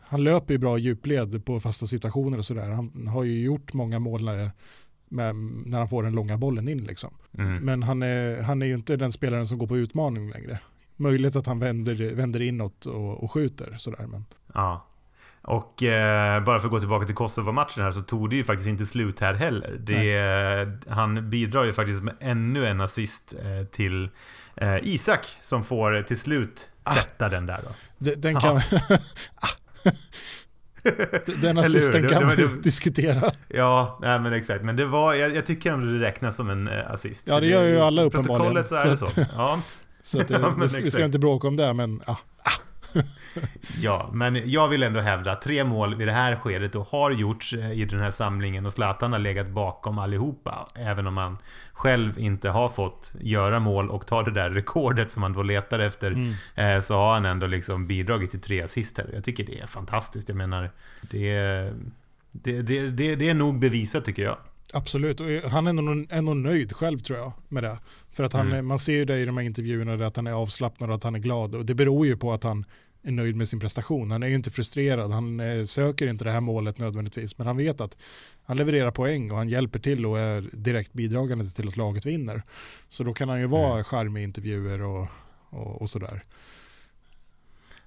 han 0.00 0.24
löper 0.24 0.54
ju 0.54 0.58
bra 0.58 0.78
djupled 0.78 1.44
på 1.44 1.60
fasta 1.60 1.86
situationer 1.86 2.38
och 2.38 2.44
sådär. 2.44 2.68
Han 2.68 3.06
har 3.06 3.24
ju 3.24 3.44
gjort 3.44 3.72
många 3.72 3.98
mål 3.98 4.28
med, 5.10 5.34
när 5.66 5.78
han 5.78 5.88
får 5.88 6.02
den 6.02 6.12
långa 6.12 6.36
bollen 6.36 6.68
in 6.68 6.84
liksom. 6.84 7.14
Mm. 7.38 7.56
Men 7.56 7.82
han 7.82 8.02
är, 8.02 8.42
han 8.42 8.62
är 8.62 8.66
ju 8.66 8.74
inte 8.74 8.96
den 8.96 9.12
spelaren 9.12 9.46
som 9.46 9.58
går 9.58 9.66
på 9.66 9.76
utmaning 9.76 10.30
längre. 10.30 10.58
Möjligt 10.96 11.36
att 11.36 11.46
han 11.46 11.58
vänder, 11.58 12.14
vänder 12.14 12.42
inåt 12.42 12.86
och, 12.86 13.22
och 13.24 13.32
skjuter 13.32 13.74
sådär. 13.76 14.06
Men, 14.06 14.24
Ja. 14.54 14.84
Och 15.42 15.82
eh, 15.82 16.44
bara 16.44 16.58
för 16.60 16.66
att 16.66 16.70
gå 16.72 16.80
tillbaka 16.80 17.06
till 17.06 17.14
Kosovo-matchen 17.14 17.82
här 17.84 17.92
så 17.92 18.02
tog 18.02 18.30
det 18.30 18.36
ju 18.36 18.44
faktiskt 18.44 18.68
inte 18.68 18.86
slut 18.86 19.20
här 19.20 19.34
heller. 19.34 19.76
Det, 19.80 20.90
han 20.92 21.30
bidrar 21.30 21.64
ju 21.64 21.72
faktiskt 21.72 22.02
med 22.02 22.14
ännu 22.20 22.66
en 22.66 22.80
assist 22.80 23.34
eh, 23.42 23.66
till 23.66 24.08
eh, 24.56 24.76
Isak 24.82 25.26
som 25.42 25.64
får 25.64 26.02
till 26.02 26.18
slut 26.18 26.70
sätta 26.94 27.28
den 27.28 27.46
där 27.46 27.60
då. 27.64 27.70
De- 27.98 28.14
Den 28.14 28.34
kan... 28.40 28.56
Ah. 29.34 29.90
Den 31.42 31.58
assisten 31.58 32.08
kan 32.08 32.36
ju 32.38 32.48
diskutera. 32.62 33.30
Ja, 33.48 33.98
nej, 34.02 34.20
men 34.20 34.32
exakt. 34.32 34.64
Men 34.64 34.76
det 34.76 34.86
var, 34.86 35.14
jag, 35.14 35.36
jag 35.36 35.46
tycker 35.46 35.72
ändå 35.72 35.86
det 35.86 36.06
räknas 36.06 36.36
som 36.36 36.50
en 36.50 36.68
eh, 36.68 36.90
assist. 36.90 37.28
Ja, 37.28 37.40
det 37.40 37.46
gör 37.46 37.64
ju 37.64 37.80
alla 37.80 38.02
uppenbarligen. 38.02 38.54
protokollet 38.54 38.68
så 38.68 38.74
är 38.74 38.90
det 38.90 38.96
Så. 38.96 39.06
Ja, 39.36 39.60
Så 40.02 40.20
att, 40.20 40.30
Ja, 40.30 40.54
vi, 40.60 40.82
vi 40.82 40.90
ska 40.90 41.04
inte 41.04 41.18
bråka 41.18 41.48
om 41.48 41.56
det, 41.56 41.72
men 41.72 42.00
ah, 42.06 42.16
ja, 43.80 44.10
men 44.12 44.50
jag 44.50 44.68
vill 44.68 44.82
ändå 44.82 45.00
hävda 45.00 45.32
att 45.32 45.42
tre 45.42 45.64
mål 45.64 45.94
vid 45.94 46.08
det 46.08 46.12
här 46.12 46.36
skedet 46.36 46.74
och 46.74 46.86
har 46.86 47.10
gjorts 47.10 47.52
eh, 47.52 47.72
i 47.72 47.84
den 47.84 48.00
här 48.00 48.10
samlingen 48.10 48.66
och 48.66 48.72
Zlatan 48.72 49.12
har 49.12 49.18
legat 49.18 49.48
bakom 49.48 49.98
allihopa. 49.98 50.66
Även 50.74 51.06
om 51.06 51.16
han 51.16 51.38
själv 51.72 52.18
inte 52.18 52.48
har 52.48 52.68
fått 52.68 53.14
göra 53.20 53.60
mål 53.60 53.90
och 53.90 54.06
ta 54.06 54.22
det 54.22 54.30
där 54.30 54.50
rekordet 54.50 55.10
som 55.10 55.22
han 55.22 55.32
då 55.32 55.42
letar 55.42 55.78
efter. 55.78 56.10
Mm. 56.10 56.32
eh, 56.54 56.80
Så 56.82 56.94
har 56.94 57.14
han 57.14 57.24
ändå 57.24 57.46
liksom 57.46 57.86
bidragit 57.86 58.30
till 58.30 58.40
tre 58.40 58.62
assist 58.62 58.98
här. 58.98 59.10
Jag 59.14 59.24
tycker 59.24 59.44
det 59.44 59.60
är 59.60 59.66
fantastiskt. 59.66 60.28
Jag 60.28 60.36
menar, 60.36 60.70
det 61.00 61.36
är, 61.36 61.74
det, 62.32 62.62
det, 62.62 62.90
det, 62.90 63.16
det 63.16 63.28
är 63.28 63.34
nog 63.34 63.58
bevisat 63.58 64.04
tycker 64.04 64.22
jag. 64.22 64.36
Absolut. 64.72 65.20
Och 65.20 65.26
han 65.50 65.66
är 65.66 65.72
nog, 65.72 66.22
nog 66.24 66.36
nöjd 66.36 66.72
själv 66.72 66.98
tror 66.98 67.18
jag 67.18 67.32
med 67.48 67.62
det. 67.62 67.78
För 68.10 68.24
att 68.24 68.32
han, 68.32 68.46
Mm. 68.52 68.66
man 68.66 68.78
ser 68.78 68.92
ju 68.92 69.04
det 69.04 69.18
i 69.18 69.24
de 69.24 69.36
här 69.36 69.44
intervjuerna 69.44 70.06
att 70.06 70.16
han 70.16 70.26
är 70.26 70.32
avslappnad 70.32 70.90
och 70.90 70.96
att 70.96 71.02
han 71.02 71.14
är 71.14 71.18
glad. 71.18 71.54
Och 71.54 71.64
det 71.66 71.74
beror 71.74 72.06
ju 72.06 72.16
på 72.16 72.32
att 72.32 72.42
han 72.44 72.64
är 73.02 73.10
nöjd 73.12 73.36
med 73.36 73.48
sin 73.48 73.60
prestation. 73.60 74.10
Han 74.10 74.22
är 74.22 74.28
ju 74.28 74.34
inte 74.34 74.50
frustrerad. 74.50 75.10
Han 75.10 75.40
eh, 75.40 75.64
söker 75.64 76.06
inte 76.06 76.24
det 76.24 76.32
här 76.32 76.40
målet 76.40 76.78
nödvändigtvis. 76.78 77.38
Men 77.38 77.46
han 77.46 77.56
vet 77.56 77.80
att 77.80 77.96
han 78.44 78.56
levererar 78.56 78.90
poäng 78.90 79.30
och 79.30 79.36
han 79.36 79.48
hjälper 79.48 79.78
till 79.78 80.06
och 80.06 80.18
är 80.18 80.44
direkt 80.52 80.92
bidragande 80.92 81.50
till 81.50 81.68
att 81.68 81.76
laget 81.76 82.06
vinner. 82.06 82.42
Så 82.88 83.04
då 83.04 83.12
kan 83.12 83.28
han 83.28 83.40
ju 83.40 83.46
vara 83.46 83.72
Mm. 83.72 83.84
charmig 83.84 84.20
i 84.20 84.24
intervjuer 84.24 84.82
och, 84.82 85.06
och, 85.50 85.82
och 85.82 85.90
sådär. 85.90 86.22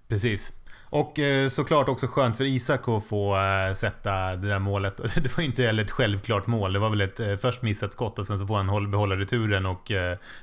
Precis. 0.07 0.53
Och 0.91 1.19
eh, 1.19 1.50
såklart 1.50 1.89
också 1.89 2.07
skönt 2.07 2.38
för 2.38 2.43
Isak 2.43 2.88
att 2.88 3.05
få 3.05 3.38
eh, 3.38 3.74
sätta 3.74 4.36
det 4.36 4.48
där 4.48 4.60
målet. 4.60 4.98
Det 5.15 5.38
var 5.38 5.41
ju 5.41 5.45
inte 5.45 5.63
heller 5.63 5.83
ett 5.83 5.91
självklart 5.91 6.48
mål. 6.48 6.74
Det 6.74 6.79
var 6.79 6.89
väl 6.89 7.01
ett 7.01 7.19
eh, 7.19 7.36
först 7.36 7.62
missat 7.62 7.93
skott 7.93 8.19
och 8.19 8.27
sen 8.27 8.39
så 8.39 8.48
får 8.48 8.57
han 8.57 8.69
håll, 8.69 8.88
behålla 8.88 9.15
returen 9.15 9.65
och 9.65 9.91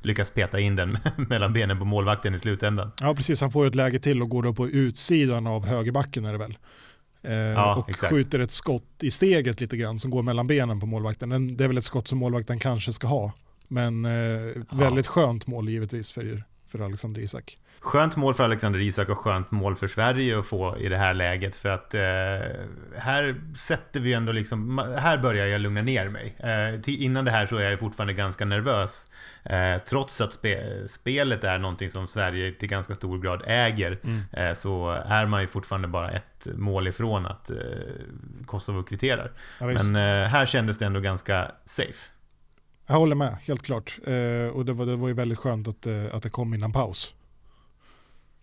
lyckas 0.03 0.31
peta 0.31 0.61
in 0.61 0.77
den 0.77 0.99
mellan 1.17 1.53
benen 1.53 1.79
på 1.79 1.85
målvakten 1.85 2.35
i 2.35 2.39
slutändan. 2.39 2.91
Ja 3.01 3.15
precis, 3.15 3.41
han 3.41 3.51
får 3.51 3.67
ett 3.67 3.75
läge 3.75 3.99
till 3.99 4.23
och 4.23 4.29
går 4.29 4.43
då 4.43 4.55
på 4.55 4.69
utsidan 4.69 5.47
av 5.47 5.67
högerbacken 5.67 6.25
är 6.25 6.33
det 6.33 6.39
väl. 6.39 6.59
Ja, 7.55 7.77
och 7.77 7.89
exakt. 7.89 8.13
skjuter 8.13 8.39
ett 8.39 8.51
skott 8.51 9.03
i 9.03 9.11
steget 9.11 9.61
lite 9.61 9.77
grann 9.77 9.99
som 9.99 10.11
går 10.11 10.23
mellan 10.23 10.47
benen 10.47 10.81
på 10.81 10.87
målvakten. 10.87 11.57
Det 11.57 11.65
är 11.65 11.69
väl 11.69 11.79
ett 11.79 11.85
skott 11.85 12.09
som 12.09 12.19
målvakten 12.19 12.59
kanske 12.59 12.93
ska 12.93 13.07
ha. 13.07 13.33
Men 13.69 14.07
väldigt 14.71 15.07
skönt 15.07 15.47
mål 15.47 15.69
givetvis 15.69 16.11
för, 16.11 16.45
för 16.69 16.79
Alexander 16.79 17.21
Isak. 17.21 17.59
Skönt 17.81 18.17
mål 18.17 18.35
för 18.35 18.45
Alexander 18.45 18.81
Isak 18.81 19.09
och 19.09 19.19
skönt 19.19 19.51
mål 19.51 19.77
för 19.77 19.89
Sverige 19.89 20.39
att 20.39 20.47
få 20.47 20.77
i 20.79 20.89
det 20.89 20.97
här 20.97 21.15
läget 21.15 21.57
för 21.57 21.69
att 21.69 21.95
eh, 21.95 22.01
här 22.97 23.55
sätter 23.57 24.01
vi 24.01 24.13
ändå 24.13 24.33
liksom, 24.33 24.79
här 24.97 25.19
börjar 25.19 25.47
jag 25.47 25.61
lugna 25.61 25.83
ner 25.83 26.09
mig. 26.09 26.37
Eh, 26.39 26.81
till, 26.81 27.03
innan 27.03 27.25
det 27.25 27.31
här 27.31 27.47
så 27.47 27.57
är 27.57 27.71
jag 27.71 27.79
fortfarande 27.79 28.13
ganska 28.13 28.45
nervös. 28.45 29.11
Eh, 29.43 29.79
trots 29.89 30.21
att 30.21 30.33
spe, 30.33 30.89
spelet 30.89 31.45
är 31.45 31.59
någonting 31.59 31.91
som 31.91 32.07
Sverige 32.07 32.53
till 32.53 32.69
ganska 32.69 32.95
stor 32.95 33.19
grad 33.19 33.43
äger 33.47 33.99
eh, 34.33 34.53
så 34.53 34.91
är 35.07 35.27
man 35.27 35.41
ju 35.41 35.47
fortfarande 35.47 35.89
bara 35.89 36.11
ett 36.11 36.47
mål 36.55 36.89
ifrån 36.89 37.27
att 37.27 37.51
eh, 37.51 37.57
Kosovo 38.47 38.83
kvitterar. 38.83 39.33
Ja. 39.61 39.67
Men 39.67 39.97
eh, 39.97 40.29
här 40.29 40.47
kändes 40.47 40.79
det 40.79 40.87
ändå 40.87 41.01
ganska 41.01 41.51
safe. 41.65 42.18
Jag 42.89 42.97
håller 42.97 43.17
med, 43.17 43.37
helt 43.47 43.63
klart. 43.63 43.99
Eh, 44.07 44.57
och 44.57 44.65
det 44.65 44.73
var, 44.73 44.87
det 44.87 44.97
var 44.97 45.09
ju 45.09 45.15
väldigt 45.15 45.39
skönt 45.39 45.69
att, 45.69 45.87
eh, 45.87 46.05
att 46.13 46.23
det 46.23 46.29
kom 46.29 46.55
innan 46.55 46.73
paus. 46.73 47.15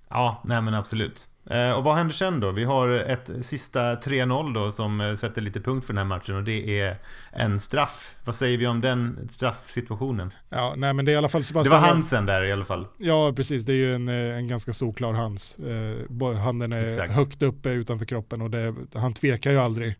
Ja, 0.10 0.42
nej 0.46 0.62
men 0.62 0.74
absolut. 0.74 1.28
Eh, 1.50 1.72
och 1.72 1.84
vad 1.84 1.96
händer 1.96 2.14
sen 2.14 2.40
då? 2.40 2.52
Vi 2.52 2.64
har 2.64 2.90
ett 2.90 3.30
sista 3.42 3.96
3-0 3.96 4.54
då 4.54 4.72
som 4.72 5.02
eh, 5.02 5.16
sätter 5.16 5.42
lite 5.42 5.62
punkt 5.62 5.86
för 5.86 5.94
den 5.94 5.98
här 5.98 6.18
matchen 6.18 6.36
och 6.36 6.44
det 6.44 6.80
är 6.82 6.98
en 7.32 7.60
straff. 7.60 8.16
Vad 8.26 8.36
säger 8.36 8.58
vi 8.58 8.68
om 8.68 8.82
den 8.82 9.30
straffsituationen? 9.32 10.34
Ja, 10.50 10.74
nej 10.78 10.94
men 10.94 11.06
det 11.06 11.12
är 11.12 11.14
i 11.14 11.18
alla 11.18 11.30
fall 11.30 11.42
Det 11.42 11.46
Sebastian... 11.46 11.82
var 11.82 11.88
Hansen 11.88 12.26
där 12.26 12.44
i 12.44 12.52
alla 12.52 12.66
fall. 12.66 12.88
Ja, 12.98 13.34
precis. 13.36 13.66
Det 13.66 13.74
är 13.74 13.76
ju 13.76 13.96
en, 13.96 14.08
eh, 14.08 14.38
en 14.38 14.48
ganska 14.48 14.74
solklar 14.74 15.14
hands. 15.14 15.58
Eh, 15.60 16.36
Handen 16.44 16.74
är 16.74 16.86
Exakt. 16.86 17.14
högt 17.14 17.44
uppe 17.44 17.70
utanför 17.70 18.06
kroppen 18.06 18.42
och 18.42 18.52
det, 18.52 18.76
han 18.96 19.14
tvekar 19.14 19.52
ju 19.52 19.58
aldrig. 19.60 19.96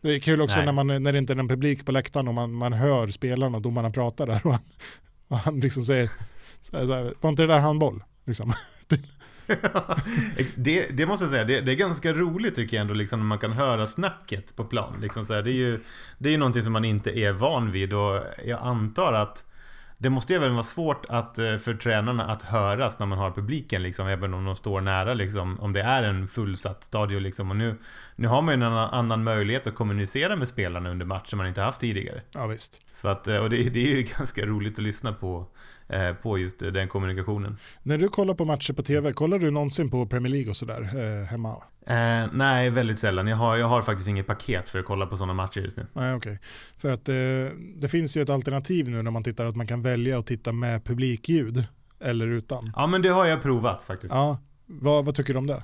Det 0.00 0.14
är 0.14 0.18
kul 0.18 0.40
också 0.40 0.56
Nej. 0.56 0.66
när, 0.66 0.72
man, 0.72 1.02
när 1.02 1.12
det 1.12 1.18
inte 1.18 1.32
är 1.32 1.34
någon 1.34 1.48
publik 1.48 1.86
på 1.86 1.92
läktaren 1.92 2.28
och 2.28 2.34
man, 2.34 2.52
man 2.52 2.72
hör 2.72 3.08
spelarna 3.08 3.56
och 3.56 3.62
domarna 3.62 3.90
prata 3.90 4.26
där 4.26 4.40
och 4.46 4.52
han, 4.52 4.62
och 5.28 5.38
han 5.38 5.60
liksom 5.60 5.84
säger 5.84 6.10
så 6.60 6.76
här, 6.78 6.86
så 6.86 6.94
här, 6.94 7.14
var 7.20 7.30
inte 7.30 7.42
det 7.42 7.48
där 7.48 7.60
handboll? 7.60 8.04
Liksom. 8.24 8.52
det, 10.56 10.86
det 10.96 11.06
måste 11.06 11.24
jag 11.24 11.30
säga, 11.30 11.44
det, 11.44 11.60
det 11.60 11.72
är 11.72 11.76
ganska 11.76 12.12
roligt 12.12 12.54
tycker 12.54 12.76
jag 12.76 12.82
ändå 12.82 12.94
liksom 12.94 13.20
när 13.20 13.26
man 13.26 13.38
kan 13.38 13.52
höra 13.52 13.86
snacket 13.86 14.56
på 14.56 14.64
plan. 14.64 14.98
Liksom 15.00 15.24
så 15.24 15.34
här, 15.34 15.42
det 15.42 15.50
är 15.50 15.54
ju 15.54 15.80
det 16.18 16.28
är 16.28 16.30
ju 16.30 16.38
någonting 16.38 16.62
som 16.62 16.72
man 16.72 16.84
inte 16.84 17.18
är 17.18 17.32
van 17.32 17.70
vid 17.70 17.92
och 17.92 18.22
jag 18.44 18.60
antar 18.62 19.12
att 19.12 19.44
det 19.98 20.10
måste 20.10 20.32
ju 20.32 20.36
även 20.36 20.52
vara 20.52 20.62
svårt 20.62 21.06
att, 21.08 21.38
eh, 21.38 21.56
för 21.56 21.74
tränarna 21.74 22.24
att 22.24 22.42
höras 22.42 22.98
när 22.98 23.06
man 23.06 23.18
har 23.18 23.30
publiken 23.30 23.82
liksom, 23.82 24.08
även 24.08 24.34
om 24.34 24.44
de 24.44 24.56
står 24.56 24.80
nära 24.80 25.14
liksom, 25.14 25.60
om 25.60 25.72
det 25.72 25.82
är 25.82 26.02
en 26.02 26.28
fullsatt 26.28 26.84
stadion 26.84 27.22
liksom. 27.22 27.50
Och 27.50 27.56
nu, 27.56 27.78
nu 28.16 28.28
har 28.28 28.42
man 28.42 28.60
ju 28.60 28.66
en 28.66 28.72
annan, 28.72 29.24
möjlighet 29.24 29.66
att 29.66 29.74
kommunicera 29.74 30.36
med 30.36 30.48
spelarna 30.48 30.90
under 30.90 31.06
matchen 31.06 31.26
som 31.26 31.36
man 31.36 31.46
inte 31.46 31.60
haft 31.60 31.80
tidigare. 31.80 32.22
Ja 32.34 32.46
visst. 32.46 32.82
Så 32.96 33.08
att, 33.08 33.28
eh, 33.28 33.36
och 33.36 33.50
det, 33.50 33.56
det 33.56 33.92
är 33.92 33.96
ju 33.96 34.02
ganska 34.18 34.46
roligt 34.46 34.78
att 34.78 34.84
lyssna 34.84 35.12
på, 35.12 35.46
på 36.22 36.38
just 36.38 36.62
eh, 36.62 36.68
den 36.68 36.88
kommunikationen. 36.88 37.56
När 37.82 37.98
du 37.98 38.08
kollar 38.08 38.34
på 38.34 38.44
matcher 38.44 38.72
på 38.72 38.82
tv, 38.82 39.12
kollar 39.12 39.38
du 39.38 39.50
någonsin 39.50 39.90
på 39.90 40.06
Premier 40.06 40.32
League 40.32 40.50
och 40.50 40.56
sådär 40.56 40.82
eh, 40.82 41.28
hemma? 41.28 41.62
Eh, 41.86 42.28
nej, 42.32 42.70
väldigt 42.70 42.98
sällan. 42.98 43.26
Jag 43.26 43.36
har, 43.36 43.56
jag 43.56 43.68
har 43.68 43.82
faktiskt 43.82 44.08
inget 44.08 44.26
paket 44.26 44.68
för 44.68 44.78
att 44.78 44.84
kolla 44.84 45.06
på 45.06 45.16
sådana 45.16 45.34
matcher 45.34 45.60
just 45.60 45.76
nu. 45.76 45.86
Nej, 45.92 46.14
okej. 46.14 46.40
För 46.76 46.92
att 46.92 47.08
eh, 47.08 47.14
det 47.76 47.88
finns 47.88 48.16
ju 48.16 48.22
ett 48.22 48.30
alternativ 48.30 48.88
nu 48.88 49.02
när 49.02 49.10
man 49.10 49.24
tittar 49.24 49.46
att 49.46 49.56
man 49.56 49.66
kan 49.66 49.82
välja 49.82 50.18
att 50.18 50.26
titta 50.26 50.52
med 50.52 50.84
publikljud 50.84 51.64
eller 52.00 52.26
utan. 52.26 52.72
Ja, 52.76 52.86
men 52.86 53.02
det 53.02 53.08
har 53.08 53.26
jag 53.26 53.42
provat 53.42 53.82
faktiskt. 53.84 54.14
Ja, 54.14 54.38
vad, 54.66 55.04
vad 55.04 55.14
tycker 55.14 55.32
du 55.32 55.38
om 55.38 55.46
det? 55.46 55.62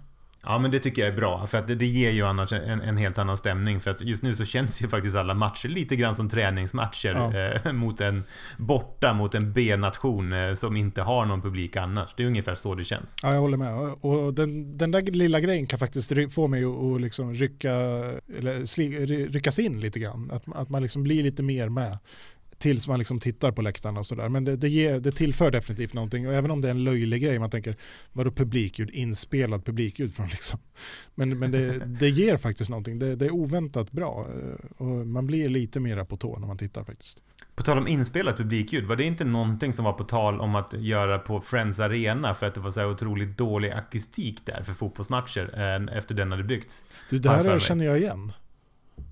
Men 0.59 0.71
det 0.71 0.79
tycker 0.79 1.03
jag 1.03 1.13
är 1.13 1.17
bra. 1.17 1.47
För 1.47 1.59
att 1.59 1.67
det, 1.67 1.75
det 1.75 1.87
ger 1.87 2.11
ju 2.11 2.27
annars 2.27 2.53
en, 2.53 2.81
en 2.81 2.97
helt 2.97 3.19
annan 3.19 3.37
stämning. 3.37 3.81
För 3.81 3.91
att 3.91 4.01
just 4.01 4.23
nu 4.23 4.35
så 4.35 4.45
känns 4.45 4.83
ju 4.83 4.89
faktiskt 4.89 5.17
alla 5.17 5.35
matcher 5.35 5.69
lite 5.69 5.97
grann 5.97 6.15
som 6.15 6.29
träningsmatcher. 6.29 7.63
Eh, 7.67 7.73
mot 7.73 8.01
en 8.01 8.25
borta, 8.59 9.15
mot 9.15 9.35
en 9.35 9.53
B-nation 9.53 10.33
eh, 10.33 10.55
som 10.55 10.77
inte 10.77 11.03
har 11.03 11.27
någon 11.27 11.43
publik 11.43 11.77
annars. 11.77 12.15
Det 12.17 12.23
är 12.23 12.27
ungefär 12.27 12.55
så 12.55 12.75
det 12.75 12.85
känns. 12.85 13.17
Ja, 13.23 13.33
jag 13.35 13.41
håller 13.41 13.57
med. 13.57 13.75
Och 14.01 14.23
och 14.23 14.35
den, 14.35 14.79
den 14.79 14.91
där 14.91 15.03
lilla 15.03 15.41
grejen 15.41 15.67
kan 15.67 15.79
faktiskt 15.79 16.13
få 16.31 16.49
mig 16.49 16.65
att 16.65 17.01
liksom 17.01 17.35
rycka, 17.35 17.73
eller 18.39 18.65
sli, 18.65 19.07
ry- 19.07 19.29
ryckas 19.33 19.59
in 19.59 19.81
lite 19.81 19.99
grann. 19.99 20.31
Att, 20.33 20.57
att 20.57 20.69
man 20.69 20.83
liksom 20.83 21.03
blir 21.03 21.23
lite 21.23 21.43
mer 21.43 21.69
med 21.69 21.99
tills 22.63 22.89
man 22.89 22.99
liksom 22.99 23.21
tittar 23.21 23.53
på 23.53 23.63
läktarna 23.63 24.01
och 24.01 24.07
sådär. 24.07 24.29
Men 24.29 24.45
det, 24.45 24.57
det, 24.57 24.69
ger, 24.69 25.01
det 25.01 25.13
tillför 25.13 25.51
definitivt 25.51 25.95
någonting. 25.95 26.29
Och 26.29 26.35
även 26.35 26.51
om 26.51 26.61
det 26.61 26.69
är 26.69 26.71
en 26.71 26.85
löjlig 26.85 27.23
grej, 27.23 27.39
man 27.39 27.51
tänker 27.51 27.77
vadå 28.13 28.31
publikljud, 28.31 28.91
inspelad 28.91 29.65
publikljud 29.65 30.15
från 30.15 30.29
liksom. 30.29 30.59
Men, 31.15 31.39
men 31.39 31.51
det, 31.53 31.79
det 31.79 32.09
ger 32.09 32.37
faktiskt 32.37 32.71
någonting. 32.71 32.99
Det, 32.99 33.17
det 33.17 33.27
är 33.27 33.31
oväntat 33.31 33.93
bra. 33.93 34.27
Eh, 34.29 34.87
Och 34.87 35.07
man 35.07 35.27
blir 35.27 35.49
lite 35.49 35.81
mera 35.81 36.05
på 36.05 36.17
tå 36.17 36.39
när 36.39 36.47
man 36.47 36.59
tittar 36.59 36.85
faktiskt. 36.85 37.25
På 37.55 37.63
tal 37.63 37.79
om 37.79 37.89
inspelat 37.89 38.37
publikljud, 38.37 38.85
var 38.85 38.97
det 38.97 39.05
inte 39.05 39.25
någonting 39.25 39.73
som 39.73 39.85
var 39.85 39.93
på 39.93 40.05
tal 40.05 40.41
om 40.41 40.55
att 40.55 40.73
göra 40.73 41.19
på 41.19 41.41
Friends 41.41 41.81
Arena 41.81 42.35
för 42.35 42.47
att 42.47 42.55
det 42.55 42.61
var 42.61 42.71
så 42.71 42.81
här 42.81 42.91
otroligt 42.91 43.39
dålig 43.39 43.71
akustik 43.71 44.47
där 44.47 44.63
för 44.63 44.73
fotbollsmatcher 44.73 45.51
eh, 45.55 45.97
efter 45.99 46.15
den 46.15 46.31
hade 46.31 46.45
byggts? 46.45 46.85
Du, 47.11 47.19
det 47.19 47.29
här 47.29 47.59
känner 47.59 47.85
jag 47.85 47.99
igen. 47.99 48.33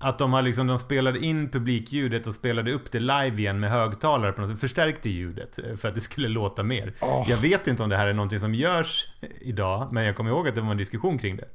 Att 0.01 0.19
de 0.19 0.33
har 0.33 0.41
liksom, 0.41 0.67
de 0.67 0.77
spelade 0.77 1.19
in 1.19 1.49
publikljudet 1.49 2.27
och 2.27 2.33
spelade 2.33 2.71
upp 2.71 2.91
det 2.91 2.99
live 2.99 3.31
igen 3.37 3.59
med 3.59 3.71
högtalare 3.71 4.31
på 4.31 4.41
något 4.41 4.49
sätt. 4.49 4.59
Förstärkte 4.59 5.09
ljudet 5.09 5.59
eh, 5.59 5.75
för 5.75 5.87
att 5.89 5.95
det 5.95 6.01
skulle 6.01 6.27
låta 6.27 6.63
mer. 6.63 6.93
Åh. 7.01 7.25
Jag 7.29 7.37
vet 7.37 7.67
inte 7.67 7.83
om 7.83 7.89
det 7.89 7.97
här 7.97 8.07
är 8.07 8.13
någonting 8.13 8.39
som 8.39 8.53
görs 8.53 9.07
idag, 9.41 9.87
men 9.91 10.03
jag 10.05 10.15
kommer 10.15 10.29
ihåg 10.31 10.47
att 10.47 10.55
det 10.55 10.61
var 10.61 10.71
en 10.71 10.77
diskussion 10.77 11.17
kring 11.17 11.35
det. 11.37 11.47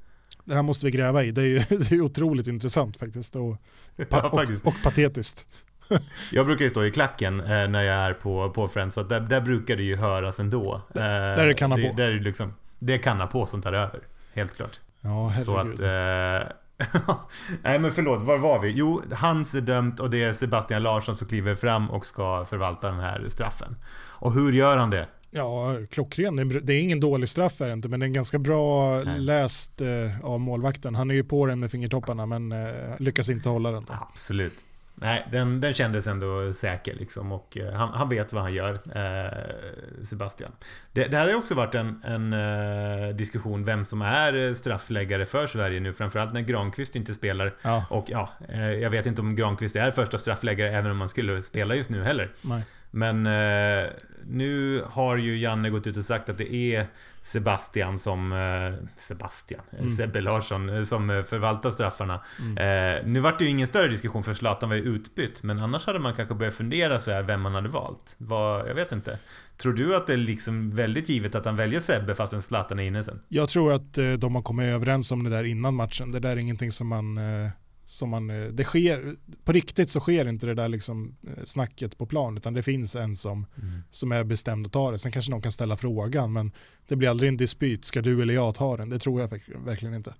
Det 0.44 0.54
här 0.54 0.62
måste 0.62 0.86
vi 0.86 0.92
gräva 0.92 1.24
i. 1.24 1.30
Det 1.30 1.40
är 1.42 1.46
ju 1.46 1.58
det 1.78 1.90
är 1.92 2.00
otroligt 2.00 2.46
intressant 2.46 2.96
faktiskt. 2.96 3.36
Och, 3.36 3.56
Ja, 4.10 4.30
faktiskt. 4.30 4.66
och, 4.66 4.72
och 4.72 4.82
patetiskt. 4.84 5.46
Jag 6.32 6.46
brukar 6.46 6.64
ju 6.64 6.70
stå 6.70 6.84
i 6.84 6.90
klacken 6.90 7.40
eh, 7.40 7.68
när 7.68 7.82
jag 7.82 7.96
är 7.96 8.12
på, 8.12 8.50
på 8.50 8.68
Friends, 8.68 8.94
så 8.94 9.02
där, 9.02 9.20
där 9.20 9.40
brukar 9.40 9.76
det 9.76 9.82
ju 9.82 9.96
höras 9.96 10.40
ändå. 10.40 10.74
Eh, 10.94 11.00
där 11.00 11.38
är 11.38 11.46
det 11.46 11.54
kanna 11.54 11.76
det, 11.76 11.88
på. 11.90 11.96
Där 11.96 12.08
är 12.08 12.14
det 12.14 12.24
liksom, 12.24 12.54
det 12.78 12.98
kanna 12.98 13.26
på 13.26 13.46
som 13.46 13.62
tar 13.62 13.72
över. 13.72 14.00
Helt 14.34 14.56
klart. 14.56 14.80
Ja, 15.00 15.32
Så 15.44 15.56
herregud. 15.56 15.74
att... 15.74 16.42
Eh, 16.42 16.56
Nej 17.62 17.78
men 17.78 17.90
förlåt, 17.92 18.22
var 18.22 18.38
var 18.38 18.60
vi? 18.60 18.70
Jo, 18.70 19.02
Hans 19.12 19.54
är 19.54 19.60
dömt 19.60 20.00
och 20.00 20.10
det 20.10 20.22
är 20.22 20.32
Sebastian 20.32 20.82
Larsson 20.82 21.16
som 21.16 21.28
kliver 21.28 21.54
fram 21.54 21.90
och 21.90 22.06
ska 22.06 22.44
förvalta 22.44 22.90
den 22.90 23.00
här 23.00 23.24
straffen. 23.28 23.76
Och 24.18 24.32
hur 24.32 24.52
gör 24.52 24.76
han 24.76 24.90
det? 24.90 25.06
Ja, 25.30 25.76
klockren. 25.90 26.36
Det 26.66 26.72
är- 26.72 26.82
ingen 26.82 27.00
dålig 27.00 27.28
straff 27.28 27.60
är 27.60 27.66
det 27.66 27.72
inte, 27.72 27.88
men 27.88 28.00
det 28.00 28.04
är 28.04 28.08
en 28.08 28.12
ganska 28.12 28.38
bra 28.38 28.98
Nej. 28.98 29.20
läst 29.20 29.80
eh, 29.80 30.20
av 30.24 30.40
målvakten. 30.40 30.94
Han 30.94 31.10
är 31.10 31.14
ju 31.14 31.24
på 31.24 31.46
den 31.46 31.60
med 31.60 31.70
fingertopparna 31.70 32.26
men 32.26 32.52
eh, 32.52 32.68
lyckas 32.98 33.28
inte 33.30 33.48
hålla 33.48 33.70
den. 33.70 33.82
Absolut. 33.88 34.54
Nej, 34.98 35.26
den, 35.32 35.60
den 35.60 35.72
kändes 35.72 36.06
ändå 36.06 36.52
säker 36.52 36.94
liksom 36.94 37.32
och 37.32 37.58
eh, 37.58 37.72
han, 37.72 37.88
han 37.94 38.08
vet 38.08 38.32
vad 38.32 38.42
han 38.42 38.54
gör, 38.54 38.72
eh, 38.72 40.04
Sebastian. 40.04 40.52
Det, 40.92 41.06
det 41.06 41.16
här 41.16 41.24
har 41.24 41.30
ju 41.30 41.36
också 41.36 41.54
varit 41.54 41.74
en, 41.74 42.02
en 42.04 42.32
eh, 42.32 43.14
diskussion 43.14 43.64
vem 43.64 43.84
som 43.84 44.02
är 44.02 44.54
straffläggare 44.54 45.26
för 45.26 45.46
Sverige 45.46 45.80
nu, 45.80 45.92
framförallt 45.92 46.32
när 46.32 46.40
Granqvist 46.40 46.96
inte 46.96 47.14
spelar. 47.14 47.54
Ja. 47.62 47.84
Och 47.90 48.04
ja, 48.08 48.30
eh, 48.48 48.72
jag 48.72 48.90
vet 48.90 49.06
inte 49.06 49.20
om 49.20 49.36
Granqvist 49.36 49.76
är 49.76 49.90
första 49.90 50.18
straffläggare 50.18 50.70
även 50.70 50.90
om 50.90 50.96
man 50.96 51.08
skulle 51.08 51.42
spela 51.42 51.74
just 51.74 51.90
nu 51.90 52.04
heller. 52.04 52.32
Nej. 52.42 52.62
Men 52.96 53.26
eh, 53.26 53.90
nu 54.26 54.82
har 54.86 55.16
ju 55.16 55.38
Janne 55.38 55.70
gått 55.70 55.86
ut 55.86 55.96
och 55.96 56.04
sagt 56.04 56.28
att 56.28 56.38
det 56.38 56.54
är 56.54 56.86
Sebastian 57.22 57.98
som... 57.98 58.32
Eh, 58.32 58.88
Sebastian? 58.96 59.60
Mm. 59.78 59.90
Sebbe 59.90 60.20
Larsson 60.20 60.68
eh, 60.68 60.84
som 60.84 61.10
eh, 61.10 61.22
förvaltar 61.22 61.70
straffarna. 61.70 62.20
Mm. 62.40 62.96
Eh, 62.96 63.06
nu 63.06 63.20
vart 63.20 63.38
det 63.38 63.44
ju 63.44 63.50
ingen 63.50 63.66
större 63.66 63.88
diskussion 63.88 64.22
för 64.22 64.34
Zlatan 64.34 64.68
var 64.68 64.76
ju 64.76 64.82
utbytt, 64.82 65.42
men 65.42 65.58
annars 65.58 65.86
hade 65.86 65.98
man 65.98 66.14
kanske 66.14 66.34
börjat 66.34 66.54
fundera 66.54 66.98
så 66.98 67.10
här 67.10 67.22
vem 67.22 67.40
man 67.40 67.54
hade 67.54 67.68
valt. 67.68 68.16
Vad, 68.18 68.68
jag 68.68 68.74
vet 68.74 68.92
inte. 68.92 69.18
Tror 69.56 69.72
du 69.72 69.96
att 69.96 70.06
det 70.06 70.12
är 70.12 70.16
liksom 70.16 70.70
väldigt 70.70 71.08
givet 71.08 71.34
att 71.34 71.44
han 71.44 71.56
väljer 71.56 71.80
Sebbe 71.80 72.14
fastän 72.14 72.42
Zlatan 72.42 72.78
är 72.78 72.82
inne 72.82 73.04
sen? 73.04 73.20
Jag 73.28 73.48
tror 73.48 73.72
att 73.72 73.98
eh, 73.98 74.12
de 74.12 74.34
har 74.34 74.42
kommit 74.42 74.64
överens 74.64 75.12
om 75.12 75.24
det 75.24 75.30
där 75.30 75.44
innan 75.44 75.74
matchen. 75.74 76.12
Det 76.12 76.20
där 76.20 76.30
är 76.30 76.36
ingenting 76.36 76.72
som 76.72 76.88
man, 76.88 77.18
eh, 77.18 77.50
som 77.88 78.08
man 78.08 78.30
eh, 78.30 78.46
det 78.46 78.64
sker, 78.64 79.16
på 79.44 79.52
riktigt 79.52 79.88
så 79.90 80.00
sker 80.00 80.28
inte 80.28 80.46
det 80.46 80.54
där 80.54 80.68
liksom 80.68 81.16
eh, 81.26 81.44
snacket 81.44 81.98
på 81.98 82.06
plan 82.06 82.36
utan 82.36 82.54
det 82.54 82.62
finns 82.62 82.96
en 82.96 83.16
som, 83.16 83.46
som 83.90 84.12
är 84.12 84.24
bestämd 84.24 84.66
att 84.66 84.72
ta 84.72 84.90
det. 84.90 84.98
Sen 84.98 85.12
kanske 85.12 85.30
någon 85.30 85.42
kan 85.42 85.52
ställa 85.52 85.76
frågan 85.76 86.32
men 86.32 86.52
det 86.88 86.96
blir 86.96 87.08
aldrig 87.08 87.28
en 87.28 87.36
dispyt. 87.36 87.84
Ska 87.84 88.02
du 88.02 88.22
eller 88.22 88.34
jag 88.34 88.54
ta 88.54 88.76
den? 88.76 88.88
Det 88.88 88.98
tror 88.98 89.20
jag 89.20 89.28
verk- 89.28 89.64
verkligen 89.66 89.94
inte. 89.94 90.14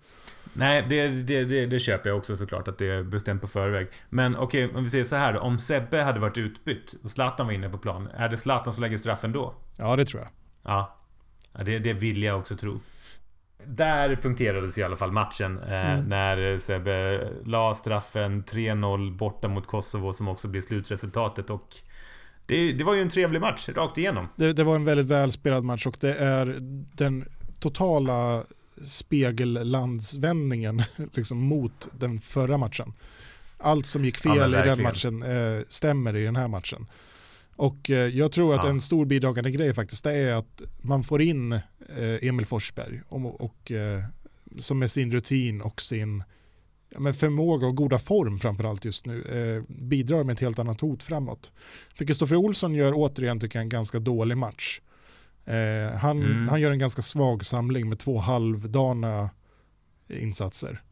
Nej, 0.54 0.84
det, 0.88 1.08
det, 1.08 1.44
det, 1.44 1.66
det 1.66 1.78
köper 1.78 2.10
jag 2.10 2.18
också 2.18 2.36
såklart 2.36 2.68
att 2.68 2.78
det 2.78 2.86
är 2.86 3.02
bestämt 3.02 3.42
på 3.42 3.48
förväg. 3.48 3.88
Men 4.10 4.36
okej, 4.36 4.74
om 4.74 4.84
vi 4.84 4.90
säger 4.90 5.04
så 5.04 5.16
här 5.16 5.32
då. 5.32 5.40
Om 5.40 5.58
Sebbe 5.58 6.02
hade 6.02 6.20
varit 6.20 6.38
utbytt 6.38 6.94
och 7.02 7.10
Zlatan 7.10 7.46
var 7.46 7.52
inne 7.52 7.68
på 7.68 7.78
plan, 7.78 8.08
är 8.14 8.28
det 8.28 8.36
Zlatan 8.36 8.74
som 8.74 8.82
lägger 8.82 8.98
straffen 8.98 9.32
då? 9.32 9.54
Ja, 9.76 9.96
det 9.96 10.04
tror 10.04 10.22
jag. 10.22 10.30
Ja. 10.72 10.96
ja 11.52 11.64
det, 11.64 11.78
det 11.78 11.92
vill 11.92 12.22
jag 12.22 12.38
också 12.38 12.56
tro. 12.56 12.80
Där 13.68 14.16
punkterades 14.16 14.78
i 14.78 14.82
alla 14.82 14.96
fall 14.96 15.12
matchen 15.12 15.58
eh, 15.62 15.90
Mm. 15.92 16.04
när 16.08 16.58
Sebbe 16.58 17.28
la 17.44 17.74
straffen 17.74 18.44
3-0 18.44 19.16
borta 19.16 19.48
mot 19.48 19.66
Kosovo 19.66 20.12
som 20.12 20.28
också 20.28 20.48
blir 20.48 20.60
slutresultatet 20.60 21.50
och 21.50 21.74
det, 22.46 22.72
det 22.72 22.84
var 22.84 22.94
ju 22.94 23.02
en 23.02 23.08
trevlig 23.08 23.40
match 23.40 23.68
rakt 23.68 23.98
igenom. 23.98 24.28
Det, 24.36 24.52
det 24.52 24.64
var 24.64 24.74
en 24.76 24.84
väldigt 24.84 25.06
välspelad 25.06 25.64
match 25.64 25.86
och 25.86 25.96
det 26.00 26.14
är 26.14 26.56
den 26.92 27.24
totala 27.60 28.44
spegellandsvändningen 28.84 30.82
liksom 31.12 31.38
mot 31.38 31.88
den 31.92 32.18
förra 32.18 32.58
matchen. 32.58 32.92
Allt 33.58 33.86
som 33.86 34.04
gick 34.04 34.24
Ja, 34.24 34.34
fel 34.34 34.54
i 34.54 34.58
den 34.58 34.82
matchen 34.82 35.22
eh, 35.22 35.62
stämmer 35.68 36.16
i 36.16 36.24
den 36.24 36.36
här 36.36 36.48
matchen. 36.48 36.86
Och 37.56 37.90
eh, 37.90 37.96
jag 38.08 38.32
tror 38.32 38.54
att 38.54 38.64
Ja. 38.64 38.70
en 38.70 38.80
stor 38.80 39.06
bidragande 39.06 39.50
grej 39.50 39.74
faktiskt 39.74 40.06
är 40.06 40.32
att 40.34 40.62
man 40.82 41.02
får 41.02 41.22
in 41.22 41.52
eh, 41.52 41.60
Emil 42.28 42.46
Forsberg 42.46 43.00
och, 43.08 43.40
och, 43.40 43.72
eh, 43.72 44.02
som 44.58 44.78
med 44.78 44.90
sin 44.90 45.12
rutin 45.12 45.60
och 45.60 45.82
sin 45.82 46.22
men 46.98 47.14
förmåga 47.14 47.66
och 47.66 47.76
goda 47.76 47.98
form 47.98 48.38
framförallt 48.38 48.84
just 48.84 49.06
nu 49.06 49.22
eh, 49.22 49.74
bidrar 49.74 50.24
med 50.24 50.32
ett 50.32 50.40
helt 50.40 50.58
annat 50.58 50.80
hot 50.80 51.02
framåt. 51.02 51.52
För 51.94 52.04
Kristoffer 52.04 52.36
Olsson 52.36 52.74
gör 52.74 52.92
återigen 52.94 53.40
tycker 53.40 53.58
jag 53.58 53.62
en 53.62 53.68
ganska 53.68 53.98
dålig 53.98 54.36
match. 54.36 54.80
Eh, 55.44 55.98
han, 55.98 56.22
Mm. 56.22 56.48
han 56.48 56.60
gör 56.60 56.70
en 56.70 56.78
ganska 56.78 57.02
svag 57.02 57.44
samling 57.46 57.88
med 57.88 57.98
två 57.98 58.18
halvdana 58.18 59.30
insatser. 60.08 60.82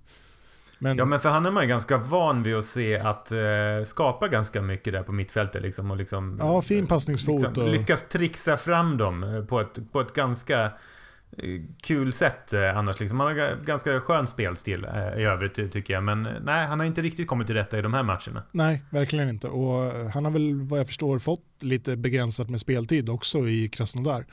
Men, 0.79 0.97
Ja 0.97 1.05
men 1.05 1.21
för 1.21 1.29
han 1.29 1.47
är 1.47 1.51
man 1.51 1.63
ju 1.63 1.69
ganska 1.69 1.97
van 1.97 2.43
vid 2.43 2.55
att 2.57 2.65
se 2.65 2.99
att 2.99 3.33
eh, 3.33 3.39
skapa 3.85 4.29
ganska 4.29 4.63
mycket 4.63 4.93
där 4.93 5.03
på 5.03 5.13
mittfältet 5.13 5.63
liksom 5.63 5.91
och 5.91 5.97
liksom... 5.97 6.37
ja, 6.41 6.63
fin 6.63 6.87
passningsfot. 6.87 7.43
liksom, 7.43 7.65
och, 7.65 7.71
lyckas 7.71 8.09
trixa 8.09 8.57
fram 8.57 8.97
dem 8.97 9.23
eh, 9.23 9.45
på 9.45 9.61
ett, 9.61 9.93
på 9.93 10.01
ett 10.01 10.13
ganska 10.13 10.65
eh, 10.65 11.61
kul 11.83 12.13
sätt 12.13 12.53
eh, 12.53 12.79
annars 12.79 13.01
liksom. 13.01 13.21
Han 13.21 13.29
har 13.29 13.35
ga- 13.35 13.65
ganska 13.65 14.01
skön 14.01 14.27
spelstil 14.27 14.85
eh, 14.85 15.21
i 15.21 15.25
övrigt 15.25 15.55
ty- 15.55 15.69
tycker 15.69 15.95
jag. 15.95 16.03
Men 16.03 16.27
eh, 16.27 16.33
nej, 16.45 16.67
han 16.67 16.79
har 16.81 16.87
inte 16.87 17.03
riktigt 17.03 17.29
kommit 17.29 17.47
till 17.47 17.57
rätta 17.57 17.79
i 17.79 17.83
de 17.83 17.95
här 17.95 18.03
matcherna. 18.03 18.43
Nej, 18.53 18.83
verkligen 18.91 19.29
inte. 19.29 19.49
Och 19.49 19.93
han 20.11 20.25
har 20.25 20.33
väl 20.33 20.55
vad 20.63 20.81
jag 20.81 20.87
förstår 20.87 21.19
fått 21.19 21.45
lite 21.61 21.97
begränsat 21.97 22.51
med 22.51 22.61
speltid 22.61 23.09
också 23.09 23.39
i 23.49 23.69
Krasnodar. 23.69 24.27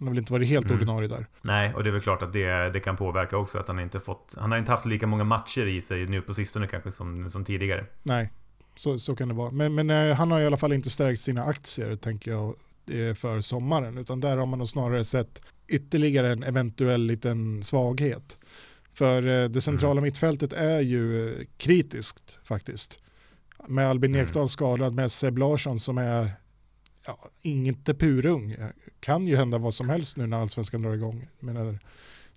Han 0.00 0.06
har 0.08 0.14
väl 0.14 0.18
inte 0.18 0.32
varit 0.32 0.48
helt 0.48 0.66
Mm. 0.66 0.76
ordinarie 0.76 1.08
där. 1.08 1.26
Nej, 1.42 1.74
och 1.74 1.82
det 1.84 1.90
är 1.90 1.92
väl 1.92 2.00
klart 2.00 2.22
att 2.22 2.32
det, 2.32 2.70
det 2.70 2.80
kan 2.80 2.96
påverka 2.96 3.36
också 3.36 3.58
att 3.58 3.68
han 3.68 3.80
inte 3.80 4.00
fått... 4.00 4.34
Han 4.38 4.50
har 4.50 4.58
inte 4.58 4.70
haft 4.70 4.86
lika 4.86 5.06
många 5.06 5.24
matcher 5.24 5.66
i 5.66 5.80
sig 5.82 6.06
nu 6.06 6.22
på 6.22 6.34
sistone 6.34 6.66
kanske 6.66 6.90
som, 6.90 7.30
som 7.30 7.44
tidigare. 7.44 7.86
Nej, 8.02 8.30
så, 8.74 8.98
så 8.98 9.16
kan 9.16 9.28
det 9.28 9.34
vara. 9.34 9.50
Men, 9.50 9.74
men 9.74 9.90
eh, 9.90 10.16
han 10.16 10.30
har 10.30 10.40
i 10.40 10.46
alla 10.46 10.56
fall 10.56 10.72
inte 10.72 10.90
stärkt 10.90 11.20
sina 11.20 11.44
aktier 11.44 11.96
tänker 11.96 12.30
jag 12.30 12.48
eh, 12.90 13.14
för 13.14 13.40
sommaren. 13.40 13.98
Utan 13.98 14.20
där 14.20 14.36
har 14.36 14.46
man 14.46 14.58
nog 14.58 14.68
snarare 14.68 15.04
sett 15.04 15.42
ytterligare 15.68 16.32
en 16.32 16.42
eventuell 16.42 17.02
liten 17.06 17.62
svaghet. 17.62 18.38
För 18.94 19.26
eh, 19.42 19.48
det 19.48 19.60
centrala 19.60 20.00
mittfältet 20.00 20.52
är 20.52 20.80
ju 20.80 21.34
kritiskt 21.56 22.38
faktiskt. 22.42 22.98
Med 23.68 23.88
Albin 23.88 24.14
Mm. 24.14 24.26
Ekdal 24.26 24.48
skadad, 24.48 24.94
med 24.94 25.10
Seb 25.10 25.38
Larsson 25.38 25.78
som 25.80 25.98
är 25.98 26.30
ja, 27.06 27.30
inte 27.42 27.94
purung. 27.94 28.52
Eh, 28.52 28.68
kan 29.00 29.26
ju 29.26 29.36
hända 29.36 29.58
vad 29.58 29.74
som 29.74 29.88
helst 29.88 30.16
nu 30.16 30.26
när 30.26 30.40
allsvenskan 30.40 30.82
drar 30.82 30.94
igång. 30.94 31.28
Menar, 31.40 31.78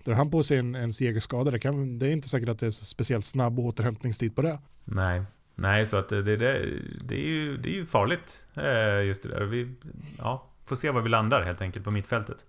drar 0.03 0.13
han 0.13 0.31
på 0.31 0.43
sig 0.43 0.57
en, 0.57 0.75
en 0.75 0.93
segerskada, 0.93 1.51
det, 1.51 1.59
kan, 1.59 1.99
det 1.99 2.07
är 2.07 2.11
inte 2.11 2.29
säkert 2.29 2.49
att 2.49 2.59
det 2.59 2.65
är 2.65 2.69
så 2.69 2.85
speciellt 2.85 3.25
snabb 3.25 3.59
återhämtningstid 3.59 4.35
på 4.35 4.41
det. 4.41 4.59
Nej. 4.83 5.23
Nej, 5.55 5.85
så 5.85 5.97
att 5.97 6.09
det, 6.09 6.23
det, 6.23 6.35
det, 6.35 7.15
är, 7.15 7.27
ju, 7.27 7.57
det 7.57 7.69
är 7.69 7.73
ju 7.73 7.85
farligt. 7.85 8.45
Eh, 8.55 9.05
just 9.07 9.23
det 9.23 9.29
där. 9.29 9.41
Vi, 9.41 9.75
ja, 10.17 10.49
får 10.65 10.75
se 10.75 10.91
var 10.91 11.01
vi 11.01 11.09
landar 11.09 11.41
helt 11.41 11.61
enkelt 11.61 11.85
på 11.85 11.91
mittfältet. 11.91 12.45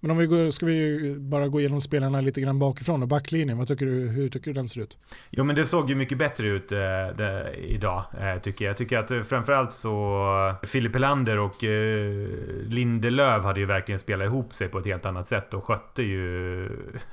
Men 0.00 0.10
om 0.10 0.16
vi 0.16 0.26
går, 0.26 0.50
ska 0.50 0.66
vi 0.66 1.16
bara 1.18 1.48
gå 1.48 1.60
igenom 1.60 1.80
spelarna 1.80 2.20
lite 2.20 2.40
grann 2.40 2.58
bakifrån 2.58 3.02
och 3.02 3.08
backlinjen, 3.08 3.58
vad 3.58 3.68
tycker 3.68 3.86
du, 3.86 4.08
hur 4.08 4.28
tycker 4.28 4.46
du 4.46 4.52
den 4.52 4.68
ser 4.68 4.80
ut? 4.80 4.98
Jo 5.30 5.44
men 5.44 5.56
det 5.56 5.66
såg 5.66 5.90
ju 5.90 5.96
mycket 5.96 6.18
bättre 6.18 6.46
ut 6.46 6.72
eh, 6.72 6.78
det, 7.16 7.54
idag, 7.56 8.04
eh, 8.20 8.40
tycker 8.40 8.64
jag. 8.64 8.70
Jag 8.70 8.76
tycker 8.76 8.98
att 8.98 9.10
eh, 9.10 9.20
framförallt 9.20 9.72
så... 9.72 10.54
Filip 10.62 10.94
Helander 10.94 11.38
och 11.38 11.64
eh, 11.64 12.28
Lindelöf 12.68 13.44
hade 13.44 13.60
ju 13.60 13.66
verkligen 13.66 13.98
spelat 13.98 14.26
ihop 14.26 14.52
sig 14.52 14.68
på 14.68 14.78
ett 14.78 14.86
helt 14.86 15.06
annat 15.06 15.26
sätt 15.26 15.54
och 15.54 15.64
skötte 15.64 16.02
ju... 16.02 16.68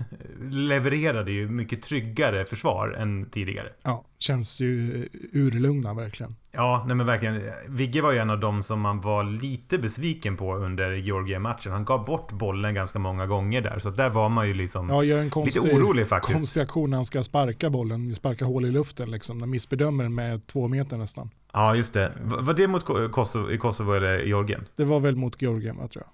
levererade 0.52 1.32
ju 1.32 1.48
mycket 1.50 1.82
tryggare 1.82 2.46
försvar 2.46 2.90
än 2.90 3.30
tidigare. 3.30 3.70
Ja, 3.84 4.06
känns 4.20 4.62
ju 4.62 5.08
urlugna 5.34 5.94
verkligen. 5.94 6.36
Ja, 6.56 6.84
nej 6.88 6.96
men 6.96 7.06
verkligen. 7.06 7.42
Vigge 7.70 8.02
var 8.02 8.12
ju 8.12 8.18
en 8.18 8.30
av 8.30 8.40
dem 8.40 8.64
som 8.64 8.82
man 8.82 9.02
var 9.02 9.24
lite 9.24 9.78
besviken 9.78 10.38
på 10.38 10.56
under 10.56 10.92
Georgien-matchen. 10.92 11.72
Han 11.72 11.86
gav 11.86 12.06
bort 12.06 12.32
bollen 12.32 12.74
ganska 12.74 13.00
många 13.00 13.28
gånger 13.28 13.62
där, 13.62 13.80
så 13.80 13.90
där 13.90 14.10
var 14.10 14.30
man 14.30 14.48
ju 14.48 14.54
liksom 14.54 14.90
Ja, 14.90 15.04
gör 15.04 15.22
en 15.22 15.30
konstig, 15.30 15.64
lite 15.64 15.76
orolig 15.76 16.08
faktiskt. 16.08 16.38
konstig 16.38 16.62
aktion 16.62 16.90
när 16.90 16.98
han 16.98 17.06
ska 17.06 17.24
sparka 17.24 17.70
bollen, 17.70 18.14
sparka 18.14 18.46
hål 18.46 18.66
i 18.66 18.72
luften 18.72 19.12
liksom. 19.12 19.40
Den 19.40 19.50
missbedömer 19.50 20.04
den 20.04 20.16
med 20.16 20.48
två 20.48 20.68
meter 20.68 20.98
nästan. 20.98 21.30
Ja, 21.54 21.76
just 21.76 21.94
det. 21.94 22.12
Var 22.24 22.54
det 22.54 22.68
mot 22.68 22.86
Ko- 22.86 23.10
Kosovo, 23.10 23.58
Kosovo 23.58 23.94
eller 23.94 24.20
Georgien? 24.20 24.66
Det 24.76 24.86
var 24.86 25.00
väl 25.00 25.16
mot 25.16 25.42
Georgien, 25.42 25.78
va, 25.78 25.88
tror 25.88 26.04
jag. 26.06 26.12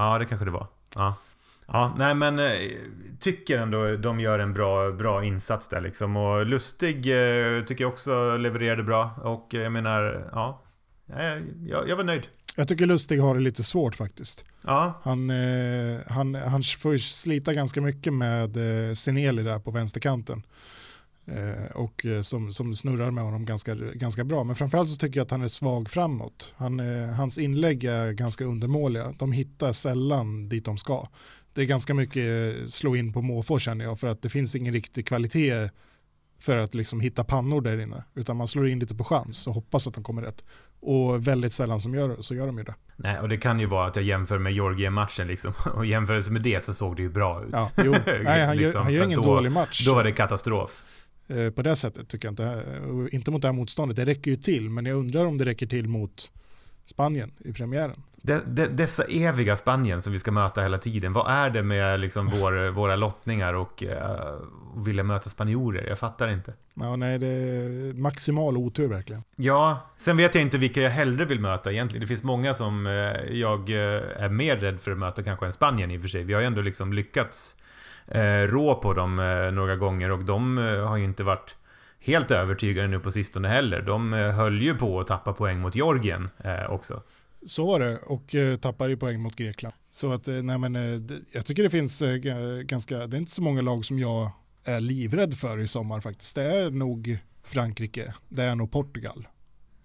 Ja, 0.00 0.18
det 0.18 0.24
kanske 0.24 0.44
det 0.44 0.50
var. 0.50 0.66
Ja. 0.94 1.14
Ja, 1.72 1.94
nej 1.98 2.14
men 2.14 2.38
eh, 2.38 2.44
tycker 3.20 3.58
ändå 3.58 3.96
de 3.96 4.20
gör 4.20 4.38
en 4.38 4.52
bra, 4.52 4.92
bra 4.92 5.24
insats 5.24 5.68
där 5.68 5.80
liksom. 5.80 6.16
Och 6.16 6.46
Lustig 6.46 6.96
eh, 6.96 7.64
tycker 7.64 7.84
jag 7.84 7.92
också 7.92 8.36
levererade 8.36 8.82
bra. 8.82 9.10
Och 9.22 9.48
jag 9.50 9.72
menar, 9.72 10.28
ja. 10.32 10.62
Jag, 11.68 11.88
jag 11.88 11.96
var 11.96 12.04
nöjd. 12.04 12.26
Jag 12.56 12.68
tycker 12.68 12.86
Lustig 12.86 13.20
har 13.20 13.34
det 13.34 13.40
lite 13.40 13.62
svårt 13.62 13.94
faktiskt. 13.94 14.44
Ja, 14.66 15.00
Han, 15.02 15.30
eh, 15.30 16.00
han, 16.08 16.34
han 16.34 16.62
får 16.62 16.98
slita 16.98 17.52
ganska 17.52 17.80
mycket 17.80 18.12
med 18.12 18.56
Seneli 18.98 19.42
där 19.42 19.58
på 19.58 19.70
vänsterkanten. 19.70 20.42
Och 21.74 22.06
som, 22.22 22.52
som 22.52 22.74
snurrar 22.74 23.10
med 23.10 23.24
honom 23.24 23.44
ganska, 23.44 23.74
ganska 23.74 24.24
bra. 24.24 24.44
Men 24.44 24.56
framförallt 24.56 24.88
så 24.88 24.96
tycker 24.96 25.20
jag 25.20 25.24
att 25.24 25.30
han 25.30 25.42
är 25.42 25.48
svag 25.48 25.90
framåt. 25.90 26.54
Han, 26.56 26.78
hans 27.16 27.38
inlägg 27.38 27.84
är 27.84 28.12
ganska 28.12 28.44
undermåliga. 28.44 29.14
De 29.18 29.32
hittar 29.32 29.72
sällan 29.72 30.48
dit 30.48 30.64
de 30.64 30.78
ska. 30.78 31.08
Det 31.58 31.62
är 31.64 31.66
ganska 31.66 31.94
mycket 31.94 32.56
eh, 32.58 32.66
slå 32.66 32.96
in 32.96 33.12
på 33.12 33.22
måfå 33.22 33.58
känner 33.58 33.84
jag 33.84 33.98
för 34.00 34.06
att 34.08 34.22
det 34.22 34.28
finns 34.28 34.54
ingen 34.56 34.72
riktig 34.72 35.06
kvalitet 35.06 35.68
för 36.40 36.56
att 36.56 36.74
liksom 36.74 37.00
hitta 37.00 37.24
pannor 37.24 37.60
där 37.60 37.80
inne. 37.80 38.04
Utan 38.14 38.36
man 38.36 38.48
slår 38.48 38.68
in 38.68 38.78
lite 38.78 38.94
på 38.94 39.04
chans 39.04 39.46
och 39.46 39.54
hoppas 39.54 39.86
att 39.86 39.94
de 39.94 40.04
kommer 40.04 40.22
rätt. 40.22 40.44
Och 40.80 41.26
väldigt 41.28 41.52
sällan 41.52 41.80
som 41.80 41.94
gör, 41.94 42.16
så 42.22 42.34
gör 42.34 42.46
de 42.46 42.58
ju 42.58 42.64
det. 42.64 42.74
nej 42.96 43.20
och 43.20 43.28
det 43.28 43.36
kan 43.36 43.60
ju 43.60 43.66
vara 43.66 43.86
att 43.86 43.96
jag 43.96 44.04
jämför 44.04 44.38
med 44.38 44.52
Georgien-matchen 44.52 45.26
liksom. 45.26 45.52
Och 45.74 45.86
i 45.86 45.88
jämförelse 45.88 46.30
med 46.30 46.42
det 46.42 46.64
så 46.64 46.74
såg 46.74 46.96
det 46.96 47.02
ju 47.02 47.10
bra 47.10 47.42
ut. 47.44 47.48
Ja, 47.52 47.70
jo. 47.84 47.94
Nej, 48.06 48.46
han 48.46 48.56
gör, 48.56 48.62
Liksom, 48.62 48.82
han 48.82 48.92
gör 48.92 49.04
ingen 49.04 49.22
då- 49.22 49.34
dålig 49.34 49.52
match. 49.52 49.86
Då 49.86 49.94
var 49.94 50.04
det 50.04 50.12
katastrof. 50.12 50.84
Eh, 51.28 51.50
På 51.50 51.62
det 51.62 51.76
sättet 51.76 52.08
tycker 52.08 52.28
jag 52.28 52.32
inte. 52.32 52.64
Inte 53.16 53.30
mot 53.30 53.42
det 53.42 53.48
här 53.48 53.52
motståndet. 53.52 53.96
Det 53.96 54.04
räcker 54.04 54.30
ju 54.30 54.36
till. 54.36 54.70
Men 54.70 54.86
jag 54.86 54.96
undrar 54.98 55.26
om 55.26 55.38
det 55.38 55.44
räcker 55.44 55.66
till 55.66 55.88
mot 55.88 56.30
Spanien 56.88 57.32
i 57.38 57.52
premiären. 57.52 58.02
De, 58.22 58.40
de, 58.46 58.66
dessa 58.66 59.04
eviga 59.04 59.56
Spanien 59.56 60.02
som 60.02 60.12
vi 60.12 60.18
ska 60.18 60.30
möta 60.30 60.62
hela 60.62 60.78
tiden. 60.78 61.12
Vad 61.12 61.30
är 61.30 61.50
det 61.50 61.62
med 61.62 62.00
liksom 62.00 62.26
vår, 62.26 62.70
våra 62.70 62.96
lottningar 62.96 63.54
och 63.54 63.82
uh, 63.82 64.82
vilja 64.84 65.02
möta 65.02 65.30
spanjorer? 65.30 65.86
Jag 65.88 65.98
fattar 65.98 66.28
inte. 66.28 66.52
Ja, 66.74 66.96
nej, 66.96 67.18
det 67.18 67.26
är 67.26 67.94
maximal 67.94 68.56
otur 68.56 68.88
verkligen. 68.88 69.22
Ja, 69.36 69.80
sen 69.96 70.16
vet 70.16 70.34
jag 70.34 70.42
inte 70.42 70.58
vilka 70.58 70.80
jag 70.80 70.90
hellre 70.90 71.24
vill 71.24 71.40
möta 71.40 71.72
egentligen. 71.72 72.00
Det 72.00 72.06
finns 72.06 72.22
många 72.22 72.54
som 72.54 72.86
uh, 72.86 72.92
jag 73.32 73.70
uh, 73.70 73.76
är 74.16 74.28
mer 74.28 74.56
rädd 74.56 74.80
för 74.80 74.90
att 74.90 74.98
möta 74.98 75.22
kanske 75.22 75.46
än 75.46 75.52
Spanien 75.52 75.90
i 75.90 75.96
och 75.96 76.00
för 76.00 76.08
sig. 76.08 76.22
Vi 76.22 76.34
har 76.34 76.40
ju 76.40 76.46
ändå 76.46 76.60
liksom 76.60 76.92
lyckats 76.92 77.56
rå 78.46 78.74
på 78.74 78.94
dem 78.94 79.16
några 79.54 79.76
gånger 79.76 80.10
och 80.10 80.24
de 80.24 80.58
har 80.58 80.96
ju 80.96 81.04
inte 81.04 81.22
varit 81.22 81.56
helt 82.00 82.30
övertygande 82.30 82.96
nu 82.96 83.02
på 83.02 83.12
sistone 83.12 83.48
heller. 83.48 83.82
De 83.82 84.12
höll 84.12 84.62
ju 84.62 84.74
på 84.74 85.00
att 85.00 85.06
tappa 85.06 85.32
poäng 85.32 85.60
mot 85.60 85.74
Georgien 85.74 86.30
också. 86.68 87.02
Så 87.42 87.66
var 87.66 87.80
det 87.80 87.96
och 87.98 88.34
eh, 88.34 88.56
tappar 88.56 88.88
ju 88.88 88.96
poäng 88.96 89.20
mot 89.20 89.36
Grekland. 89.36 89.74
Så 89.90 90.12
att, 90.12 90.28
eh, 90.28 90.34
nej 90.34 90.58
men, 90.58 90.76
eh, 90.76 91.16
jag 91.32 91.46
tycker 91.46 91.62
det 91.62 91.70
finns 91.70 92.02
eh, 92.02 92.14
ganska, 92.62 93.06
det 93.06 93.16
är 93.16 93.18
inte 93.18 93.30
så 93.30 93.42
många 93.42 93.62
lag 93.62 93.84
som 93.84 93.98
jag 93.98 94.30
är 94.64 94.80
livrädd 94.80 95.34
för 95.34 95.58
i 95.60 95.68
sommar 95.68 96.00
faktiskt. 96.00 96.34
Det 96.34 96.42
är 96.42 96.70
nog 96.70 97.18
Frankrike, 97.44 98.14
det 98.28 98.42
är 98.42 98.54
nog 98.54 98.70
Portugal. 98.70 99.28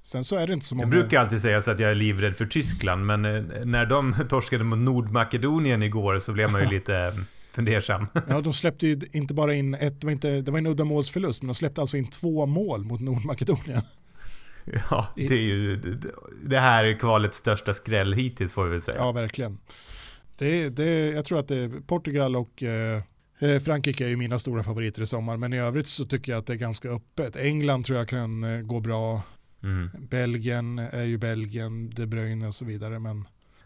Sen 0.01 0.23
så 0.23 0.35
är 0.35 0.47
det 0.47 0.53
inte 0.53 0.65
så 0.65 0.75
många... 0.75 0.83
Jag 0.83 0.89
brukar 0.89 1.19
alltid 1.19 1.41
säga 1.41 1.61
så 1.61 1.71
att 1.71 1.79
jag 1.79 1.91
är 1.91 1.95
livrädd 1.95 2.35
för 2.35 2.45
Tyskland, 2.45 3.05
men 3.05 3.25
eh, 3.25 3.43
när 3.65 3.85
de 3.85 4.15
torskade 4.29 4.63
mot 4.63 4.79
Nordmakedonien 4.79 5.83
igår 5.83 6.19
så 6.19 6.31
blev 6.31 6.51
man 6.51 6.61
ju 6.61 6.67
lite 6.67 6.97
eh, 6.97 7.13
fundersam. 7.55 8.07
Ja, 8.27 8.41
de 8.41 8.53
släppte 8.53 8.87
ju 8.87 8.99
inte 9.11 9.33
bara 9.33 9.53
in 9.53 9.73
ett, 9.73 10.01
det 10.01 10.07
var, 10.07 10.11
inte, 10.11 10.41
det 10.41 10.51
var 10.51 10.57
en 10.57 10.67
uddamålsförlust, 10.67 11.41
men 11.41 11.47
de 11.47 11.55
släppte 11.55 11.81
alltså 11.81 11.97
in 11.97 12.07
två 12.07 12.45
mål 12.45 12.83
mot 12.83 13.01
Nordmakedonien. 13.01 13.81
Ja, 14.89 15.07
det 15.15 15.33
är 15.33 15.41
ju 15.41 15.75
det 16.43 16.59
här 16.59 16.85
är 16.85 16.99
kvalets 16.99 17.37
största 17.37 17.73
skräll 17.73 18.13
hittills 18.13 18.53
får 18.53 18.63
vi 18.63 18.69
väl 18.69 18.81
säga. 18.81 18.97
Ja, 18.97 19.11
verkligen. 19.11 19.57
Det, 20.37 20.69
det, 20.69 21.11
jag 21.11 21.25
tror 21.25 21.39
att 21.39 21.47
det 21.47 21.57
är 21.57 21.69
Portugal 21.87 22.35
och 22.35 22.63
eh, 22.63 23.01
eh, 23.39 23.59
Frankrike 23.59 24.05
är 24.05 24.09
ju 24.09 24.17
mina 24.17 24.39
stora 24.39 24.63
favoriter 24.63 25.01
i 25.01 25.05
sommar, 25.05 25.37
men 25.37 25.53
i 25.53 25.59
övrigt 25.59 25.87
så 25.87 26.05
tycker 26.05 26.31
jag 26.31 26.39
att 26.39 26.45
det 26.45 26.53
är 26.53 26.57
ganska 26.57 26.89
öppet. 26.89 27.35
England 27.35 27.85
tror 27.85 27.97
jag 27.97 28.07
kan 28.07 28.43
eh, 28.43 28.61
gå 28.61 28.79
bra. 28.79 29.21
Mm. 29.63 29.89
Belgien 30.09 30.79
är 30.79 31.03
ju 31.03 31.17
Belgien, 31.17 31.89
De 31.89 32.05
Bruyne 32.05 32.47
och 32.47 32.55
så 32.55 32.65
vidare, 32.65 32.99
men 32.99 33.25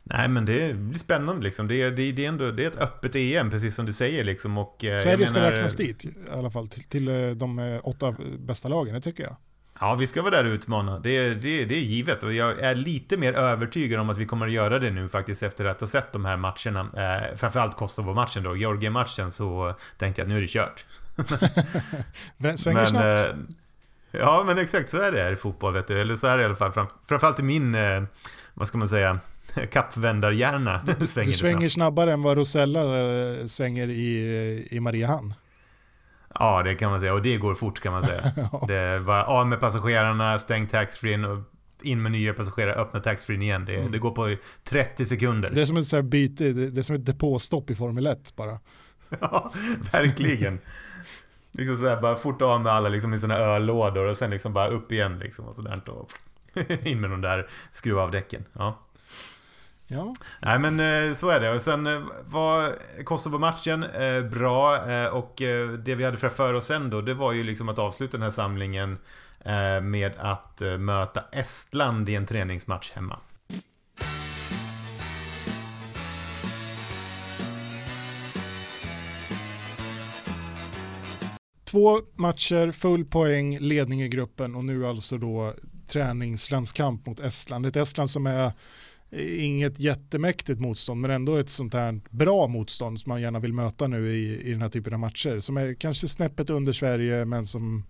Nej 0.10 0.28
men 0.28 0.46
det 0.46 0.74
blir 0.74 1.00
spännande 1.00 1.44
liksom. 1.44 1.68
Det 1.68 1.82
är, 1.82 1.92
det, 1.92 2.12
det 2.12 2.26
är 2.26 2.30
ändå 2.30 2.52
det 2.52 2.64
är 2.64 2.68
ett 2.68 2.82
öppet 2.82 3.16
EM, 3.16 3.50
precis 3.50 3.76
som 3.76 3.86
du 3.86 3.94
säger 3.94 4.24
liksom. 4.24 4.58
Och, 4.58 4.84
eh, 4.84 4.98
Sverige 4.98 5.28
ska 5.28 5.42
räknas 5.42 5.76
dit 5.76 6.06
i 6.06 6.14
alla 6.32 6.52
fall, 6.52 6.68
till, 6.68 6.84
till 6.84 7.08
eh, 7.08 7.30
de 7.30 7.80
åtta 7.84 8.16
bästa 8.40 8.68
lagen, 8.68 8.94
det 8.94 9.02
tycker 9.02 9.24
jag. 9.24 9.36
Ja, 9.80 9.96
vi 9.96 10.08
ska 10.08 10.22
vara 10.22 10.36
där 10.36 10.46
och 10.46 10.54
utmana. 10.54 11.00
Det, 11.00 11.34
det, 11.34 11.66
det 11.66 11.76
är 11.76 11.82
givet 11.82 12.24
och 12.24 12.34
jag 12.34 12.60
är 12.60 12.76
lite 12.76 13.18
mer 13.18 13.34
övertygad 13.34 14.00
om 14.00 14.10
att 14.10 14.18
vi 14.18 14.26
kommer 14.26 14.46
att 14.46 14.52
göra 14.52 14.80
det 14.80 14.92
nu 14.92 15.10
faktiskt 15.10 15.44
efter 15.44 15.66
att 15.66 15.82
ha 15.82 15.88
sett 15.88 16.14
de 16.14 16.26
här 16.26 16.38
matcherna. 16.38 16.80
Eh, 16.80 17.36
framförallt 17.36 17.78
Kosovo-matchen 17.78 18.44
då. 18.44 18.56
Georgien-matchen 18.56 19.32
så 19.32 19.76
tänkte 19.98 20.22
jag 20.22 20.26
att 20.26 20.30
nu 20.30 20.38
är 20.38 20.42
det 20.42 20.48
kört. 20.48 20.86
Svänger 22.58 22.80
men, 22.80 22.88
snabbt. 22.88 23.20
Eh, 23.20 23.36
ja, 24.12 24.44
men 24.46 24.58
exakt 24.58 24.90
så 24.90 24.98
är 24.98 25.12
det 25.12 25.18
här 25.18 25.32
i 25.32 25.36
fotboll, 25.36 25.74
vet 25.74 25.88
du. 25.88 26.02
Eller 26.02 26.16
så 26.16 26.28
är 26.28 26.38
det 26.38 26.44
i 26.44 26.46
alla 26.46 26.56
fall. 26.56 26.72
Fram, 26.72 26.88
framförallt 27.06 27.40
i 27.40 27.44
min, 27.44 27.76
eh, 27.76 28.04
vad 28.54 28.68
ska 28.68 28.78
man 28.78 28.90
säga, 28.90 29.20
kappvändarhjärna. 29.72 30.82
Du, 31.00 31.08
svänger, 31.08 31.28
du 31.28 31.34
svänger 31.34 31.70
snabbare 31.70 32.14
än 32.14 32.22
vad 32.22 32.38
Rosella 32.38 32.80
eh, 32.80 33.46
svänger 33.46 33.90
i, 33.90 34.68
i 34.72 34.80
Mariehamn. 34.80 35.34
Ja, 36.40 36.64
det 36.64 36.76
kan 36.76 36.92
man 36.92 37.00
säga. 37.00 37.14
Och 37.14 37.22
det 37.22 37.38
går 37.38 37.56
fort 37.56 37.80
kan 37.80 37.94
man 37.94 38.04
säga. 38.04 38.32
Det 38.68 39.00
var 39.00 39.24
av 39.24 39.48
med 39.48 39.60
passagerarna, 39.60 40.40
stäng 40.40 40.68
taxfree 40.68 41.44
in 41.84 42.02
med 42.02 42.12
nya 42.12 42.34
passagerare, 42.34 42.76
öppna 42.76 43.00
taxfree 43.00 43.42
igen. 43.42 43.66
Det, 43.66 43.76
mm. 43.76 43.92
det, 43.92 43.98
går 43.98 44.12
på 44.12 44.36
30 44.64 45.06
sekunder. 45.06 45.52
Det 45.54 45.62
är 45.62 45.66
som 45.66 45.78
ett 45.78 45.86
så 45.86 46.02
byte, 46.02 46.54
det 46.54 46.80
är 46.80 46.84
som 46.84 46.96
ett 46.96 47.06
depåstopp 47.06 47.70
i 47.70 47.76
Formel 47.76 48.08
1 48.08 48.36
bara. 48.36 48.60
ja, 49.22 49.52
verkligen. 49.92 50.60
liksom 51.52 51.78
såhär, 51.78 52.02
bara 52.02 52.16
fort 52.16 52.42
av 52.42 52.62
med 52.62 52.72
alla 52.72 52.90
liksom 52.90 53.14
i 53.14 53.20
sina 53.20 53.36
öllådor 53.38 54.06
och 54.06 54.18
sen 54.18 54.30
liksom 54.30 54.54
bara 54.54 54.68
upp 54.68 54.92
igen 54.92 55.20
liksom 55.20 55.46
och 55.46 55.56
sådär. 55.56 55.82
Och 55.90 56.12
in 56.84 57.02
med 57.02 57.10
de 57.10 57.22
där 57.22 57.48
skruva 57.72 58.02
av 58.02 58.12
däcken. 58.12 58.46
Ja. 58.54 58.87
Ja. 59.88 60.16
Nej 60.40 60.60
men 60.60 60.80
eh, 60.80 61.14
så 61.16 61.30
är 61.30 61.40
det. 61.40 61.52
Och 61.52 61.62
sen 61.62 61.88
eh, 61.88 62.02
var 62.26 62.74
Kosovo-matchen 63.04 63.84
eh, 63.84 64.24
bra 64.24 64.78
och 65.12 65.34
det 65.80 65.96
vi 65.96 66.04
hade 66.04 66.18
framför 66.18 66.54
oss 66.54 66.66
sen 66.66 66.90
då, 66.90 67.02
det 67.02 67.14
var 67.14 67.34
ju 67.34 67.44
liksom 67.44 67.70
att 67.70 67.80
avsluta 67.80 68.18
den 68.18 68.24
här 68.24 68.32
samlingen 68.32 68.98
med 69.82 70.12
att 70.18 70.62
möta 70.80 71.24
Estland 71.32 72.10
i 72.10 72.16
en 72.16 72.26
träningsmatch 72.26 72.92
hemma. 72.92 73.20
Två 81.64 82.00
matcher, 82.16 82.72
full 82.72 83.06
poäng, 83.06 83.60
ledning 83.60 84.02
i 84.02 84.08
gruppen 84.08 84.56
och 84.56 84.66
nu 84.66 84.88
alltså 84.88 85.18
då 85.18 85.54
träningslandskamp 85.88 87.06
mot 87.06 87.20
Estland. 87.20 87.66
Ett 87.66 87.76
Estland 87.76 88.10
som 88.10 88.28
är 88.28 88.52
inget 89.12 89.80
jättemäktigt 89.80 90.60
motstånd 90.60 91.02
men 91.02 91.12
ändå 91.12 91.36
ett 91.36 91.50
sånt 91.50 91.74
här 91.74 92.00
bra 92.10 92.48
motstånd 92.48 93.00
som 93.00 93.10
man 93.10 93.22
gärna 93.22 93.40
vill 93.40 93.54
möta 93.54 93.88
nu 93.88 94.10
i, 94.10 94.42
i 94.42 94.52
den 94.52 94.62
här 94.62 94.70
typen 94.70 94.94
av 94.94 95.00
matcher. 95.00 95.40
Som 95.40 95.58
är 95.58 95.74
kanske 95.74 96.08
snäppet 96.08 96.50
under 96.50 96.74
Sverige 96.74 97.26
men 97.26 97.46
som 97.46 97.84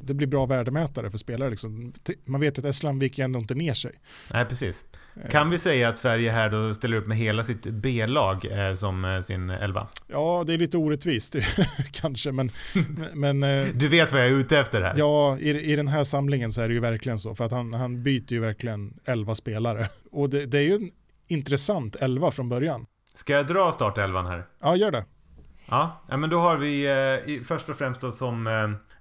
det 0.00 0.14
blir 0.14 0.26
bra 0.26 0.46
värdemätare 0.46 1.10
för 1.10 1.18
spelare. 1.18 1.50
Liksom. 1.50 1.92
Man 2.24 2.40
vet 2.40 2.58
att 2.58 2.64
Estland 2.64 3.00
viker 3.00 3.24
ändå 3.24 3.38
inte 3.38 3.54
ner 3.54 3.74
sig. 3.74 3.92
Nej, 4.32 4.44
precis. 4.44 4.84
Kan 5.30 5.50
vi 5.50 5.58
säga 5.58 5.88
att 5.88 5.98
Sverige 5.98 6.30
här 6.30 6.50
då 6.50 6.74
ställer 6.74 6.96
upp 6.96 7.06
med 7.06 7.16
hela 7.16 7.44
sitt 7.44 7.62
B-lag 7.62 8.68
eh, 8.68 8.74
som 8.74 9.04
eh, 9.04 9.20
sin 9.20 9.50
elva? 9.50 9.88
Ja, 10.06 10.44
det 10.46 10.54
är 10.54 10.58
lite 10.58 10.78
orättvist 10.78 11.36
kanske, 11.92 12.32
men... 12.32 12.50
men 13.14 13.42
eh, 13.42 13.66
du 13.74 13.88
vet 13.88 14.12
vad 14.12 14.20
jag 14.20 14.28
är 14.28 14.32
ute 14.32 14.58
efter 14.58 14.80
här? 14.80 14.94
Ja, 14.96 15.38
i, 15.38 15.72
i 15.72 15.76
den 15.76 15.88
här 15.88 16.04
samlingen 16.04 16.52
så 16.52 16.60
är 16.60 16.68
det 16.68 16.74
ju 16.74 16.80
verkligen 16.80 17.18
så. 17.18 17.34
För 17.34 17.44
att 17.44 17.52
han, 17.52 17.74
han 17.74 18.02
byter 18.02 18.32
ju 18.32 18.40
verkligen 18.40 18.94
elva 19.04 19.34
spelare. 19.34 19.88
Och 20.12 20.30
det, 20.30 20.46
det 20.46 20.58
är 20.58 20.62
ju 20.62 20.74
en 20.74 20.90
intressant 21.28 21.96
elva 21.96 22.30
från 22.30 22.48
början. 22.48 22.86
Ska 23.14 23.32
jag 23.32 23.46
dra 23.46 23.72
startelvan 23.72 24.26
här? 24.26 24.46
Ja, 24.62 24.76
gör 24.76 24.90
det. 24.90 25.04
Ja, 25.68 26.02
men 26.08 26.30
då 26.30 26.38
har 26.38 26.56
vi 26.56 26.86
eh, 26.86 27.42
först 27.42 27.68
och 27.68 27.76
främst 27.76 28.00
då 28.00 28.12
som 28.12 28.46
eh, 28.46 28.52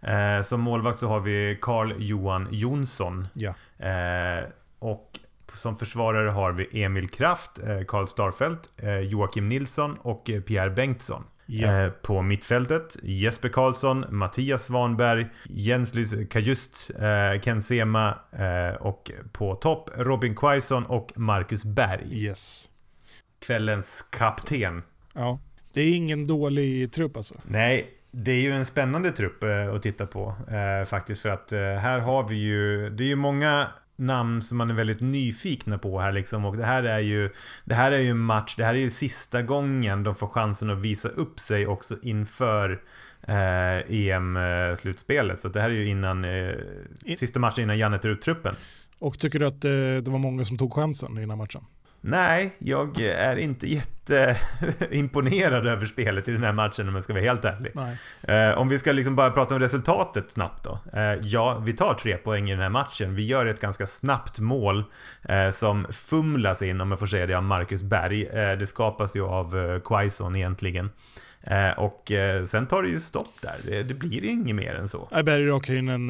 Eh, 0.08 0.44
som 0.44 0.62
målvakt 0.62 1.00
så 1.00 1.08
har 1.08 1.20
vi 1.20 1.58
Carl 1.62 1.94
Johan 1.98 2.48
Jonsson. 2.52 3.28
Ja. 3.34 3.54
Eh, 3.86 4.48
och 4.80 5.20
som 5.54 5.78
försvarare 5.78 6.30
har 6.30 6.52
vi 6.52 6.84
Emil 6.84 7.10
Kraft, 7.10 7.60
eh, 7.60 7.82
Karl 7.88 8.08
Starfelt, 8.08 8.74
eh, 8.84 9.00
Joakim 9.00 9.50
Nilsson 9.50 9.98
och 10.02 10.30
eh, 10.30 10.42
Pierre 10.42 10.70
Bengtsson. 10.70 11.24
Ja. 11.46 11.84
Eh, 11.84 11.90
på 11.90 12.22
mittfältet 12.22 12.98
Jesper 13.04 13.50
Karlsson, 13.50 14.06
Mattias 14.10 14.64
Svanberg, 14.64 15.28
Jenslys 15.44 16.14
Kajust, 16.30 16.92
Ken 17.42 17.62
Sema 17.62 18.14
och 18.80 19.12
på 19.32 19.56
topp 19.56 19.90
Robin 19.96 20.36
Quaison 20.36 20.86
och 20.86 21.12
Marcus 21.16 21.66
Berg. 21.66 22.24
Yes. 22.24 22.70
Kvällens 23.46 24.06
kapten. 24.10 24.84
Ja, 25.14 25.40
det 25.74 25.82
är 25.82 25.96
ingen 25.98 26.28
dålig 26.28 26.92
trupp 26.92 27.18
alltså. 27.18 27.36
Nej, 27.44 27.90
det 28.18 28.32
är 28.32 28.42
ju 28.42 28.52
en 28.52 28.66
spännande 28.66 29.12
trupp 29.12 29.44
eh, 29.44 29.74
att 29.74 29.82
titta 29.82 30.06
på 30.06 30.36
eh, 30.48 30.86
faktiskt 30.86 31.22
för 31.22 31.30
att 31.30 31.52
eh, 31.52 31.60
här 31.60 32.00
har 32.00 32.28
vi 32.28 32.36
ju, 32.36 32.90
det 32.90 33.04
är 33.04 33.08
ju 33.08 33.16
många 33.16 33.68
namn 33.96 34.42
som 34.42 34.58
man 34.58 34.70
är 34.70 34.74
väldigt 34.74 35.02
nyfikna 35.02 35.78
på 35.78 36.00
här 36.00 36.12
liksom 36.12 36.46
och 36.46 36.58
det 36.58 36.66
här 36.66 36.84
är 36.84 37.00
ju 37.00 37.30
Det 37.66 37.76
här 37.76 37.92
är 37.92 38.00
ju 38.00 38.10
en 38.10 38.18
match, 38.18 38.56
det 38.56 38.66
här 38.66 38.74
är 38.74 38.80
ju 38.80 38.90
sista 38.90 39.42
gången 39.42 40.04
de 40.04 40.16
får 40.16 40.28
chansen 40.28 40.70
att 40.70 40.80
visa 40.80 41.10
upp 41.10 41.40
sig 41.40 41.68
också 41.68 41.96
inför 42.02 42.82
eh, 43.28 43.92
EM-slutspelet. 43.92 45.40
Så 45.40 45.48
det 45.48 45.62
här 45.62 45.70
är 45.70 45.74
ju 45.74 45.88
innan 45.88 46.26
eh, 46.26 46.56
Sista 47.18 47.40
matchen 47.40 47.64
innan 47.64 47.78
Janne 47.78 47.98
tar 47.98 48.10
ut 48.10 48.22
truppen. 48.22 48.56
Och 49.00 49.20
tycker 49.20 49.40
du 49.40 49.46
att 49.46 49.66
eh, 49.66 50.04
det 50.04 50.08
var 50.08 50.20
många 50.20 50.46
som 50.46 50.58
tog 50.58 50.74
chansen 50.74 51.18
innan 51.18 51.38
matchen? 51.38 51.66
Nej, 52.08 52.56
jag 52.60 53.02
är 53.02 53.36
inte 53.36 53.68
jätteimponerad 53.68 55.68
över 55.68 55.86
spelet 55.86 56.28
i 56.28 56.32
den 56.32 56.44
här 56.44 56.54
matchen 56.54 56.88
om 56.88 56.96
jag 56.96 57.04
ska 57.04 57.14
vara 57.14 57.24
helt 57.24 57.46
ärlig. 57.46 57.72
Eh, 58.22 58.58
om 58.58 58.70
vi 58.70 58.80
ska 58.80 58.92
liksom 58.92 59.16
bara 59.16 59.32
prata 59.32 59.56
om 59.56 59.62
resultatet 59.62 60.32
snabbt 60.32 60.64
då. 60.64 60.80
Eh, 60.94 61.14
ja, 61.22 61.62
vi 61.66 61.74
tar 61.74 61.94
tre 61.94 62.18
poäng 62.18 62.50
i 62.50 62.52
den 62.52 62.62
här 62.62 62.70
matchen. 62.70 63.16
Vi 63.16 63.26
gör 63.26 63.46
ett 63.46 63.62
ganska 63.62 63.88
snabbt 63.88 64.40
mål 64.40 64.84
eh, 65.30 65.52
som 65.52 65.86
fumlas 65.92 66.62
in, 66.62 66.82
om 66.82 66.90
jag 66.90 67.00
får 67.00 67.08
säga 67.08 67.26
det, 67.26 67.34
av 67.34 67.44
Marcus 67.44 67.84
Berg. 67.84 68.26
Eh, 68.26 68.58
det 68.58 68.68
skapas 68.68 69.16
ju 69.16 69.26
av 69.26 69.58
eh, 69.58 69.80
Quaison 69.80 70.36
egentligen. 70.36 70.90
Eh, 71.42 71.80
och 71.80 72.12
sen 72.46 72.68
tar 72.68 72.84
det 72.84 72.90
ju 72.90 73.00
stopp 73.00 73.34
där. 73.42 73.56
Det, 73.66 73.84
det 73.84 73.94
blir 73.94 74.24
inget 74.24 74.56
mer 74.56 74.76
än 74.76 74.88
så. 74.88 75.08
Berg 75.24 75.48
rakar 75.48 75.74
in 75.74 75.90
en, 75.90 76.10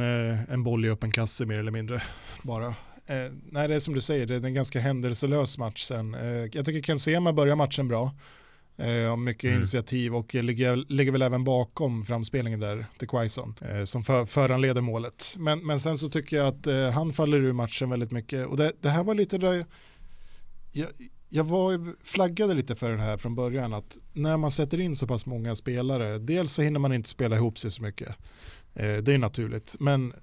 en 0.49 0.63
boll 0.63 0.85
i 0.85 0.89
öppen 0.89 1.11
kasse 1.11 1.45
mer 1.45 1.59
eller 1.59 1.71
mindre. 1.71 2.01
Bara. 2.41 2.73
Eh, 3.07 3.31
nej, 3.51 3.67
det 3.67 3.75
är 3.75 3.79
som 3.79 3.93
du 3.93 4.01
säger, 4.01 4.25
det 4.25 4.35
är 4.35 4.45
en 4.45 4.53
ganska 4.53 4.79
händelselös 4.79 5.57
match 5.57 5.83
sen. 5.83 6.13
Eh, 6.13 6.25
jag 6.51 6.65
tycker 6.65 6.81
Ken 6.81 6.99
Sema 6.99 7.33
börjar 7.33 7.55
matchen 7.55 7.87
bra. 7.87 8.15
Eh, 8.77 9.17
mycket 9.17 9.43
Mm. 9.43 9.55
initiativ 9.55 10.15
och 10.15 10.35
ligger, 10.35 10.75
ligger 10.75 11.11
väl 11.11 11.21
även 11.21 11.43
bakom 11.43 12.03
framspelningen 12.03 12.59
där 12.59 12.85
till 12.97 13.07
Quaison 13.07 13.55
eh, 13.61 13.83
som 13.83 14.03
för, 14.03 14.25
föranleder 14.25 14.81
målet. 14.81 15.35
Men, 15.37 15.65
men 15.65 15.79
sen 15.79 15.97
så 15.97 16.09
tycker 16.09 16.37
jag 16.37 16.47
att 16.47 16.67
eh, 16.67 16.89
han 16.91 17.13
faller 17.13 17.37
ur 17.37 17.53
matchen 17.53 17.89
väldigt 17.89 18.11
mycket 18.11 18.47
och 18.47 18.57
det, 18.57 18.71
det 18.81 18.89
här 18.89 19.03
var 19.03 19.13
lite 19.15 19.37
där 19.37 19.65
jag, 20.71 20.87
jag 21.29 21.43
var, 21.43 21.95
flaggade 22.05 22.53
lite 22.53 22.75
för 22.75 22.91
det 22.91 23.01
här 23.01 23.17
från 23.17 23.35
början 23.35 23.73
att 23.73 23.97
när 24.13 24.37
man 24.37 24.51
sätter 24.51 24.79
in 24.79 24.95
så 24.95 25.07
pass 25.07 25.25
många 25.25 25.55
spelare, 25.55 26.17
dels 26.17 26.51
så 26.51 26.61
hinner 26.61 26.79
man 26.79 26.93
inte 26.93 27.09
spela 27.09 27.35
ihop 27.35 27.59
sig 27.59 27.71
så 27.71 27.81
mycket. 27.83 28.07
Eh, 28.73 28.95
det 28.97 29.13
är 29.13 29.17
naturligt, 29.17 29.75
men 29.79 30.13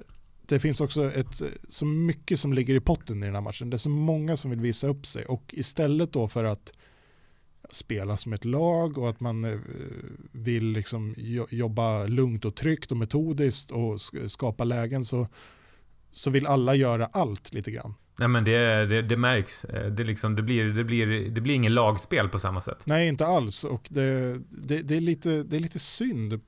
det 0.52 0.60
finns 0.60 0.80
också 0.80 1.12
ett, 1.12 1.42
så 1.68 1.86
mycket 1.86 2.38
som 2.40 2.52
ligger 2.52 2.74
i 2.74 2.80
potten 2.80 3.22
i 3.22 3.26
den 3.26 3.34
här 3.34 3.42
matchen. 3.42 3.70
Det 3.70 3.76
är 3.76 3.78
så 3.78 3.88
många 3.90 4.36
som 4.36 4.50
vill 4.50 4.60
visa 4.60 4.86
upp 4.88 5.06
sig 5.06 5.24
och 5.24 5.44
istället 5.52 6.12
då 6.12 6.28
för 6.28 6.44
att 6.44 6.72
spela 7.70 8.16
som 8.16 8.32
ett 8.32 8.44
lag 8.44 8.98
och 8.98 9.08
att 9.08 9.20
man 9.20 9.44
eh, 9.44 9.58
vill 10.32 10.64
liksom 10.64 11.14
jo- 11.18 11.46
jobba 11.50 12.06
lugnt 12.06 12.44
och 12.44 12.54
tryggt 12.56 12.90
och 12.90 12.96
metodiskt 12.96 13.70
och 13.70 13.96
sk- 13.96 14.28
skapa 14.28 14.64
lägen 14.64 15.04
så, 15.04 15.28
så 16.10 16.30
vill 16.30 16.46
alla 16.46 16.74
göra 16.74 17.06
allt 17.06 17.54
lite 17.54 17.70
grann. 17.70 17.94
Nej 18.18 18.28
men 18.28 18.44
det, 18.44 18.86
det, 18.86 19.02
det 19.02 19.16
märks. 19.16 19.64
Eh, 19.64 19.92
Det, 19.92 20.04
liksom, 20.04 20.34
det, 20.34 20.42
blir, 20.42 20.64
det, 20.64 20.84
blir, 20.84 21.30
det 21.30 21.40
blir 21.40 21.54
ingen 21.54 21.74
lagspel 21.74 22.28
på 22.28 22.38
samma 22.38 22.60
sätt. 22.60 22.86
Nej, 22.86 23.08
inte 23.08 23.26
alls. 23.26 23.64
Och 23.64 23.86
det, 23.90 24.38
det, 24.50 24.82
det, 24.82 24.96
är, 24.96 25.00
lite, 25.00 25.42
det 25.42 25.56
är 25.56 25.60
lite 25.60 25.78
synd. 25.78 26.40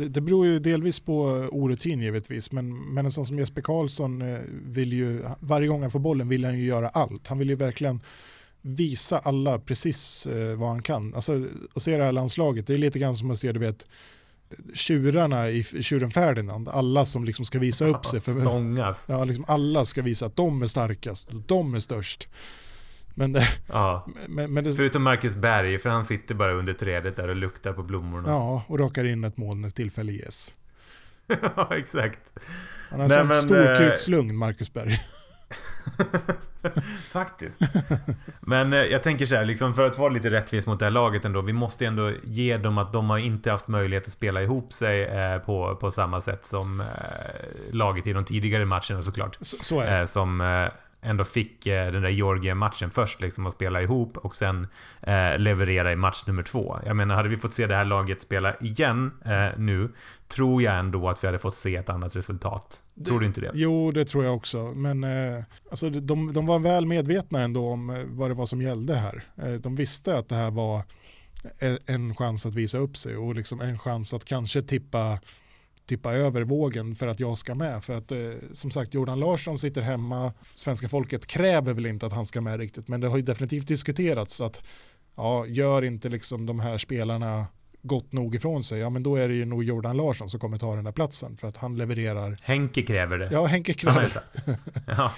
Det, 0.00 0.08
det 0.08 0.20
beror 0.20 0.46
ju 0.46 0.58
delvis 0.58 1.00
på 1.00 1.22
orutin 1.52 2.02
givetvis, 2.02 2.52
men, 2.52 2.94
men 2.94 3.06
en 3.06 3.12
sån 3.12 3.26
som 3.26 3.38
Jesper 3.38 3.62
Karlsson 3.62 4.22
eh, 4.22 4.38
vill 4.48 4.92
ju, 4.92 5.22
varje 5.40 5.68
gång 5.68 5.82
han 5.82 5.90
får 5.90 5.98
bollen 5.98 6.28
vill 6.28 6.44
han 6.44 6.58
ju 6.58 6.64
göra 6.64 6.88
allt. 6.88 7.26
Han 7.26 7.38
vill 7.38 7.48
ju 7.48 7.54
verkligen 7.54 8.00
visa 8.62 9.18
alla 9.18 9.58
precis 9.58 10.26
eh, 10.26 10.56
vad 10.56 10.68
han 10.68 10.82
kan. 10.82 11.14
Alltså, 11.14 11.46
att 11.74 11.82
se 11.82 11.96
det 11.96 12.04
här 12.04 12.12
landslaget, 12.12 12.66
det 12.66 12.74
är 12.74 12.78
lite 12.78 12.98
grann 12.98 13.14
som 13.14 13.30
att 13.30 13.38
se, 13.38 13.52
du 13.52 13.60
vet, 13.60 13.86
tjurarna 14.74 15.50
i 15.50 15.62
tjuren 15.62 16.10
Ferdinand. 16.10 16.68
Alla 16.68 17.04
som 17.04 17.24
liksom 17.24 17.44
ska 17.44 17.58
visa 17.58 17.86
upp 17.86 18.06
sig. 18.06 18.20
För, 18.20 18.32
Stångas. 18.40 19.04
ja, 19.08 19.24
liksom 19.24 19.44
alla 19.48 19.84
ska 19.84 20.02
visa 20.02 20.26
att 20.26 20.36
de 20.36 20.62
är 20.62 20.66
starkast 20.66 21.28
och 21.28 21.42
de 21.46 21.74
är 21.74 21.80
störst. 21.80 22.28
Men 23.14 23.36
Ja. 23.66 24.06
men, 24.28 24.54
men 24.54 24.64
det, 24.64 24.72
Förutom 24.72 25.02
Marcus 25.02 25.36
Berg, 25.36 25.78
för 25.78 25.88
han 25.88 26.04
sitter 26.04 26.34
bara 26.34 26.52
under 26.52 26.72
trädet 26.72 27.16
där 27.16 27.28
och 27.28 27.36
luktar 27.36 27.72
på 27.72 27.82
blommorna. 27.82 28.28
Ja, 28.28 28.64
och 28.68 28.78
rakar 28.78 29.04
in 29.04 29.24
ett 29.24 29.36
mål 29.36 29.56
när 29.56 29.70
tillfälle 29.70 30.12
ges. 30.12 30.54
Ja, 31.56 31.68
exakt. 31.76 32.20
Han 32.90 33.00
har 33.00 33.08
Nej, 33.08 33.18
sån 33.18 33.26
men, 33.26 33.36
stor 33.36 33.56
eh, 34.14 34.32
Marcus 34.32 34.72
Berg. 34.72 35.00
Faktiskt. 37.08 37.60
Men 38.40 38.72
eh, 38.72 38.78
jag 38.78 39.02
tänker 39.02 39.26
så 39.26 39.36
här, 39.36 39.44
liksom 39.44 39.74
för 39.74 39.84
att 39.84 39.98
vara 39.98 40.08
lite 40.08 40.30
rättvis 40.30 40.66
mot 40.66 40.78
det 40.78 40.84
här 40.84 40.90
laget 40.90 41.24
ändå. 41.24 41.40
Vi 41.40 41.52
måste 41.52 41.86
ändå 41.86 42.12
ge 42.24 42.56
dem 42.56 42.78
att 42.78 42.92
de 42.92 43.10
har 43.10 43.18
inte 43.18 43.50
haft 43.50 43.68
möjlighet 43.68 44.06
att 44.06 44.12
spela 44.12 44.42
ihop 44.42 44.72
sig 44.72 45.02
eh, 45.02 45.38
på, 45.38 45.76
på 45.76 45.90
samma 45.90 46.20
sätt 46.20 46.44
som 46.44 46.82
laget 47.70 48.06
i 48.06 48.12
de 48.12 48.24
tidigare 48.24 48.64
matcherna 48.64 49.02
såklart. 49.02 49.36
Så, 49.40 49.56
så 49.60 49.80
är 49.80 50.00
det. 50.00 50.06
Som 50.06 50.40
ändå 51.02 51.24
fick 51.24 51.66
eh, 51.66 51.92
den 51.92 52.02
där 52.02 52.08
Georgien-matchen 52.08 52.90
först 52.90 53.20
liksom 53.20 53.46
att 53.46 53.52
spela 53.52 53.82
ihop 53.82 54.16
och 54.16 54.34
sen 54.34 54.68
eh, 55.02 55.38
leverera 55.38 55.92
i 55.92 55.96
match 55.96 56.22
nummer 56.26 56.42
två. 56.42 56.78
Jag 56.86 56.96
menar, 56.96 57.14
hade 57.14 57.28
vi 57.28 57.36
fått 57.36 57.52
se 57.52 57.66
det 57.66 57.74
här 57.74 57.84
laget 57.84 58.22
spela 58.22 58.56
igen 58.56 59.12
eh, 59.24 59.58
nu, 59.58 59.88
tror 60.28 60.62
jag 60.62 60.78
ändå 60.78 61.08
att 61.08 61.24
vi 61.24 61.28
hade 61.28 61.38
fått 61.38 61.54
se 61.54 61.76
ett 61.76 61.88
annat 61.88 62.16
resultat. 62.16 62.82
Tror 63.06 63.20
du 63.20 63.26
inte 63.26 63.40
det? 63.40 63.50
Jo, 63.54 63.90
det 63.92 64.04
tror 64.04 64.24
jag 64.24 64.34
också. 64.34 64.58
Men 64.58 65.04
eh, 65.04 65.44
alltså, 65.70 65.90
de, 65.90 66.32
de 66.32 66.46
var 66.46 66.58
väl 66.58 66.86
medvetna 66.86 67.40
ändå 67.40 67.68
om 67.68 68.06
vad 68.08 68.30
det 68.30 68.34
var 68.34 68.46
som 68.46 68.62
gällde 68.62 68.94
här. 68.94 69.24
De 69.58 69.76
visste 69.76 70.18
att 70.18 70.28
det 70.28 70.34
här 70.34 70.50
var 70.50 70.82
en 71.86 72.14
chans 72.14 72.46
att 72.46 72.54
visa 72.54 72.78
upp 72.78 72.96
sig 72.96 73.16
och 73.16 73.34
liksom 73.34 73.60
en 73.60 73.78
chans 73.78 74.14
att 74.14 74.24
kanske 74.24 74.62
tippa 74.62 75.18
tippa 75.86 76.12
över 76.12 76.42
vågen 76.42 76.94
för 76.94 77.06
att 77.06 77.20
jag 77.20 77.38
ska 77.38 77.54
med. 77.54 77.84
För 77.84 77.94
att 77.94 78.12
eh, 78.12 78.18
som 78.52 78.70
sagt 78.70 78.94
Jordan 78.94 79.20
Larsson 79.20 79.58
sitter 79.58 79.82
hemma. 79.82 80.32
Svenska 80.54 80.88
folket 80.88 81.26
kräver 81.26 81.72
väl 81.72 81.86
inte 81.86 82.06
att 82.06 82.12
han 82.12 82.26
ska 82.26 82.40
med 82.40 82.60
riktigt. 82.60 82.88
Men 82.88 83.00
det 83.00 83.08
har 83.08 83.16
ju 83.16 83.22
definitivt 83.22 83.68
diskuterats 83.68 84.34
så 84.34 84.44
att 84.44 84.62
ja, 85.16 85.46
gör 85.46 85.84
inte 85.84 86.08
liksom 86.08 86.46
de 86.46 86.60
här 86.60 86.78
spelarna 86.78 87.46
gott 87.82 88.12
nog 88.12 88.34
ifrån 88.34 88.62
sig, 88.62 88.80
ja 88.80 88.90
men 88.90 89.02
då 89.02 89.16
är 89.16 89.28
det 89.28 89.34
ju 89.34 89.44
nog 89.44 89.64
Jordan 89.64 89.96
Larsson 89.96 90.30
som 90.30 90.40
kommer 90.40 90.58
ta 90.58 90.74
den 90.74 90.84
där 90.84 90.92
platsen 90.92 91.36
för 91.36 91.48
att 91.48 91.56
han 91.56 91.76
levererar. 91.76 92.36
Henke 92.42 92.82
kräver 92.82 93.18
det. 93.18 93.28
Ja, 93.32 93.46
Henke 93.46 93.74
kräver, 93.74 94.08
sagt. 94.08 94.36
Ja. 94.86 95.12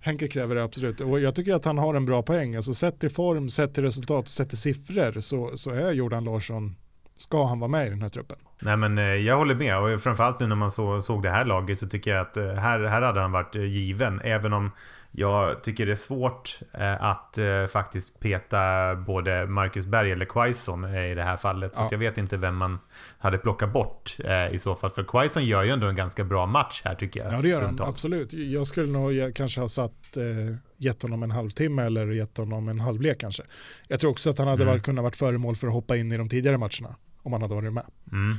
Henke 0.00 0.28
kräver 0.28 0.54
det 0.54 0.64
absolut. 0.64 1.00
Och 1.00 1.20
jag 1.20 1.34
tycker 1.34 1.54
att 1.54 1.64
han 1.64 1.78
har 1.78 1.94
en 1.94 2.04
bra 2.04 2.22
poäng. 2.22 2.56
Alltså 2.56 2.74
sett 2.74 3.00
till 3.00 3.10
form, 3.10 3.48
sett 3.48 3.74
till 3.74 3.84
resultat, 3.84 4.28
sett 4.28 4.48
till 4.48 4.58
siffror 4.58 5.20
så, 5.20 5.56
så 5.56 5.70
är 5.70 5.92
Jordan 5.92 6.24
Larsson, 6.24 6.76
ska 7.16 7.46
han 7.46 7.60
vara 7.60 7.68
med 7.70 7.86
i 7.86 7.90
den 7.90 8.02
här 8.02 8.08
truppen? 8.08 8.36
Nej 8.62 8.76
men 8.76 8.98
eh, 8.98 9.04
jag 9.04 9.36
håller 9.36 9.54
med 9.54 9.78
och 9.78 10.00
framförallt 10.00 10.40
nu 10.40 10.46
när 10.46 10.56
man 10.56 10.70
så, 10.70 11.02
såg 11.02 11.22
det 11.22 11.30
här 11.30 11.44
laget 11.44 11.78
så 11.78 11.86
tycker 11.86 12.10
jag 12.14 12.20
att 12.20 12.36
eh, 12.36 12.46
här, 12.52 12.80
här 12.84 13.02
hade 13.02 13.20
han 13.20 13.32
varit 13.32 13.56
eh, 13.56 13.62
given. 13.64 14.20
Även 14.24 14.52
om 14.52 14.70
jag 15.10 15.62
tycker 15.62 15.86
det 15.86 15.92
är 15.92 15.96
svårt 15.96 16.58
att 17.00 17.38
faktiskt 17.72 18.20
peta 18.20 18.94
både 18.94 19.46
Marcus 19.46 19.86
Berg 19.86 20.12
eller 20.12 20.24
Quaison 20.24 20.84
i 20.94 21.14
det 21.14 21.22
här 21.22 21.36
fallet. 21.36 21.74
Så 21.74 21.80
Ja. 21.82 21.88
jag 21.90 21.98
vet 21.98 22.18
inte 22.18 22.36
vem 22.36 22.56
man 22.56 22.78
hade 23.18 23.38
plockat 23.38 23.72
bort 23.72 24.16
i 24.50 24.58
så 24.58 24.74
fall. 24.74 24.90
För 24.90 25.04
Quaison 25.04 25.44
gör 25.44 25.62
ju 25.62 25.70
ändå 25.70 25.86
en 25.86 25.94
ganska 25.94 26.24
bra 26.24 26.46
match 26.46 26.82
här 26.84 26.94
tycker 26.94 27.24
jag. 27.24 27.32
Ja 27.32 27.42
det 27.42 27.48
gör 27.48 27.62
han, 27.62 27.78
absolut. 27.82 28.32
Jag 28.32 28.66
skulle 28.66 28.92
nog 28.92 29.34
kanske 29.34 29.60
ha 29.60 29.68
satt, 29.68 30.16
eh, 30.16 30.56
gett 30.84 31.02
honom 31.02 31.22
en 31.22 31.30
halvtimme 31.30 31.82
eller 31.82 32.06
gett 32.06 32.38
honom 32.38 32.68
en 32.68 32.80
halvlek 32.80 33.20
kanske. 33.20 33.42
Jag 33.88 34.00
tror 34.00 34.10
också 34.10 34.30
att 34.30 34.38
han 34.38 34.48
hade 34.48 34.62
Mm. 34.62 34.72
varit, 34.72 34.82
kunnat 34.82 35.02
varit 35.02 35.16
föremål 35.16 35.56
för 35.56 35.66
att 35.66 35.72
hoppa 35.72 35.96
in 35.96 36.12
i 36.12 36.16
de 36.16 36.28
tidigare 36.28 36.58
matcherna. 36.58 36.96
Om 37.22 37.32
han 37.32 37.42
hade 37.42 37.54
varit 37.54 37.72
med. 37.72 37.86
Mm. 38.12 38.36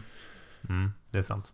Mm, 0.69 0.91
det 1.11 1.17
är 1.17 1.21
sant. 1.21 1.53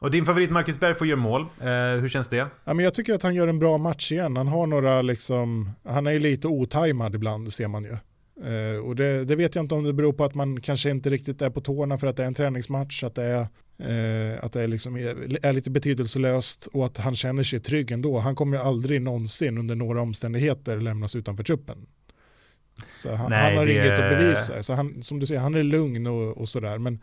Och 0.00 0.10
din 0.10 0.24
favorit 0.24 0.50
Marcus 0.50 0.80
Berg 0.80 0.94
får 0.94 1.06
göra 1.06 1.20
mål. 1.20 1.40
Eh, 1.60 2.00
hur 2.00 2.08
känns 2.08 2.28
det? 2.28 2.36
Ja, 2.64 2.74
men 2.74 2.84
jag 2.84 2.94
tycker 2.94 3.14
att 3.14 3.22
han 3.22 3.34
gör 3.34 3.48
en 3.48 3.58
bra 3.58 3.78
match 3.78 4.12
igen. 4.12 4.36
Han 4.36 4.48
har 4.48 4.66
några 4.66 5.02
liksom, 5.02 5.70
han 5.84 6.06
är 6.06 6.12
ju 6.12 6.18
lite 6.18 6.48
otajmad 6.48 7.14
ibland 7.14 7.52
ser 7.52 7.68
man 7.68 7.84
ju. 7.84 7.96
Eh, 8.50 8.78
och 8.78 8.96
det, 8.96 9.24
det 9.24 9.36
vet 9.36 9.54
jag 9.54 9.64
inte 9.64 9.74
om 9.74 9.84
det 9.84 9.92
beror 9.92 10.12
på 10.12 10.24
att 10.24 10.34
man 10.34 10.60
kanske 10.60 10.90
inte 10.90 11.10
riktigt 11.10 11.42
är 11.42 11.50
på 11.50 11.60
tårna 11.60 11.98
för 11.98 12.06
att 12.06 12.16
det 12.16 12.22
är 12.22 12.26
en 12.26 12.34
träningsmatch, 12.34 13.04
att 13.04 13.14
det 13.14 13.24
är, 13.24 13.46
eh, 13.78 14.44
att 14.44 14.52
det 14.52 14.62
är, 14.62 14.68
liksom, 14.68 14.96
är, 14.96 15.46
är 15.46 15.52
lite 15.52 15.70
betydelselöst 15.70 16.68
och 16.72 16.86
att 16.86 16.98
han 16.98 17.14
känner 17.14 17.42
sig 17.42 17.60
trygg 17.60 17.90
ändå. 17.90 18.18
Han 18.18 18.34
kommer 18.34 18.56
ju 18.56 18.62
aldrig 18.62 19.02
någonsin 19.02 19.58
under 19.58 19.74
några 19.74 20.00
omständigheter 20.02 20.80
lämnas 20.80 21.16
utanför 21.16 21.44
truppen. 21.44 21.86
Så 22.86 23.14
han, 23.14 23.30
Nej, 23.30 23.48
han 23.50 23.58
har 23.58 23.66
det- 23.66 23.72
inget 23.72 23.92
att 23.92 24.18
bevisa. 24.18 24.62
Så 24.62 24.74
han, 24.74 25.02
som 25.02 25.20
du 25.20 25.26
säger, 25.26 25.40
han 25.40 25.54
är 25.54 25.62
lugn 25.62 26.06
och, 26.06 26.36
och 26.36 26.48
sådär. 26.48 26.78
Men, 26.78 27.00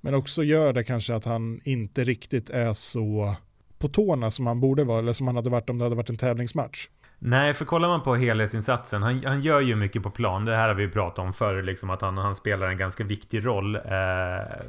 men 0.00 0.14
också 0.14 0.42
gör 0.42 0.72
det 0.72 0.82
kanske 0.84 1.14
att 1.14 1.24
han 1.24 1.60
inte 1.64 2.04
riktigt 2.04 2.50
är 2.50 2.72
så 2.72 3.34
på 3.78 3.88
tårna 3.88 4.30
som 4.30 4.46
han 4.46 4.60
borde 4.60 4.84
vara 4.84 4.98
eller 4.98 5.12
som 5.12 5.26
han 5.26 5.36
hade 5.36 5.50
varit 5.50 5.70
om 5.70 5.78
det 5.78 5.84
hade 5.84 5.96
varit 5.96 6.10
en 6.10 6.16
tävlingsmatch. 6.16 6.88
Nej, 7.18 7.54
för 7.54 7.64
kollar 7.64 7.88
man 7.88 8.02
på 8.02 8.14
helhetsinsatsen, 8.14 9.02
han, 9.02 9.24
han 9.24 9.42
gör 9.42 9.60
ju 9.60 9.76
mycket 9.76 10.02
på 10.02 10.10
plan. 10.10 10.44
Det 10.44 10.56
här 10.56 10.68
har 10.68 10.74
vi 10.74 10.88
pratat 10.88 11.18
om 11.18 11.32
förr, 11.32 11.62
liksom 11.62 11.90
att 11.90 12.00
han, 12.02 12.18
han 12.18 12.36
spelar 12.36 12.68
en 12.68 12.76
ganska 12.76 13.04
viktig 13.04 13.46
roll 13.46 13.76
eh, 13.76 13.82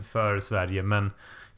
för 0.01 0.39
Sverige. 0.39 0.83
Men 0.83 1.11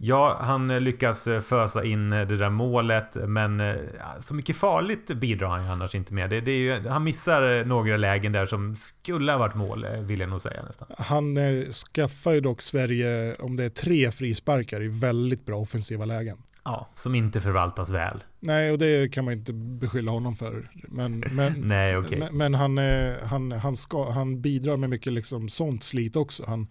ja, 0.06 0.38
han 0.42 0.84
lyckas 0.84 1.28
eh, 1.28 1.40
fösa 1.40 1.84
in 1.84 2.10
det 2.10 2.26
där 2.26 2.50
målet, 2.50 3.18
men 3.28 3.60
eh, 3.60 3.76
så 4.20 4.36
mycket 4.36 4.56
farligt 4.56 5.16
bidrar 5.16 5.48
han 5.48 5.66
ju 5.66 5.72
annars 5.72 5.96
inte 5.96 6.14
med. 6.14 6.30
Det, 6.30 6.42
det 6.42 6.58
ju, 6.58 6.88
han 6.88 7.04
missar 7.04 7.60
eh, 7.60 7.66
några 7.66 7.98
lägen 7.98 8.32
där 8.32 8.46
som 8.46 8.76
skulle 8.76 9.32
ha 9.32 9.40
varit 9.40 9.56
mål, 9.56 9.84
eh, 9.84 9.92
vill 9.92 10.20
jag 10.20 10.30
nog 10.30 10.42
säga 10.42 10.64
nästan. 10.64 10.88
Han 10.98 11.38
eh, 11.38 11.70
skaffar 11.70 12.32
ju 12.32 12.42
dock 12.42 12.62
Sverige, 12.62 13.36
om 13.36 13.56
det 13.56 13.64
är 13.64 13.70
tre 13.70 14.12
frisparkar 14.12 14.84
i 14.84 14.88
väldigt 14.88 15.46
bra 15.46 15.58
offensiva 15.58 16.06
lägen. 16.06 16.38
Ja, 16.66 16.90
som 16.96 17.16
inte 17.16 17.42
förvaltas 17.42 17.90
väl. 17.90 18.24
Nej, 18.40 18.72
och 18.72 18.78
det 18.78 19.14
kan 19.14 19.26
man 19.26 19.34
inte 19.34 19.54
beskylla 19.54 20.12
honom 20.12 20.36
för. 20.36 20.70
Men, 20.74 21.24
men, 21.32 21.54
Nej, 21.58 21.98
okej. 21.98 22.20
men, 22.20 22.38
men 22.38 22.54
han, 22.54 22.78
eh, 22.78 23.14
han, 23.24 23.52
han, 23.52 23.76
ska, 23.76 24.12
han 24.12 24.42
bidrar 24.42 24.78
med 24.78 24.90
mycket 24.90 25.14
liksom 25.14 25.50
sånt 25.50 25.84
slit 25.84 26.16
också. 26.16 26.44
Han, 26.48 26.62
eh, 26.62 26.68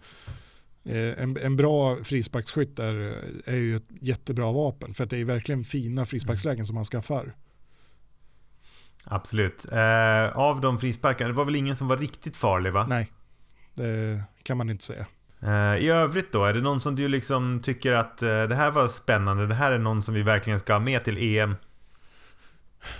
en, 0.85 1.37
en 1.37 1.55
bra 1.55 2.03
frisparksskytt 2.03 2.79
är, 2.79 2.95
är 3.45 3.55
ju 3.55 3.75
ett 3.75 3.87
jättebra 4.01 4.51
vapen 4.51 4.93
för 4.93 5.03
att 5.03 5.09
det 5.09 5.17
är 5.17 5.25
verkligen 5.25 5.63
fina 5.63 6.05
frisparkslägen 6.05 6.65
som 6.65 6.75
han 6.75 6.85
skaffar. 6.85 7.33
Absolut. 9.05 9.65
Eh, 9.71 10.37
av 10.37 10.61
de 10.61 10.79
frisparkarna, 10.79 11.27
det 11.27 11.35
var 11.35 11.45
väl 11.45 11.55
ingen 11.55 11.75
som 11.75 11.87
var 11.87 11.97
riktigt 11.97 12.37
farlig 12.37 12.73
va? 12.73 12.85
Nej, 12.89 13.11
det 13.75 14.23
kan 14.43 14.57
man 14.57 14.69
inte 14.69 14.83
säga. 14.83 15.05
Eh, 15.41 15.83
I 15.83 15.89
övrigt 15.89 16.31
då, 16.31 16.45
är 16.45 16.53
det 16.53 16.61
någon 16.61 16.81
som 16.81 16.95
du 16.95 17.07
liksom 17.07 17.59
tycker 17.63 17.91
att 17.91 18.21
eh, 18.21 18.43
det 18.43 18.55
här 18.55 18.71
var 18.71 18.87
spännande, 18.87 19.47
det 19.47 19.55
här 19.55 19.71
är 19.71 19.79
någon 19.79 20.03
som 20.03 20.13
vi 20.13 20.23
verkligen 20.23 20.59
ska 20.59 20.73
ha 20.73 20.79
med 20.79 21.03
till 21.03 21.37
EM? 21.37 21.55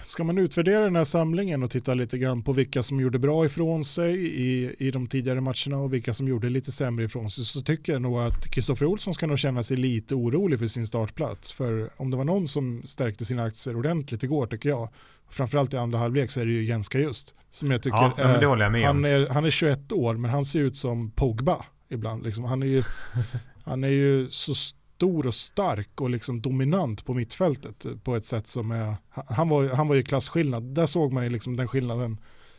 Ska 0.03 0.23
man 0.23 0.37
utvärdera 0.37 0.83
den 0.83 0.95
här 0.95 1.03
samlingen 1.03 1.63
och 1.63 1.71
titta 1.71 1.93
lite 1.93 2.17
grann 2.17 2.43
på 2.43 2.53
vilka 2.53 2.83
som 2.83 2.99
gjorde 2.99 3.19
bra 3.19 3.45
ifrån 3.45 3.83
sig 3.83 4.15
i, 4.25 4.75
i 4.79 4.91
de 4.91 5.07
tidigare 5.07 5.41
matcherna 5.41 5.77
och 5.77 5.93
vilka 5.93 6.13
som 6.13 6.27
gjorde 6.27 6.49
lite 6.49 6.71
sämre 6.71 7.05
ifrån 7.05 7.29
sig 7.29 7.45
så 7.45 7.61
tycker 7.61 7.93
jag 7.93 8.01
nog 8.01 8.19
att 8.19 8.51
Kristoffer 8.51 8.85
Olsson 8.85 9.13
ska 9.13 9.27
nog 9.27 9.39
känna 9.39 9.63
sig 9.63 9.77
lite 9.77 10.15
orolig 10.15 10.59
för 10.59 10.67
sin 10.67 10.87
startplats. 10.87 11.53
För 11.53 11.89
om 11.97 12.11
det 12.11 12.17
var 12.17 12.23
någon 12.23 12.47
som 12.47 12.81
stärkte 12.85 13.25
sina 13.25 13.43
aktier 13.43 13.77
ordentligt 13.77 14.23
igår 14.23 14.45
tycker 14.45 14.69
jag, 14.69 14.89
framförallt 15.29 15.73
i 15.73 15.77
andra 15.77 15.97
halvlek 15.99 16.31
så 16.31 16.41
är 16.41 16.45
det 16.45 16.51
ju 16.51 16.63
Jenska 16.63 16.99
just. 16.99 17.35
Som 17.49 17.71
jag 17.71 17.83
tycker 17.83 17.97
ja, 17.97 18.13
är, 18.17 18.41
jag 18.41 18.85
han, 18.87 19.05
är, 19.05 19.33
han 19.33 19.45
är 19.45 19.49
21 19.49 19.91
år 19.91 20.15
men 20.15 20.31
han 20.31 20.45
ser 20.45 20.59
ut 20.59 20.77
som 20.77 21.11
Pogba 21.11 21.65
ibland. 21.89 22.23
Liksom, 22.23 22.43
han, 22.43 22.63
är 22.63 22.67
ju, 22.67 22.83
han 23.63 23.83
är 23.83 23.87
ju 23.89 24.29
så 24.29 24.53
stor 24.95 25.27
och 25.27 25.33
stark 25.33 26.01
och 26.01 26.09
liksom 26.09 26.41
dominant 26.41 27.05
på 27.05 27.13
mittfältet 27.13 27.85
på 28.03 28.15
ett 28.15 28.25
sätt 28.25 28.47
som 28.47 28.71
är, 28.71 28.95
han 29.09 29.49
var, 29.49 29.75
han 29.75 29.87
var 29.87 29.95
ju 29.95 30.03
klasskillnad. 30.03 30.63
Där 30.63 30.85
såg 30.85 31.13
man 31.13 31.23
ju 31.23 31.29
liksom 31.29 31.55
den 31.55 31.67
skillnaden 31.67 32.17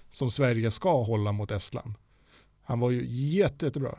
som 0.09 0.30
Sverige 0.30 0.70
ska 0.70 1.03
hålla 1.03 1.32
mot 1.32 1.51
Estland. 1.51 1.95
Han 2.64 2.80
var 2.80 2.91
ju 2.91 3.07
jätte, 3.07 3.66
jättebra. 3.66 3.99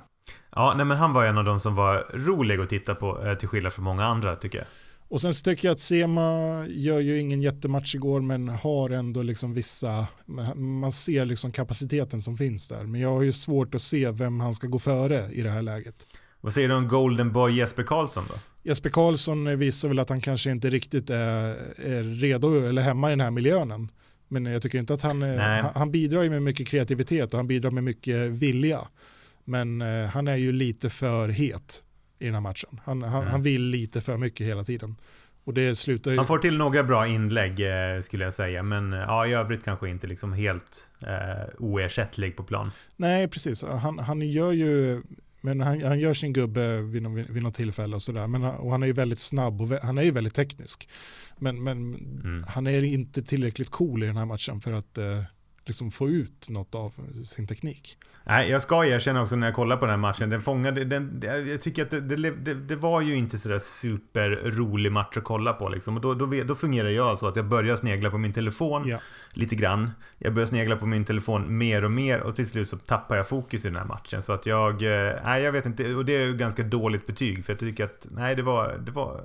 Ja, 0.51 0.73
nej 0.77 0.85
men 0.85 0.97
han 0.97 1.13
var 1.13 1.25
en 1.25 1.37
av 1.37 1.45
de 1.45 1.59
som 1.59 1.75
var 1.75 2.05
rolig 2.13 2.59
att 2.59 2.69
titta 2.69 2.95
på 2.95 3.25
eh, 3.25 3.35
till 3.35 3.47
skillnad 3.47 3.73
från 3.73 3.85
många 3.85 4.05
andra 4.05 4.35
tycker 4.35 4.57
jag. 4.57 4.67
Och 5.09 5.21
sen 5.21 5.33
så 5.33 5.43
tycker 5.43 5.67
jag 5.67 5.73
att 5.73 5.79
Sema 5.79 6.21
gör 6.67 6.99
ju 6.99 7.19
ingen 7.19 7.41
jättematch 7.41 7.95
igår 7.95 8.21
men 8.21 8.49
har 8.49 8.89
ändå 8.89 9.21
liksom 9.21 9.53
vissa, 9.53 10.07
man 10.55 10.91
ser 10.91 11.25
liksom 11.25 11.51
kapaciteten 11.51 12.21
som 12.21 12.35
finns 12.35 12.69
där. 12.69 12.83
Men 12.83 13.01
jag 13.01 13.09
har 13.09 13.21
ju 13.21 13.31
svårt 13.31 13.75
att 13.75 13.81
se 13.81 14.11
vem 14.11 14.39
han 14.39 14.53
ska 14.53 14.67
gå 14.67 14.79
före 14.79 15.31
i 15.31 15.41
det 15.41 15.49
här 15.49 15.61
läget. 15.61 16.07
Vad 16.45 16.53
säger 16.53 16.67
du 16.67 16.75
om 16.75 16.87
Golden 16.87 17.31
Boy 17.31 17.57
Jesper 17.57 17.83
Karlsson 17.83 18.23
då? 18.27 18.35
Jesper 18.63 18.89
Karlsson 18.89 19.57
visar 19.57 19.87
väl 19.87 19.99
att 19.99 20.09
han 20.09 20.21
kanske 20.21 20.51
inte 20.51 20.69
riktigt 20.69 21.09
är, 21.09 21.17
är 21.77 22.03
redo 22.03 22.65
eller 22.65 22.81
hemma 22.81 23.09
i 23.09 23.11
den 23.11 23.21
här 23.21 23.31
miljön. 23.31 23.89
Men 24.27 24.45
jag 24.45 24.61
tycker 24.61 24.77
inte 24.79 24.93
att 24.93 25.01
han, 25.01 25.21
han, 25.21 25.65
han 25.75 25.91
bidrar 25.91 26.29
med 26.29 26.43
mycket 26.43 26.67
kreativitet 26.67 27.33
och 27.33 27.39
han 27.39 27.47
bidrar 27.47 27.71
med 27.71 27.83
mycket 27.83 28.31
vilja. 28.31 28.87
Men 29.45 29.81
eh, 29.81 30.05
han 30.05 30.27
är 30.27 30.35
ju 30.35 30.51
lite 30.51 30.89
för 30.89 31.29
het 31.29 31.83
i 32.19 32.25
den 32.25 32.33
här 32.33 32.41
matchen. 32.41 32.79
Han, 32.83 33.01
han, 33.01 33.21
mm. 33.21 33.31
han 33.31 33.41
vill 33.41 33.61
lite 33.61 34.01
för 34.01 34.17
mycket 34.17 34.47
hela 34.47 34.63
tiden. 34.63 34.95
Och 35.43 35.53
det 35.53 35.75
slutar 35.75 36.11
ju... 36.11 36.17
Han 36.17 36.27
får 36.27 36.37
till 36.37 36.57
några 36.57 36.83
bra 36.83 37.07
inlägg 37.07 37.59
eh, 37.59 38.01
skulle 38.01 38.23
jag 38.23 38.33
säga. 38.33 38.63
Men 38.63 38.91
ja, 38.91 39.27
i 39.27 39.33
övrigt 39.33 39.63
kanske 39.63 39.89
inte 39.89 40.07
liksom 40.07 40.33
helt 40.33 40.89
eh, 41.07 41.53
oersättlig 41.57 42.37
på 42.37 42.43
plan. 42.43 42.71
Nej, 42.95 43.27
precis. 43.27 43.63
Han, 43.63 43.99
han 43.99 44.21
gör 44.21 44.51
ju 44.51 45.01
men 45.45 45.61
han, 45.61 45.81
han 45.81 45.99
gör 45.99 46.13
sin 46.13 46.33
gubbe 46.33 46.81
vid, 46.81 47.01
någon, 47.01 47.15
vid 47.15 47.43
något 47.43 47.53
tillfälle 47.53 47.95
och 47.95 48.01
sådär. 48.01 48.61
och 48.61 48.71
han 48.71 48.83
är 48.83 48.87
ju 48.87 48.93
väldigt 48.93 49.19
snabb 49.19 49.61
och 49.61 49.69
han 49.83 49.97
är 49.97 50.03
ju 50.03 50.11
väldigt 50.11 50.33
teknisk. 50.33 50.89
Men, 51.37 51.63
men 51.63 51.95
mm. 51.95 52.45
han 52.47 52.67
är 52.67 52.83
inte 52.83 53.23
tillräckligt 53.23 53.69
cool 53.69 54.03
i 54.03 54.05
den 54.05 54.17
här 54.17 54.25
matchen 54.25 54.61
för 54.61 54.73
att 54.73 54.97
eh, 54.97 55.23
liksom 55.65 55.91
få 55.91 56.09
ut 56.09 56.49
något 56.49 56.75
av 56.75 56.93
sin 57.23 57.47
teknik. 57.47 57.97
Nej, 58.27 58.49
jag 58.49 58.61
ska 58.61 58.85
erkänna 58.85 59.21
också 59.21 59.35
när 59.35 59.47
jag 59.47 59.55
kollar 59.55 59.77
på 59.77 59.85
den 59.85 59.91
här 59.91 59.97
matchen. 59.97 60.29
Den 60.29 60.41
fångade... 60.41 60.85
Den, 60.85 61.21
jag 61.47 61.61
tycker 61.61 61.81
att 61.83 61.89
det, 61.89 61.99
det, 62.31 62.53
det 62.53 62.75
var 62.75 63.01
ju 63.01 63.15
inte 63.15 63.37
sådär 63.37 63.59
superrolig 63.59 64.91
match 64.91 65.17
att 65.17 65.23
kolla 65.23 65.53
på 65.53 65.69
liksom. 65.69 65.95
Och 65.95 66.01
då, 66.01 66.13
då, 66.13 66.43
då 66.45 66.55
fungerar 66.55 66.89
jag 66.89 67.19
så 67.19 67.27
att 67.27 67.35
jag 67.35 67.47
börjar 67.47 67.77
snegla 67.77 68.09
på 68.09 68.17
min 68.17 68.33
telefon 68.33 68.87
ja. 68.87 68.99
lite 69.33 69.55
grann. 69.55 69.91
Jag 70.17 70.33
börjar 70.33 70.47
snegla 70.47 70.75
på 70.75 70.85
min 70.85 71.05
telefon 71.05 71.57
mer 71.57 71.85
och 71.85 71.91
mer 71.91 72.19
och 72.21 72.35
till 72.35 72.49
slut 72.49 72.69
så 72.69 72.77
tappar 72.77 73.15
jag 73.15 73.27
fokus 73.27 73.65
i 73.65 73.67
den 73.67 73.77
här 73.77 73.85
matchen. 73.85 74.21
Så 74.21 74.33
att 74.33 74.45
jag... 74.45 74.73
Eh, 74.73 75.13
nej, 75.25 75.43
jag 75.43 75.51
vet 75.51 75.65
inte. 75.65 75.95
Och 75.95 76.05
det 76.05 76.15
är 76.15 76.25
ju 76.25 76.37
ganska 76.37 76.63
dåligt 76.63 77.07
betyg. 77.07 77.45
För 77.45 77.53
jag 77.53 77.59
tycker 77.59 77.83
att... 77.83 78.07
Nej, 78.11 78.35
det 78.35 78.43
var... 78.43 78.77
Det 78.85 78.91
var 78.91 79.21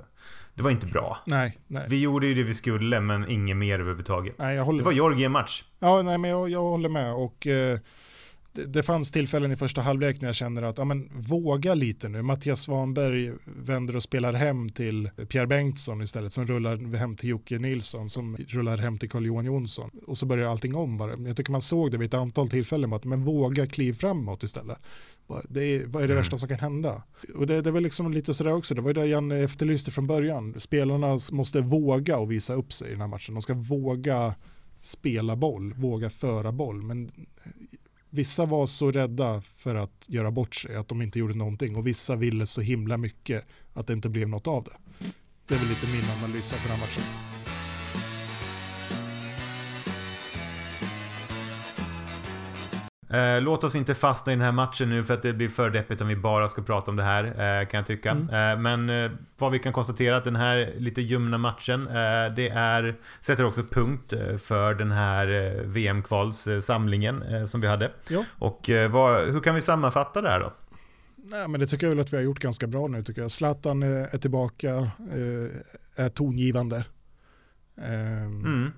det 0.53 0.63
var 0.63 0.71
inte 0.71 0.87
bra. 0.87 1.17
Nej, 1.25 1.57
nej. 1.67 1.85
Vi 1.89 2.01
gjorde 2.01 2.27
ju 2.27 2.33
det 2.33 2.43
vi 2.43 2.53
skulle, 2.53 3.01
men 3.01 3.29
inget 3.29 3.57
mer 3.57 3.79
överhuvudtaget. 3.79 4.35
Nej, 4.39 4.55
jag 4.55 4.65
håller... 4.65 4.79
Det 4.79 4.85
var 4.85 4.91
Georgien-match. 4.91 5.63
Ja, 5.79 6.01
nej, 6.01 6.17
men 6.17 6.31
jag, 6.31 6.49
jag 6.49 6.61
håller 6.61 6.89
med. 6.89 7.13
Och... 7.13 7.47
Eh 7.47 7.79
det, 8.53 8.83
fanns 8.83 9.11
tillfällen 9.11 9.51
i 9.51 9.55
första 9.55 9.81
halvlek 9.81 10.21
när 10.21 10.27
jag 10.27 10.35
känner 10.35 10.61
att 10.61 10.77
ja, 10.77 10.85
men, 10.85 11.09
våga 11.13 11.73
lite 11.73 12.09
nu. 12.09 12.21
Mattias 12.21 12.61
Svanberg 12.61 13.33
vänder 13.45 13.95
och 13.95 14.03
spelar 14.03 14.33
hem 14.33 14.69
till 14.69 15.09
Pierre 15.29 15.47
Bengtsson 15.47 16.01
istället 16.01 16.31
som 16.31 16.47
rullar 16.47 16.97
hem 16.97 17.15
till 17.15 17.29
Jocke 17.29 17.59
Nilsson 17.59 18.09
som 18.09 18.37
rullar 18.37 18.77
hem 18.77 18.97
till 18.97 19.09
Carl-Johan 19.09 19.45
Jonsson. 19.45 19.91
Och 20.07 20.17
så 20.17 20.25
börjar 20.25 20.49
allting 20.49 20.75
om 20.75 20.97
bara. 20.97 21.11
Jag 21.27 21.37
tycker 21.37 21.51
man 21.51 21.61
såg 21.61 21.91
det 21.91 21.97
vid 21.97 22.07
ett 22.07 22.13
antal 22.19 22.49
tillfällen. 22.49 22.93
Att, 22.93 23.03
men 23.03 23.23
våga 23.23 23.65
kliv 23.65 23.93
framåt 23.93 24.43
istället. 24.43 24.77
Det 25.49 25.63
är, 25.63 25.85
vad 25.85 26.03
är 26.03 26.07
det 26.07 26.13
mm. 26.13 26.21
värsta 26.21 26.37
som 26.37 26.49
kan 26.49 26.59
hända? 26.59 27.03
Och 27.35 27.47
det, 27.47 27.61
det 27.61 27.71
var 27.71 27.81
liksom 27.81 28.11
lite 28.11 28.33
sådär 28.33 28.53
också. 28.53 28.75
Det 28.75 28.81
var 28.81 28.93
det 28.93 29.05
Janne 29.05 29.39
efterlyste 29.39 29.91
från 29.91 30.07
början. 30.07 30.59
Spelarna 30.59 31.17
måste 31.31 31.61
våga 31.61 32.17
och 32.17 32.31
visa 32.31 32.53
upp 32.53 32.73
sig 32.73 32.87
i 32.87 32.91
den 32.91 33.01
här 33.01 33.07
matchen. 33.07 33.35
De 33.35 33.41
ska 33.41 33.53
våga 33.53 34.35
spela 34.81 35.35
boll, 35.35 35.73
våga 35.73 36.09
föra 36.09 36.51
boll. 36.51 36.83
Men 36.83 37.11
Vissa 38.13 38.45
var 38.45 38.65
så 38.65 38.91
rädda 38.91 39.41
för 39.41 39.75
att 39.75 40.05
göra 40.09 40.31
bort 40.31 40.55
sig 40.55 40.75
att 40.75 40.87
de 40.87 41.01
inte 41.01 41.19
gjorde 41.19 41.33
någonting 41.33 41.75
och 41.75 41.87
vissa 41.87 42.15
ville 42.15 42.45
så 42.45 42.61
himla 42.61 42.97
mycket 42.97 43.45
att 43.73 43.87
det 43.87 43.93
inte 43.93 44.09
blev 44.09 44.29
något 44.29 44.47
av 44.47 44.63
det. 44.63 45.05
Det 45.47 45.55
är 45.55 45.59
väl 45.59 45.67
lite 45.67 45.87
min 45.87 46.05
analys 46.17 46.53
av 46.53 46.59
den 46.59 46.71
här 46.71 46.79
matchen. 46.79 47.03
Eh, 53.11 53.41
låt 53.41 53.63
oss 53.63 53.75
inte 53.75 53.93
fastna 53.93 54.31
i 54.31 54.35
den 54.35 54.45
här 54.45 54.51
matchen 54.51 54.89
nu 54.89 55.03
för 55.03 55.13
att 55.13 55.21
det 55.21 55.33
blir 55.33 55.47
för 55.47 55.69
deppigt 55.69 56.01
om 56.01 56.07
vi 56.07 56.15
bara 56.15 56.47
ska 56.47 56.61
prata 56.61 56.91
om 56.91 56.97
det 56.97 57.03
här, 57.03 57.23
eh, 57.23 57.67
kan 57.67 57.77
jag 57.77 57.85
tycka. 57.85 58.11
Mm. 58.11 58.23
Eh, 58.29 58.61
men 58.61 58.89
eh, 59.05 59.11
vad 59.37 59.51
vi 59.51 59.59
kan 59.59 59.73
konstatera 59.73 60.17
att 60.17 60.23
den 60.23 60.35
här 60.35 60.73
lite 60.77 61.01
ljumna 61.01 61.37
matchen, 61.37 61.87
eh, 61.87 62.33
det 62.35 62.49
är, 62.49 62.95
sätter 63.21 63.45
också 63.45 63.63
punkt 63.63 64.13
eh, 64.13 64.37
för 64.37 64.73
den 64.73 64.91
här 64.91 65.53
VM-kvalssamlingen 65.65 67.47
som 67.47 67.61
vi 67.61 67.67
hade. 67.67 67.91
Ja. 68.09 68.23
Och 68.37 68.69
vad, 68.89 69.19
hur 69.19 69.39
kan 69.39 69.55
vi 69.55 69.61
sammanfatta 69.61 70.21
det 70.21 70.29
här 70.29 70.39
då? 70.39 70.53
Nej, 71.15 71.47
men 71.47 71.59
det 71.59 71.67
tycker 71.67 71.87
jag 71.87 71.91
väl 71.91 71.99
att 71.99 72.13
vi 72.13 72.17
har 72.17 72.23
gjort 72.23 72.39
ganska 72.39 72.67
bra 72.67 72.87
nu 72.87 73.03
tycker 73.03 73.21
jag. 73.21 73.31
Zlatan 73.31 73.83
är 73.83 74.17
tillbaka, 74.17 74.91
är 75.95 76.09
tongivande. 76.09 76.85
Mm 77.77 78.71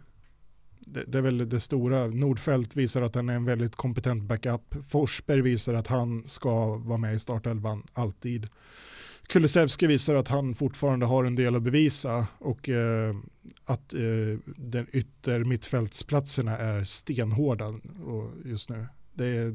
det, 0.85 1.03
det, 1.07 1.17
är 1.17 1.21
väl 1.21 1.49
det 1.49 1.59
stora. 1.59 2.07
Nordfeldt 2.07 2.75
visar 2.75 3.01
att 3.01 3.15
han 3.15 3.29
är 3.29 3.35
en 3.35 3.45
väldigt 3.45 3.75
kompetent 3.75 4.23
backup. 4.23 4.75
Forsberg 4.87 5.41
visar 5.41 5.73
att 5.73 5.87
han 5.87 6.23
ska 6.23 6.77
vara 6.77 6.97
med 6.97 7.15
i 7.15 7.19
startelvan 7.19 7.83
alltid. 7.93 8.47
Kulusevski 9.27 9.87
visar 9.87 10.15
att 10.15 10.27
han 10.27 10.55
fortfarande 10.55 11.05
har 11.05 11.23
en 11.23 11.35
del 11.35 11.55
att 11.55 11.63
bevisa 11.63 12.27
och 12.39 12.69
eh, 12.69 13.15
att 13.65 13.93
eh, 13.93 14.39
den 14.45 14.87
ytter 14.93 15.43
mittfältsplatserna 15.43 16.57
är 16.57 16.83
stenhårda 16.83 17.69
just 18.45 18.69
nu. 18.69 18.87
Det 19.13 19.25
är, 19.25 19.47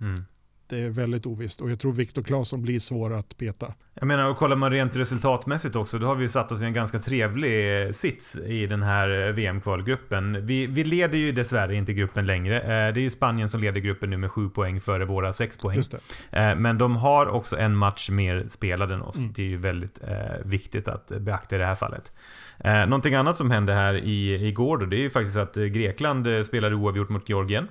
mm 0.00 0.24
det 0.70 0.80
är 0.80 0.90
väldigt 0.90 1.26
ovisst 1.26 1.60
och 1.60 1.70
jag 1.70 1.78
tror 1.78 1.92
Viktor 1.92 2.22
Claesson 2.22 2.62
blir 2.62 2.78
svår 2.78 3.14
att 3.14 3.36
peta. 3.36 3.74
Jag 3.94 4.06
menar, 4.06 4.24
och 4.24 4.36
kollar 4.36 4.56
man 4.56 4.70
rent 4.70 4.96
resultatmässigt 4.96 5.76
också, 5.76 5.98
då 5.98 6.06
har 6.06 6.14
vi 6.14 6.28
satt 6.28 6.52
oss 6.52 6.62
i 6.62 6.64
en 6.64 6.72
ganska 6.72 6.98
trevlig 6.98 7.84
eh, 7.86 7.90
sits 7.90 8.38
i 8.38 8.66
den 8.66 8.82
här 8.82 9.26
eh, 9.28 9.32
VM-kvalgruppen. 9.32 10.46
Vi, 10.46 10.66
vi 10.66 10.84
leder 10.84 11.18
ju 11.18 11.32
dessvärre 11.32 11.74
inte 11.74 11.92
gruppen 11.92 12.26
längre. 12.26 12.60
Eh, 12.60 12.94
det 12.94 13.00
är 13.00 13.02
ju 13.02 13.10
Spanien 13.10 13.48
som 13.48 13.60
leder 13.60 13.80
gruppen 13.80 14.10
nu 14.10 14.16
med 14.16 14.30
7 14.30 14.48
poäng 14.48 14.80
före 14.80 15.04
våra 15.04 15.32
6 15.32 15.58
poäng. 15.58 15.82
Men 16.56 16.78
de 16.78 16.96
har 16.96 17.26
också 17.26 17.58
en 17.58 17.76
match 17.76 18.10
mer 18.10 18.44
spelad 18.48 18.92
än 18.92 19.02
oss. 19.02 19.16
Mm. 19.16 19.32
Det 19.36 19.42
är 19.42 19.46
ju 19.46 19.56
väldigt 19.56 20.00
viktigt 20.44 20.88
att 20.88 21.12
beakta 21.20 21.56
i 21.56 21.58
det 21.58 21.66
här 21.66 21.74
fallet. 21.74 22.12
Någonting 22.64 23.14
annat 23.14 23.36
som 23.36 23.50
hände 23.50 23.72
här 23.72 23.94
i, 23.94 24.46
igår 24.48 24.78
då, 24.78 24.86
det 24.86 24.96
är 24.96 25.00
ju 25.00 25.10
faktiskt 25.10 25.36
att 25.36 25.54
Grekland 25.54 26.26
spelade 26.46 26.74
oavgjort 26.74 27.08
mot 27.08 27.28
Georgien. 27.28 27.68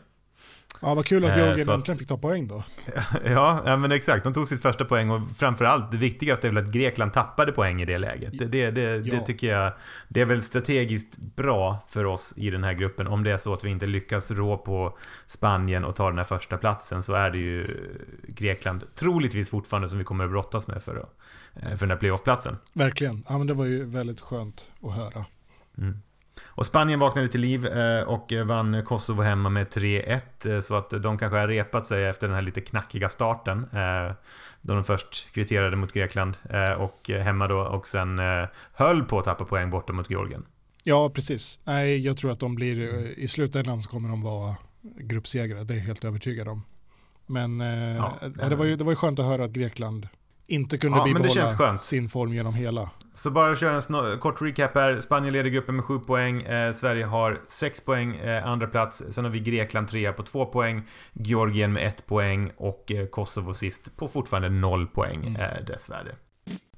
Ja, 0.81 0.95
vad 0.95 1.05
kul 1.05 1.25
att 1.25 1.37
Georgien 1.37 1.69
eh, 1.69 1.75
äntligen 1.75 1.99
fick 1.99 2.07
ta 2.07 2.17
poäng 2.17 2.47
då. 2.47 2.63
Ja, 3.25 3.63
ja, 3.65 3.77
men 3.77 3.91
exakt. 3.91 4.23
De 4.23 4.33
tog 4.33 4.47
sitt 4.47 4.61
första 4.61 4.85
poäng 4.85 5.09
och 5.09 5.21
framförallt 5.37 5.91
det 5.91 5.97
viktigaste 5.97 6.47
är 6.47 6.51
väl 6.51 6.65
att 6.65 6.73
Grekland 6.73 7.13
tappade 7.13 7.51
poäng 7.51 7.81
i 7.81 7.85
det 7.85 7.97
läget. 7.97 8.39
Det, 8.39 8.45
det, 8.45 8.71
det, 8.71 8.81
ja. 8.81 9.15
det, 9.15 9.25
tycker 9.25 9.51
jag, 9.51 9.73
det 10.07 10.21
är 10.21 10.25
väl 10.25 10.41
strategiskt 10.41 11.17
bra 11.17 11.77
för 11.87 12.05
oss 12.05 12.33
i 12.37 12.49
den 12.49 12.63
här 12.63 12.73
gruppen. 12.73 13.07
Om 13.07 13.23
det 13.23 13.31
är 13.31 13.37
så 13.37 13.53
att 13.53 13.63
vi 13.63 13.69
inte 13.69 13.85
lyckas 13.85 14.31
rå 14.31 14.57
på 14.57 14.97
Spanien 15.27 15.85
och 15.85 15.95
ta 15.95 16.09
den 16.09 16.17
här 16.17 16.25
första 16.25 16.57
platsen 16.57 17.03
så 17.03 17.13
är 17.13 17.31
det 17.31 17.37
ju 17.37 17.67
Grekland 18.27 18.83
troligtvis 18.95 19.49
fortfarande 19.49 19.89
som 19.89 19.97
vi 19.97 20.03
kommer 20.03 20.23
att 20.23 20.31
brottas 20.31 20.67
med 20.67 20.81
för, 20.81 21.05
eh, 21.55 21.69
för 21.69 21.79
den 21.79 21.89
här 21.89 21.97
playoffplatsen. 21.97 22.57
Verkligen. 22.73 23.23
Ja, 23.29 23.37
men 23.37 23.47
det 23.47 23.53
var 23.53 23.65
ju 23.65 23.85
väldigt 23.85 24.19
skönt 24.19 24.71
att 24.83 24.95
höra. 24.95 25.25
Mm. 25.77 25.99
Och 26.59 26.65
Spanien 26.65 26.99
vaknade 26.99 27.27
till 27.27 27.41
liv 27.41 27.65
eh, 27.65 28.03
och 28.03 28.31
vann 28.45 28.85
Kosovo 28.85 29.21
hemma 29.21 29.49
med 29.49 29.67
3-1. 29.67 30.55
Eh, 30.55 30.61
så 30.61 30.75
att 30.75 30.89
de 30.89 31.17
kanske 31.17 31.37
har 31.37 31.47
repat 31.47 31.85
sig 31.85 32.05
efter 32.05 32.27
den 32.27 32.35
här 32.35 32.41
lite 32.41 32.61
knackiga 32.61 33.09
starten. 33.09 33.57
Eh, 33.73 34.13
då 34.61 34.73
de 34.73 34.83
först 34.83 35.33
kvitterade 35.33 35.75
mot 35.75 35.93
Grekland 35.93 36.37
och 36.77 37.09
hemma 37.09 37.47
då 37.47 37.59
och 37.59 37.87
sen 37.87 38.21
höll 38.73 39.03
på 39.03 39.19
att 39.19 39.25
tappa 39.25 39.45
poäng 39.45 39.69
borta 39.69 39.93
mot 39.93 40.09
Georgien. 40.09 40.45
Ja, 40.83 41.09
precis. 41.09 41.59
Nej, 41.63 41.99
jag 41.99 42.17
tror 42.17 42.31
att 42.31 42.39
de 42.39 42.55
blir, 42.55 42.79
i 43.19 43.27
slutändan 43.27 43.79
så 43.79 43.89
kommer 43.89 44.09
de 44.09 44.21
vara 44.21 44.55
gruppsegrare. 44.81 45.63
Det 45.63 45.73
är 45.73 45.77
jag 45.77 45.83
helt 45.83 46.05
övertygad 46.05 46.47
om. 46.47 46.63
Men 47.25 47.59
ja, 47.59 48.13
det, 48.49 48.55
var 48.55 48.65
ju, 48.65 48.75
det 48.75 48.83
var 48.83 48.91
ju 48.91 48.95
skönt 48.95 49.19
att 49.19 49.25
höra 49.25 49.45
att 49.45 49.51
Grekland 49.51 50.07
inte 50.49 50.77
kunde 50.77 50.97
Ja, 50.97 51.03
bibehålla 51.03 51.77
sin 51.77 52.09
form 52.09 52.33
genom 52.33 52.53
hela. 52.53 52.89
Så 53.13 53.31
bara 53.31 53.55
köra 53.55 54.11
en 54.11 54.19
kort 54.19 54.41
recap 54.41 54.75
här. 54.75 55.01
Spanien 55.01 55.33
leder 55.33 55.49
gruppen 55.49 55.75
med 55.75 55.85
7 55.85 55.99
poäng. 55.99 56.41
Eh, 56.41 56.73
Sverige 56.73 57.05
har 57.05 57.39
6 57.47 57.81
poäng, 57.85 58.15
eh, 58.15 58.47
andra 58.47 58.67
plats. 58.67 59.03
Sen 59.09 59.23
har 59.25 59.31
vi 59.31 59.39
Grekland 59.39 59.87
trea 59.87 60.13
på 60.13 60.23
2 60.23 60.45
poäng. 60.45 60.81
Georgien 61.13 61.73
med 61.73 61.87
1 61.87 62.05
poäng 62.05 62.51
och 62.57 62.91
eh, 62.91 63.05
Kosovo 63.05 63.53
sist 63.53 63.97
på 63.97 64.07
fortfarande 64.07 64.49
0 64.49 64.87
poäng 64.87 65.19
Mm. 65.27 65.35
eh, 65.41 65.65
dessvärre. 65.67 66.15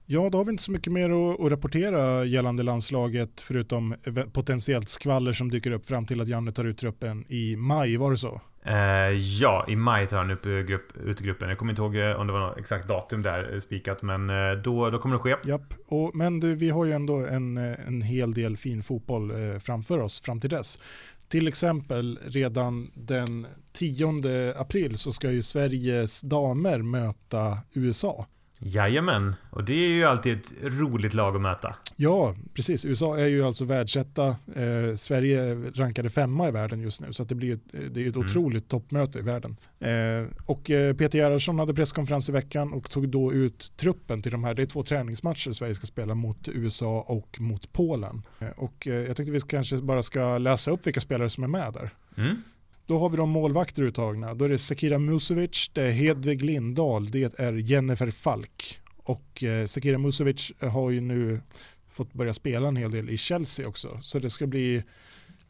Ja, 0.06 0.30
då 0.32 0.38
har 0.38 0.46
vi 0.46 0.52
inte 0.52 0.64
så 0.64 0.72
mycket 0.72 0.94
mer 0.94 1.10
att, 1.10 1.40
att 1.40 1.52
rapportera 1.52 2.26
gällande 2.26 2.64
landslaget 2.64 3.42
förutom 3.42 3.96
potentiellt 4.34 4.90
skvaller 4.90 5.34
som 5.34 5.50
dyker 5.52 5.72
upp 5.72 5.86
fram 5.86 6.06
till 6.06 6.22
att 6.22 6.28
Janne 6.28 6.52
tar 6.52 6.66
ut 6.66 6.78
truppen 6.78 7.26
i 7.30 7.56
maj, 7.56 7.98
var 7.98 8.12
det 8.12 8.18
så? 8.18 8.42
Eh, 8.66 9.18
ja, 9.18 9.66
i 9.68 9.76
maj 9.76 10.08
tar 10.08 10.18
han 10.18 10.32
upp 10.32 10.46
eh, 10.46 10.52
grupp, 10.52 10.98
ut 10.98 11.20
gruppen. 11.20 11.50
Jag 11.50 11.58
kommer 11.58 11.72
inte 11.72 11.82
ihåg 11.82 11.96
eh, 11.96 12.12
om 12.12 12.28
det 12.28 12.34
var 12.34 12.40
något 12.40 12.58
exakt 12.58 12.88
datum 12.88 13.22
där 13.22 13.54
eh, 13.54 13.60
spikat, 13.60 14.02
men 14.02 14.28
då, 14.64 14.90
då 14.90 15.00
kommer 15.00 15.16
det 15.16 15.22
ske. 15.22 15.36
Japp, 15.44 15.74
och, 15.88 16.16
men 16.16 16.40
du, 16.40 16.56
vi 16.56 16.70
har 16.70 16.86
ju 16.86 16.92
ändå 16.92 17.26
en, 17.26 17.58
en 17.58 18.02
hel 18.02 18.32
del 18.32 18.58
fin 18.58 18.84
fotboll 18.84 19.32
framför 19.60 20.00
oss 20.00 20.22
fram 20.22 20.40
till 20.40 20.50
dess. 20.50 20.80
Till 21.28 21.48
exempel 21.48 22.20
redan 22.26 22.92
den 22.94 23.48
10 23.74 24.54
april 24.58 24.98
så 24.98 25.12
ska 25.12 25.32
ju 25.32 25.42
Sveriges 25.42 26.22
damer 26.22 26.78
möta 26.78 27.58
USA. 27.74 28.26
Jajamän, 28.64 29.36
och 29.50 29.64
det 29.64 29.74
är 29.74 29.90
ju 29.90 30.04
alltid 30.04 30.34
ett 30.38 30.52
roligt 30.64 31.14
lag 31.14 31.36
att 31.36 31.42
möta. 31.42 31.76
Ja, 31.96 32.36
precis. 32.54 32.86
USA 32.86 33.18
är 33.18 33.28
ju 33.28 33.44
alltså 33.46 33.66
världsetta. 33.66 34.28
Eh, 34.28 34.96
Sverige 34.98 35.56
rankade 35.56 36.10
femma 36.10 36.48
i 36.48 36.52
världen 36.52 36.82
just 36.82 37.02
nu 37.02 37.14
så 37.14 37.24
det 37.24 37.36
blir 37.36 37.54
ett, 37.54 37.62
det 37.94 38.04
är 38.04 38.10
ett 38.10 38.16
Mm. 38.16 38.28
otroligt 38.28 38.68
toppmöte 38.68 39.20
i 39.20 39.22
världen. 39.22 39.58
Eh, 39.80 40.28
och 40.46 40.72
eh, 40.72 40.94
Peter 40.96 41.18
Gerhardsson 41.20 41.60
hade 41.60 41.74
presskonferens 41.74 42.30
i 42.30 42.32
veckan 42.32 42.74
och 42.74 42.90
tog 42.90 43.10
då 43.10 43.34
ut 43.34 43.72
truppen 43.78 44.22
till 44.22 44.32
de 44.32 44.44
här. 44.44 44.54
Det 44.54 44.62
är 44.62 44.66
två 44.66 44.84
träningsmatcher 44.84 45.52
Sverige 45.52 45.76
ska 45.76 45.86
spela 45.88 46.16
mot 46.16 46.48
USA 46.48 47.02
och 47.08 47.38
mot 47.42 47.74
Polen. 47.74 48.22
Eh, 48.40 48.48
och 48.58 48.88
eh, 48.88 48.94
jag 48.96 49.16
tänkte 49.18 49.32
vi 49.32 49.40
kanske 49.42 49.78
bara 49.78 50.04
ska 50.04 50.38
läsa 50.38 50.72
upp 50.72 50.88
vilka 50.88 51.02
spelare 51.02 51.30
som 51.30 51.44
är 51.44 51.48
med 51.48 51.74
där. 51.74 51.94
Mm. 52.18 52.44
Då 52.92 53.00
har 53.00 53.10
vi 53.10 53.18
de 53.18 53.30
målvakter 53.30 53.84
uttagna. 53.84 54.34
Då 54.34 54.46
är 54.46 54.50
det 54.50 54.58
Sakira 54.58 55.00
Musovic, 55.00 55.72
det 55.74 55.84
är 55.84 55.92
Hedvig 55.92 56.42
Lindahl, 56.42 57.12
det 57.12 57.40
är 57.40 57.54
Jennifer 57.54 58.12
Falk. 58.12 58.80
Och 58.98 59.44
eh, 59.44 59.98
Musovic 59.98 60.52
har 60.60 60.90
ju 60.90 61.02
nu 61.02 61.42
fått 61.90 62.14
börja 62.14 62.34
spela 62.34 62.68
en 62.68 62.76
hel 62.76 62.92
del 62.92 63.10
i 63.10 63.18
Chelsea 63.18 63.68
också. 63.68 63.98
Så 64.02 64.20
det 64.20 64.30
ska 64.30 64.48
bli, 64.48 64.84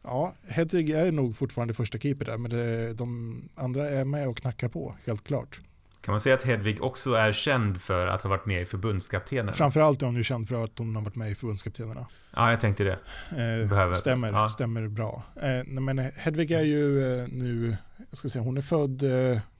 ja, 0.02 0.34
Hedvig 0.48 0.90
är 0.90 1.12
nog 1.12 1.36
fortfarande 1.36 1.74
första 1.74 1.98
keeper 1.98 2.24
där, 2.24 2.38
men 2.38 2.50
det, 2.50 2.94
de 2.94 3.42
andra 3.54 3.90
är 3.90 4.04
med 4.04 4.28
och 4.28 4.36
knackar 4.36 4.68
på, 4.68 4.94
helt 5.06 5.24
klart. 5.24 5.60
Kan 6.02 6.12
man 6.12 6.20
säga 6.20 6.34
att 6.34 6.42
Hedvig 6.42 6.82
också 6.82 7.14
är 7.14 7.32
känd 7.32 7.80
för 7.80 8.06
att 8.06 8.22
ha 8.22 8.30
varit 8.30 8.46
med 8.46 8.62
i 8.62 8.64
förbundskaptenen? 8.64 9.54
Framförallt 9.54 10.02
är 10.02 10.06
hon 10.06 10.16
ju 10.16 10.22
känd 10.22 10.48
för 10.48 10.64
att 10.64 10.78
hon 10.78 10.94
har 10.96 11.02
varit 11.02 11.14
med 11.16 11.30
i 11.30 11.34
förbundskaptenerna. 11.34 12.06
Ja, 12.36 12.50
jag 12.50 12.60
tänkte 12.60 12.84
det. 12.84 12.92
Eh, 13.30 13.68
Behöver. 13.68 13.94
stämmer, 13.94 14.32
Ja. 14.32 14.48
stämmer 14.48 14.88
bra. 14.88 15.22
Eh, 15.42 15.80
men 15.80 15.98
Hedvig 15.98 16.50
är 16.50 16.62
ju 16.62 17.14
eh, 17.22 17.28
nu, 17.28 17.76
jag 18.10 18.18
ska 18.18 18.28
säga, 18.28 18.42
hon 18.42 18.56
är 18.56 18.60
född, 18.62 19.02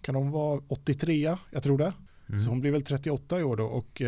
kan 0.03 0.14
hon 0.14 0.30
vara 0.30 0.61
83? 0.68 1.36
Jag 1.51 1.62
tror 1.62 1.78
det. 1.78 1.93
Mm. 2.28 2.40
Så 2.40 2.49
hon 2.51 2.61
blir 2.61 2.70
väl 2.72 2.82
38 2.82 3.40
i 3.40 3.43
år 3.43 3.57
då 3.57 3.64
och 3.64 4.03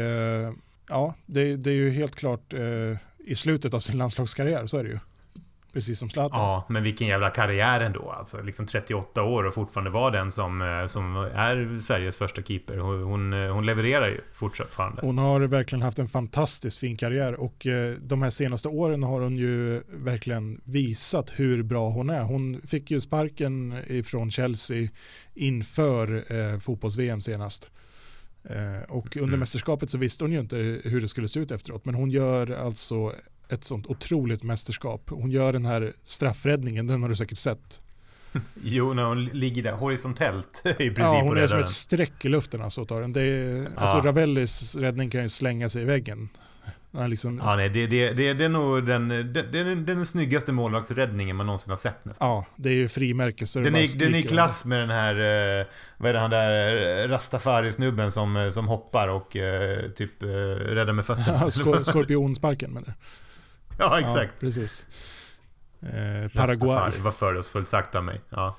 ja, 0.88 1.14
det, 1.26 1.56
det 1.56 1.70
är 1.70 1.74
ju 1.74 1.90
helt 1.90 2.16
klart 2.16 2.54
i 3.18 3.34
slutet 3.34 3.74
av 3.74 3.80
sin 3.80 3.98
landslagskarriär, 3.98 4.66
så 4.66 4.78
är 4.78 4.84
det 4.84 4.90
ju. 4.90 4.98
Precis 5.74 5.98
som 5.98 6.10
Zlatan. 6.10 6.40
Ja, 6.40 6.66
men 6.68 6.82
vilken 6.82 7.06
jävla 7.06 7.30
karriär 7.30 7.80
ändå 7.80 8.10
alltså. 8.10 8.42
Liksom 8.42 8.66
38 8.66 9.22
år 9.22 9.44
och 9.44 9.54
fortfarande 9.54 9.90
vara 9.90 10.10
den 10.10 10.30
som, 10.30 10.62
eh, 10.62 10.86
som 10.86 11.16
är 11.16 11.80
Sveriges 11.80 12.16
första 12.16 12.42
keeper. 12.42 12.76
Hon, 12.76 13.02
hon, 13.02 13.32
eh, 13.32 13.52
hon 13.54 13.66
levererar 13.66 14.08
ju 14.08 14.20
fortfarande. 14.32 15.02
Hon 15.02 15.18
har 15.18 15.40
verkligen 15.40 15.82
haft 15.82 15.98
en 15.98 16.08
fantastiskt 16.08 16.78
fin 16.78 16.96
karriär 16.96 17.34
och 17.34 17.66
eh, 17.66 17.94
de 18.00 18.22
här 18.22 18.30
senaste 18.30 18.68
åren 18.68 19.02
har 19.02 19.20
hon 19.20 19.36
ju 19.36 19.82
verkligen 19.88 20.60
visat 20.64 21.32
hur 21.36 21.62
bra 21.62 21.88
hon 21.90 22.10
är. 22.10 22.22
Hon 22.22 22.60
fick 22.66 22.90
ju 22.90 23.00
sparken 23.00 23.74
ifrån 23.86 24.30
Chelsea 24.30 24.88
inför 25.34 26.24
eh, 26.32 26.58
fotbolls-VM 26.58 27.20
senast. 27.20 27.70
Och 28.88 29.16
under 29.16 29.28
Mm. 29.28 29.40
mästerskapet 29.40 29.90
så 29.90 29.98
visste 29.98 30.24
hon 30.24 30.32
ju 30.32 30.40
inte 30.40 30.56
hur 30.84 31.00
det 31.00 31.08
skulle 31.08 31.28
se 31.28 31.40
ut 31.40 31.50
efteråt 31.50 31.84
men 31.84 31.94
hon 31.94 32.10
gör 32.10 32.50
alltså 32.50 33.12
ett 33.54 33.64
sånt 33.64 33.86
otroligt 33.86 34.42
mästerskap. 34.42 35.02
Hon 35.10 35.30
gör 35.30 35.52
den 35.52 35.64
här 35.64 35.92
straffräddningen, 36.02 36.86
den 36.86 37.02
har 37.02 37.08
du 37.08 37.14
säkert 37.16 37.38
sett. 37.38 37.80
Jo, 38.62 38.94
när 38.94 39.04
hon 39.04 39.24
ligger 39.24 39.62
där 39.62 39.72
horisontellt 39.72 40.62
i 40.64 40.72
princip 40.72 40.98
Ja, 40.98 41.20
hon 41.22 41.36
är 41.38 41.46
som 41.46 41.58
ett 41.58 41.68
streck 41.68 42.24
i 42.24 42.28
luften 42.28 42.62
alltså. 42.62 42.84
Tar 42.84 43.00
den. 43.00 43.12
Det 43.12 43.22
är, 43.22 43.66
alltså 43.76 43.96
Ja. 43.96 44.02
Ravellis 44.04 44.76
räddning 44.76 45.10
kan 45.10 45.22
ju 45.22 45.28
slänga 45.28 45.68
sig 45.68 45.82
i 45.82 45.84
väggen. 45.84 46.28
Han 46.92 47.10
liksom, 47.10 47.40
Ja, 47.44 47.56
nej, 47.56 47.68
det, 47.68 47.86
det, 47.86 48.12
det, 48.12 48.34
det 48.34 48.44
är 48.44 48.48
nog 48.48 48.86
den, 48.86 49.08
det, 49.08 49.24
den, 49.52 49.86
den 49.86 50.06
snyggaste 50.06 50.52
målvaktsräddningen 50.52 51.36
man 51.36 51.46
någonsin 51.46 51.70
har 51.70 51.76
sett 51.76 52.04
nästan. 52.04 52.28
Ja, 52.28 52.46
det 52.56 52.68
är 52.68 52.74
ju 52.74 52.88
frimärke 52.88 53.46
så 53.46 53.58
Den 53.58 53.74
är, 53.74 53.98
den 53.98 54.14
är 54.14 54.18
i 54.18 54.22
klass 54.22 54.64
med 54.64 54.78
den 54.80 54.90
här, 54.90 55.14
eh, 55.60 55.66
vad 55.98 56.08
är 56.08 56.12
det 56.12 56.18
han 56.20 56.30
där, 56.30 57.04
eh, 57.04 57.08
Rastafari-snubben 57.08 58.12
som, 58.12 58.36
eh, 58.36 58.50
som 58.50 58.68
hoppar 58.68 59.08
och 59.08 59.30
typ 59.96 60.22
räddar 60.22 60.92
med 60.92 61.04
fötterna. 61.06 61.38
Ja, 61.42 61.50
skor- 61.50 61.82
Skorpionsparken 61.90 62.70
menar 62.70 62.86
du? 62.86 62.92
ja, 63.78 64.00
exakt. 64.00 64.32
Ja, 64.34 64.40
precis. 64.40 64.86
Eh, 65.82 66.28
Paraguay. 66.34 66.92
Var 67.00 67.10
fördomsfullt 67.10 67.68
sagt 67.68 67.94
av 67.94 68.04
mig. 68.04 68.20
Ja. 68.30 68.56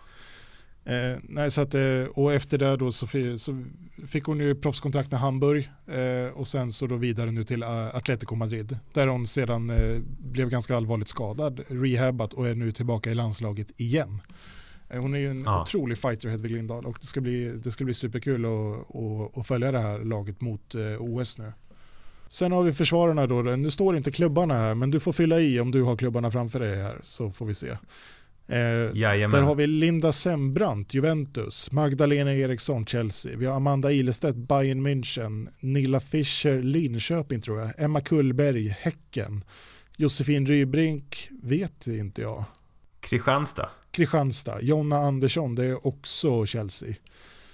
Eh, 0.86 1.18
nej, 1.24 1.52
så 1.52 1.62
att, 1.62 1.76
eh, 1.76 2.04
och 2.16 2.34
efter 2.34 2.58
det 2.58 2.78
då 2.78 2.92
så, 2.92 3.08
fi, 3.08 3.38
så 3.38 3.64
fick 4.08 4.24
hon 4.24 4.40
ju 4.40 4.56
proffskontrakt 4.56 5.12
med 5.12 5.20
Hamburg 5.20 5.70
eh, 5.88 6.34
och 6.34 6.48
sen 6.48 6.72
så 6.72 6.88
då 6.88 6.96
vidare 6.96 7.32
nu 7.32 7.44
till 7.44 7.64
eh, 7.64 7.96
Atletico 7.96 8.36
Madrid 8.36 8.78
där 8.94 9.08
hon 9.08 9.28
sedan 9.28 9.70
eh, 9.70 10.00
blev 10.20 10.50
ganska 10.50 10.76
allvarligt 10.78 11.08
skadad, 11.08 11.60
rehabat 11.68 12.34
och 12.34 12.48
är 12.48 12.56
nu 12.56 12.72
tillbaka 12.72 13.12
i 13.12 13.16
landslaget 13.16 13.68
igen. 13.78 14.22
Eh, 14.90 15.02
hon 15.02 15.14
är 15.16 15.20
ju 15.20 15.30
en 15.30 15.44
Ja. 15.44 15.62
otrolig 15.62 15.98
fighter 15.98 16.30
Hedvig 16.30 16.52
Lindahl 16.52 16.86
och 16.86 16.98
det 17.02 17.08
ska 17.08 17.22
bli, 17.22 17.52
det 17.64 17.72
ska 17.72 17.84
bli 17.86 17.94
superkul 17.94 18.46
att, 18.46 18.96
att, 18.96 19.38
att 19.38 19.48
följa 19.48 19.72
det 19.72 19.80
här 19.80 20.00
laget 20.00 20.42
mot 20.42 20.76
OS 21.00 21.38
nu. 21.40 21.54
Sen 22.28 22.52
har 22.52 22.64
vi 22.64 22.74
försvararna 22.74 23.28
då, 23.28 23.42
nu 23.42 23.72
står 23.72 23.98
inte 23.98 24.12
klubbarna 24.12 24.54
här 24.54 24.76
men 24.76 24.92
du 24.92 25.00
får 25.00 25.14
fylla 25.14 25.40
i 25.40 25.60
om 25.60 25.72
du 25.72 25.82
har 25.82 25.96
klubbarna 25.96 26.32
framför 26.32 26.60
dig 26.60 26.76
här 26.76 27.00
så 27.02 27.32
får 27.32 27.46
vi 27.46 27.54
se. 27.54 27.78
Eh, 28.48 28.58
Jajamän. 28.94 29.40
där 29.40 29.48
har 29.48 29.56
vi 29.56 29.68
Linda 29.68 30.12
Sembrant, 30.12 30.94
Juventus, 30.94 31.72
Magdalena 31.72 32.34
Eriksson, 32.34 32.86
Chelsea. 32.86 33.38
Vi 33.38 33.46
har 33.46 33.56
Amanda 33.56 33.92
Ilestedt, 33.92 34.36
Bayern 34.36 34.88
München, 34.88 35.50
Nilla 35.60 36.00
Fischer, 36.00 36.62
Linköping 36.64 37.42
tror 37.42 37.60
jag, 37.60 37.72
Emma 37.78 38.02
Kullberg, 38.02 38.68
Häcken, 38.80 39.44
Josefin 39.98 40.46
Rybrink, 40.46 41.30
vet 41.44 41.88
inte 41.88 42.22
jag. 42.22 42.44
Kristianstad. 43.00 43.70
Kristianstad, 43.92 44.62
Jonna 44.62 44.98
Andersson, 44.98 45.56
det 45.56 45.66
är 45.66 45.88
också 45.88 46.46
Chelsea. 46.46 46.96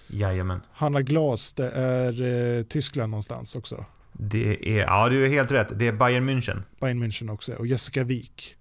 Jajamän. 0.07 0.59
Hanna 0.71 1.01
Glas, 1.01 1.53
det 1.53 1.69
är 1.69 2.21
eh, 2.57 2.63
Tyskland 2.63 3.09
någonstans 3.09 3.55
också. 3.55 3.85
Det 4.13 4.77
är, 4.77 4.79
ja 4.79 5.09
du 5.09 5.25
är 5.25 5.29
helt 5.29 5.51
rätt. 5.51 5.67
Det 5.79 5.87
är 5.87 5.93
Bayern 5.93 6.29
München. 6.29 6.61
Bayern 6.81 7.03
München 7.03 7.31
också. 7.33 7.53
Och 7.53 7.67
Jessica 7.67 8.03
Wik. 8.03 8.55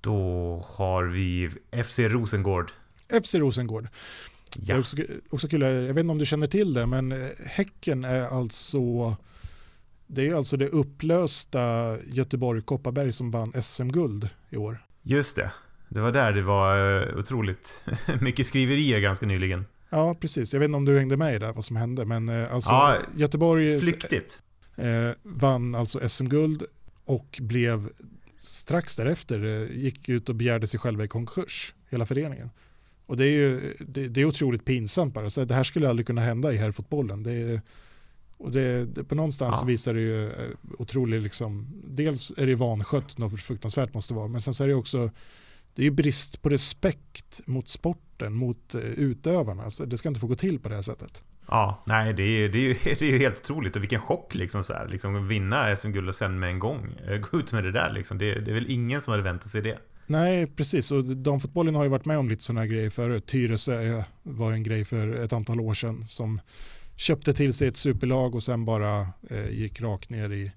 Då 0.00 0.64
har 0.66 1.04
vi 1.04 1.50
FC 1.84 1.98
Rosengård. 1.98 2.70
FC 3.24 3.34
Rosengård. 3.34 3.88
Ja. 4.56 4.78
också, 4.78 4.96
också 5.30 5.48
kul, 5.48 5.60
jag 5.60 5.94
vet 5.94 5.98
inte 5.98 6.10
om 6.10 6.18
du 6.18 6.26
känner 6.26 6.46
till 6.46 6.74
det, 6.74 6.86
men 6.86 7.12
eh, 7.12 7.28
Häcken 7.46 8.04
är 8.04 8.22
alltså 8.22 9.16
det 10.06 10.28
är 10.28 10.34
alltså 10.34 10.56
det 10.56 10.68
upplösta 10.68 11.96
Göteborg-Kopparberg 12.06 13.12
som 13.12 13.30
vann 13.30 13.62
SM-guld 13.62 14.28
i 14.50 14.56
år. 14.56 14.86
Just 15.02 15.36
det. 15.36 15.52
Det 15.88 16.00
var 16.00 16.12
där 16.12 16.32
det 16.32 16.42
var 16.42 17.00
eh, 17.02 17.18
otroligt 17.18 17.84
mycket 18.20 18.46
skriverier 18.46 19.00
ganska 19.00 19.26
nyligen. 19.26 19.64
Ja, 19.90 20.14
precis. 20.20 20.52
Jag 20.52 20.60
vet 20.60 20.66
inte 20.66 20.76
om 20.76 20.84
du 20.84 20.98
hängde 20.98 21.16
med 21.16 21.34
i 21.34 21.38
det, 21.38 21.52
vad 21.52 21.64
som 21.64 21.76
hände, 21.76 22.04
men 22.04 22.28
eh, 22.28 22.54
alltså 22.54 22.70
Ja, 22.70 22.96
Göteborg 23.16 23.78
Flyktigt. 23.78 24.42
Eh, 24.76 25.10
vann 25.22 25.74
alltså 25.74 26.08
SM-guld 26.08 26.62
och 27.04 27.38
blev 27.42 27.88
strax 28.38 28.96
därefter 28.96 29.44
eh, 29.44 29.76
gick 29.78 30.08
ut 30.08 30.28
och 30.28 30.34
begärde 30.34 30.66
sig 30.66 30.80
själva 30.80 31.04
i 31.04 31.08
konkurs, 31.08 31.74
hela 31.90 32.06
föreningen. 32.06 32.50
Och 33.06 33.16
det 33.16 33.24
är 33.24 33.32
ju 33.32 33.74
det, 33.80 34.08
det 34.08 34.20
är 34.20 34.24
otroligt 34.24 34.64
pinsamt 34.64 35.14
bara. 35.14 35.30
Så 35.30 35.44
det 35.44 35.54
här 35.54 35.62
skulle 35.62 35.88
aldrig 35.88 36.06
kunna 36.06 36.20
hända 36.20 36.52
i 36.52 36.56
herrfotbollen. 36.56 37.22
Det 37.22 37.32
är, 37.32 37.60
och 38.36 38.50
det, 38.52 38.84
det, 38.84 39.04
på 39.04 39.14
någonstans 39.14 39.56
Ja. 39.60 39.66
visar 39.66 39.94
det 39.94 40.00
ju 40.00 40.26
eh, 40.28 40.48
otroligt, 40.78 41.22
liksom, 41.22 41.66
dels 41.86 42.32
är 42.36 42.46
det 42.46 42.54
vanskött, 42.54 43.18
något 43.18 43.40
fruktansvärt 43.40 43.94
måste 43.94 44.14
vara, 44.14 44.28
men 44.28 44.40
sen 44.40 44.54
så 44.54 44.64
är 44.64 44.68
det 44.68 44.74
också 44.74 45.10
det 45.74 45.82
är 45.82 45.84
ju 45.84 45.90
brist 45.90 46.42
på 46.42 46.48
respekt 46.48 47.40
mot 47.46 47.68
sporten, 47.68 48.34
mot 48.34 48.74
eh, 48.74 48.80
utövarna. 48.80 49.70
Så 49.70 49.84
det 49.84 49.98
ska 49.98 50.08
inte 50.08 50.20
få 50.20 50.26
gå 50.26 50.34
till 50.34 50.58
på 50.58 50.68
det 50.68 50.74
här 50.74 50.82
sättet. 50.82 51.22
Ja, 51.48 51.82
nej 51.86 52.14
det 52.14 52.22
är, 52.22 52.48
det, 52.48 52.58
är 52.58 52.62
ju, 52.62 52.74
det 52.84 53.02
är 53.02 53.10
ju 53.10 53.18
helt 53.18 53.38
otroligt 53.38 53.76
och 53.76 53.82
vilken 53.82 54.00
chock 54.00 54.34
liksom 54.34 54.64
så 54.64 54.72
här, 54.72 54.88
liksom 54.88 55.28
vinna 55.28 55.76
SM-guld 55.76 56.08
och 56.08 56.14
sen 56.14 56.38
med 56.38 56.50
en 56.50 56.58
gång 56.58 56.94
eh, 57.08 57.18
gå 57.18 57.38
ut 57.38 57.52
med 57.52 57.64
det 57.64 57.72
där 57.72 57.92
liksom. 57.92 58.18
Det, 58.18 58.34
det 58.34 58.50
är 58.50 58.54
väl 58.54 58.70
ingen 58.70 59.02
som 59.02 59.10
hade 59.10 59.22
väntat 59.22 59.50
sig 59.50 59.62
det. 59.62 59.78
Nej, 60.06 60.46
precis. 60.46 60.92
Och 60.92 61.04
damfotbollen 61.04 61.74
har 61.74 61.82
ju 61.82 61.88
varit 61.88 62.04
med 62.04 62.18
om 62.18 62.28
lite 62.28 62.42
sådana 62.42 62.60
här 62.60 62.68
grejer 62.68 62.90
förut. 62.90 63.26
Tyresö 63.26 64.02
var 64.22 64.52
en 64.52 64.62
grej 64.62 64.84
för 64.84 65.14
ett 65.14 65.32
antal 65.32 65.60
år 65.60 65.74
sedan 65.74 66.04
som 66.06 66.40
köpte 66.96 67.32
till 67.34 67.52
sig 67.52 67.68
ett 67.68 67.76
superlag 67.76 68.34
och 68.34 68.42
sen 68.42 68.64
bara 68.64 69.06
eh, 69.30 69.50
gick 69.50 69.80
rakt 69.80 70.10
ner 70.10 70.32
i 70.32 70.52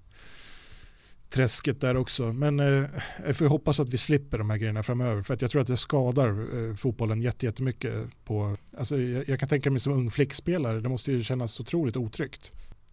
träsket 1.36 1.80
där 1.80 1.96
också. 1.96 2.32
Men 2.32 2.60
eh, 2.60 2.84
jag 3.26 3.36
får 3.36 3.46
hoppas 3.46 3.80
att 3.80 3.88
vi 3.88 3.96
slipper 3.96 4.38
de 4.38 4.50
här 4.50 4.58
grejerna 4.58 4.82
framöver 4.82 5.22
för 5.22 5.34
att 5.34 5.42
jag 5.42 5.50
tror 5.50 5.62
att 5.62 5.68
det 5.68 5.76
skadar 5.76 6.28
eh, 6.28 6.74
fotbollen 6.74 7.20
jättemycket. 7.20 8.24
På, 8.24 8.56
alltså, 8.78 8.98
jag, 8.98 9.28
jag 9.28 9.40
kan 9.40 9.48
tänka 9.48 9.70
mig 9.70 9.80
som 9.80 9.92
ung 9.92 10.10
flickspelare, 10.10 10.80
det 10.80 10.88
måste 10.88 11.12
ju 11.12 11.22
kännas 11.22 11.60
otroligt 11.60 11.96
otryggt. 11.96 12.52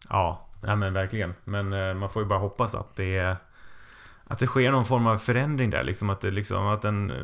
Ja, 0.10 0.50
ja 0.64 0.76
men 0.76 0.94
verkligen. 0.94 1.34
Men 1.46 1.74
eh, 1.74 1.94
man 1.94 2.10
får 2.10 2.22
ju 2.22 2.28
bara 2.28 2.40
hoppas 2.40 2.76
att 2.76 2.96
det 2.96 3.38
att 4.26 4.40
det 4.40 4.48
sker 4.48 4.72
någon 4.72 4.86
form 4.86 5.08
av 5.08 5.18
förändring 5.18 5.70
där, 5.70 5.84
liksom 5.84 6.10
att, 6.10 6.22
det, 6.22 6.32
liksom, 6.32 6.68
att, 6.68 6.82
den, 6.82 7.12
eh, 7.12 7.18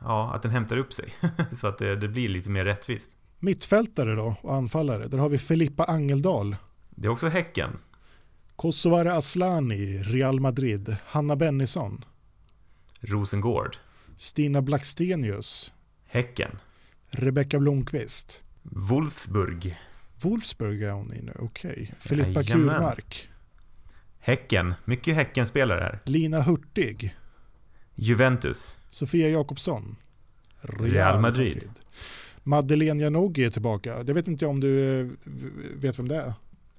ja, 0.00 0.30
att 0.34 0.42
den 0.42 0.50
hämtar 0.50 0.76
upp 0.76 0.92
sig. 0.92 1.14
så 1.52 1.66
att 1.66 1.78
det, 1.78 1.96
det 1.96 2.08
blir 2.08 2.28
lite 2.28 2.50
mer 2.50 2.64
rättvist. 2.64 3.16
Mittfältare 3.38 4.14
då 4.14 4.36
och 4.40 4.54
anfallare, 4.54 5.06
där 5.06 5.18
har 5.18 5.28
vi 5.28 5.38
Filippa 5.38 5.84
Angeldal. 5.84 6.56
Det 6.90 7.06
är 7.06 7.12
också 7.12 7.26
Häcken. 7.26 7.70
Kosovare 8.56 9.12
Aslani, 9.12 10.02
Real 10.02 10.40
Madrid. 10.40 10.96
Hanna 11.06 11.36
Bennison. 11.36 12.04
Rosengård. 13.00 13.76
Stina 14.16 14.62
Blackstenius. 14.62 15.72
Häcken. 16.06 16.50
Rebecka 17.10 17.58
Blomqvist. 17.58 18.44
Wolfsburg. 18.62 19.78
Wolfsburg 20.22 20.82
är 20.82 20.92
hon 20.92 21.12
i 21.14 21.22
nu, 21.22 21.32
okej. 21.38 21.70
Okay. 21.70 21.86
Filippa 21.98 22.42
Jajamän. 22.42 22.66
Kurmark. 22.66 23.28
Häcken. 24.18 24.74
Mycket 24.84 25.14
Häcken-spelare 25.14 25.80
här. 25.80 26.00
Lina 26.04 26.40
Hurtig. 26.42 27.16
Juventus. 27.94 28.76
Sofia 28.88 29.28
Jakobsson. 29.28 29.96
Real 30.60 31.20
Madrid. 31.20 31.70
Madeleine 32.42 33.02
Janogy 33.02 33.44
är 33.44 33.50
tillbaka. 33.50 33.96
Jag 34.06 34.14
vet 34.14 34.28
inte 34.28 34.46
om 34.46 34.60
du 34.60 35.00
eh, 35.00 35.06
vet 35.76 35.98
vem 35.98 36.08
det 36.08 36.16
är? 36.16 36.34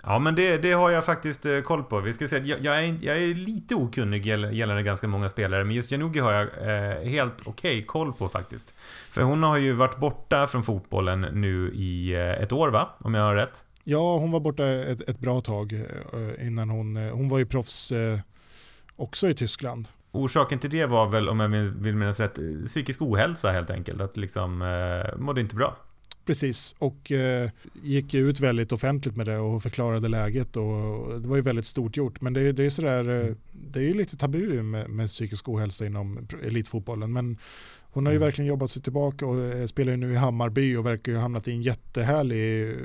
Ja, 0.08 0.20
men 0.20 0.36
det, 0.36 0.58
det 0.58 0.72
har 0.72 0.90
jag 0.92 1.06
faktiskt 1.06 1.46
eh, 1.46 1.60
koll 1.62 1.84
på. 1.84 2.00
Vi 2.00 2.14
ska 2.14 2.28
säga 2.28 2.44
jag, 2.46 2.60
jag, 2.60 2.86
är, 2.86 2.98
jag 3.02 3.18
är 3.18 3.36
lite 3.36 3.76
okunnig 3.76 4.26
gällande 4.28 4.84
ganska 4.84 5.08
många 5.08 5.30
spelare, 5.30 5.64
men 5.64 5.76
just 5.76 5.92
Janogy 5.92 6.20
har 6.20 6.32
jag 6.34 6.44
eh, 6.44 7.10
helt 7.10 7.34
okej 7.40 7.52
okay 7.52 7.84
koll 7.84 8.14
på 8.14 8.30
faktiskt. 8.30 8.76
För 9.12 9.22
hon 9.22 9.44
har 9.44 9.58
ju 9.58 9.74
varit 9.74 9.98
borta 9.98 10.48
från 10.48 10.64
fotbollen 10.64 11.22
nu 11.22 11.72
i 11.74 12.14
eh, 12.14 12.44
ett 12.44 12.52
år, 12.52 12.70
va? 12.70 12.90
Om 13.00 13.14
jag 13.14 13.24
har 13.24 13.36
rätt? 13.36 13.66
Ja, 13.84 14.18
hon 14.18 14.32
var 14.32 14.40
borta 14.40 14.68
ett, 14.68 15.10
ett 15.10 15.20
bra 15.20 15.42
tag 15.42 15.74
eh, 15.74 16.48
innan 16.48 16.70
hon... 16.70 16.96
Hon 16.96 17.30
var 17.30 17.38
ju 17.38 17.46
proffs 17.46 17.94
också 18.96 19.30
i 19.30 19.34
Tyskland. 19.34 19.88
Orsaken 20.12 20.60
till 20.60 20.70
det 20.70 20.86
var 20.86 21.10
väl, 21.10 21.30
om 21.30 21.40
jag 21.40 21.50
vill 21.50 21.96
minnas 21.96 22.20
rätt, 22.20 22.40
psykisk 22.66 23.02
ohälsa 23.02 23.52
helt 23.52 23.70
enkelt. 23.70 24.02
Att 24.02 24.18
liksom 24.18 24.62
eh, 24.62 25.18
mådde 25.18 25.42
inte 25.42 25.56
bra. 25.56 25.76
Precis, 26.26 26.76
och 26.78 27.12
eh, 27.12 27.50
gick 27.84 28.14
ut 28.14 28.40
väldigt 28.40 28.72
offentligt 28.72 29.16
med 29.16 29.26
det 29.26 29.38
och 29.38 29.64
förklarade 29.64 30.08
läget. 30.08 30.56
Och 30.56 31.22
det 31.22 31.28
var 31.28 31.36
ju 31.36 31.42
väldigt 31.42 31.66
stort 31.66 31.98
gjort. 31.98 32.22
Men 32.22 32.34
det, 32.34 32.52
det 32.52 32.64
är 32.64 32.70
sådär, 32.70 33.10
eh, 33.10 33.36
det 33.52 33.80
är 33.80 33.84
ju 33.84 33.94
lite 33.94 34.18
tabu 34.18 34.64
med, 34.64 34.90
med 34.90 35.08
psykisk 35.08 35.50
ohälsa 35.50 35.86
inom 35.86 36.28
elitfotbollen. 36.44 37.14
Men 37.14 37.38
hon 37.82 38.06
har 38.06 38.14
ju 38.14 38.18
mm. 38.18 38.28
verkligen 38.28 38.48
jobbat 38.48 38.70
sig 38.70 38.82
tillbaka 38.82 39.26
och 39.26 39.44
eh, 39.44 39.66
spelar 39.66 39.92
ju 39.92 39.98
nu 39.98 40.14
i 40.14 40.16
Hammarby 40.16 40.76
och 40.76 40.86
verkar 40.86 41.12
ju 41.12 41.18
ha 41.18 41.22
hamnat 41.22 41.48
i 41.48 41.52
en 41.52 41.62
jättehärlig 41.62 42.76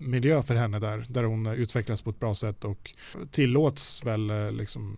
miljö 0.00 0.42
för 0.42 0.54
henne 0.54 0.78
där. 0.78 1.06
Där 1.08 1.24
hon 1.24 1.46
utvecklas 1.46 2.02
på 2.02 2.10
ett 2.10 2.20
bra 2.20 2.34
sätt 2.34 2.64
och 2.64 2.90
tillåts 3.30 4.04
väl 4.04 4.30
eh, 4.30 4.52
liksom 4.52 4.96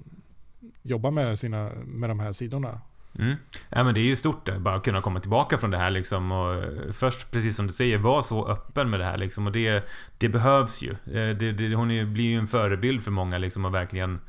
jobba 0.82 1.10
med, 1.10 1.38
sina, 1.38 1.70
med 1.86 2.10
de 2.10 2.20
här 2.20 2.32
sidorna. 2.32 2.80
Mm. 3.18 3.36
Ja, 3.68 3.84
men 3.84 3.94
det 3.94 4.00
är 4.00 4.04
ju 4.04 4.16
stort 4.16 4.46
det, 4.46 4.58
bara 4.58 4.74
att 4.74 4.84
kunna 4.84 5.00
komma 5.00 5.20
tillbaka 5.20 5.58
från 5.58 5.70
det 5.70 5.78
här 5.78 5.90
liksom 5.90 6.32
och 6.32 6.54
eh, 6.54 6.92
först, 6.92 7.30
precis 7.30 7.56
som 7.56 7.66
du 7.66 7.72
säger, 7.72 7.98
vara 7.98 8.22
så 8.22 8.48
öppen 8.48 8.90
med 8.90 9.00
det 9.00 9.06
här 9.06 9.16
liksom 9.16 9.46
och 9.46 9.52
det, 9.52 9.88
det 10.18 10.28
behövs 10.28 10.82
ju. 10.82 10.96
Det, 11.04 11.52
det, 11.52 11.74
hon 11.74 11.90
är, 11.90 12.04
blir 12.04 12.24
ju 12.24 12.38
en 12.38 12.48
förebild 12.48 13.02
för 13.02 13.10
många 13.10 13.38
liksom 13.38 13.64
och 13.64 13.74
verkligen 13.74 14.20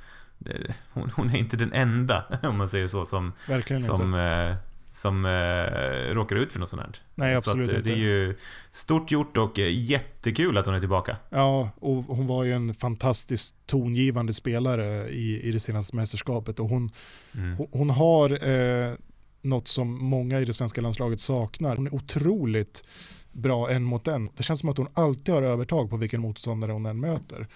hon, 0.94 1.12
hon, 1.16 1.30
är 1.30 1.38
inte 1.38 1.58
den 1.58 1.74
enda, 1.74 2.26
om 2.44 2.58
man 2.58 2.70
säger 2.70 2.88
så, 2.88 3.06
som, 3.06 3.34
Verkligen 3.48 3.82
som, 3.82 3.96
inte 3.96 4.56
som 5.00 5.26
eh, 5.26 6.14
råkar 6.14 6.36
ut 6.36 6.54
för 6.54 6.60
något 6.60 6.70
sånt 6.70 6.82
här. 6.82 6.92
Nej, 7.16 7.36
absolut 7.36 7.70
så 7.70 7.76
att, 7.76 7.78
inte. 7.78 7.90
Det 7.90 7.96
är 7.96 8.00
ju 8.00 8.36
stort 8.72 9.12
gjort 9.12 9.38
och 9.38 9.60
eh, 9.60 9.90
jättekul 9.90 10.58
att 10.58 10.66
hon 10.66 10.76
är 10.76 10.80
tillbaka. 10.80 11.18
Ja, 11.30 11.70
och 11.80 12.04
hon 12.04 12.28
var 12.28 12.44
ju 12.44 12.54
en 12.54 12.74
fantastiskt 12.74 13.56
tongivande 13.66 14.34
spelare 14.34 15.10
i, 15.10 15.42
i 15.42 15.52
det 15.52 15.60
senaste 15.60 15.96
mästerskapet 15.96 16.60
och 16.60 16.70
hon, 16.70 16.92
mm. 17.36 17.58
hon, 17.58 17.68
hon, 17.72 17.90
har 17.90 18.50
eh, 18.50 18.94
något 19.42 19.68
som 19.68 20.04
många 20.06 20.40
i 20.40 20.46
det 20.46 20.54
svenska 20.54 20.82
landslaget 20.82 21.22
saknar. 21.22 21.76
Hon 21.76 21.88
är 21.88 21.96
otroligt 21.96 22.84
bra 23.32 23.70
en 23.70 23.84
mot 23.84 24.08
en. 24.08 24.30
Det 24.38 24.44
känns 24.44 24.60
som 24.60 24.70
att 24.70 24.78
hon 24.78 24.88
alltid 24.94 25.36
har 25.36 25.42
övertag 25.42 25.90
på 25.90 25.98
vilken 25.98 26.22
motståndare 26.22 26.72
hon 26.72 26.86
än 26.86 27.00
möter. 27.00 27.48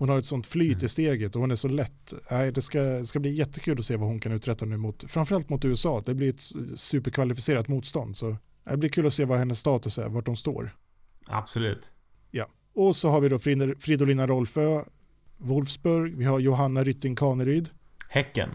Hon 0.00 0.08
har 0.08 0.18
ett 0.18 0.24
sånt 0.24 0.46
flyt 0.46 0.72
mm. 0.72 0.84
i 0.84 0.88
steget 0.88 1.34
och 1.34 1.40
hon 1.40 1.50
är 1.50 1.56
så 1.56 1.68
lätt. 1.68 2.14
det 2.28 2.62
ska, 2.62 3.04
ska 3.04 3.18
bli 3.18 3.32
jättekul 3.32 3.78
att 3.78 3.84
se 3.84 3.96
vad 3.96 4.08
hon 4.08 4.20
kan 4.20 4.32
uträtta 4.32 4.64
nu 4.64 4.76
mot, 4.76 5.04
framförallt 5.10 5.48
mot 5.48 5.64
USA. 5.64 6.02
Det 6.06 6.14
blir 6.14 6.28
ett 6.28 6.40
superkvalificerat 6.78 7.68
motstånd. 7.68 8.16
Så 8.16 8.36
det 8.64 8.76
blir 8.76 8.90
kul 8.90 9.06
att 9.06 9.12
se 9.12 9.24
vad 9.24 9.38
hennes 9.38 9.58
status 9.58 9.98
är, 9.98 10.08
vart 10.08 10.26
de 10.26 10.36
står. 10.36 10.76
Absolut. 11.26 11.92
Ja, 12.30 12.46
och 12.74 12.96
så 12.96 13.10
har 13.10 13.20
vi 13.20 13.28
då 13.28 13.38
Fridolina 13.78 14.26
Rolfö, 14.26 14.84
Wolfsburg, 15.38 16.16
vi 16.16 16.24
har 16.24 16.38
Johanna 16.38 16.84
Rytting 16.84 17.16
Kaneryd. 17.16 17.68
Häcken. 18.08 18.50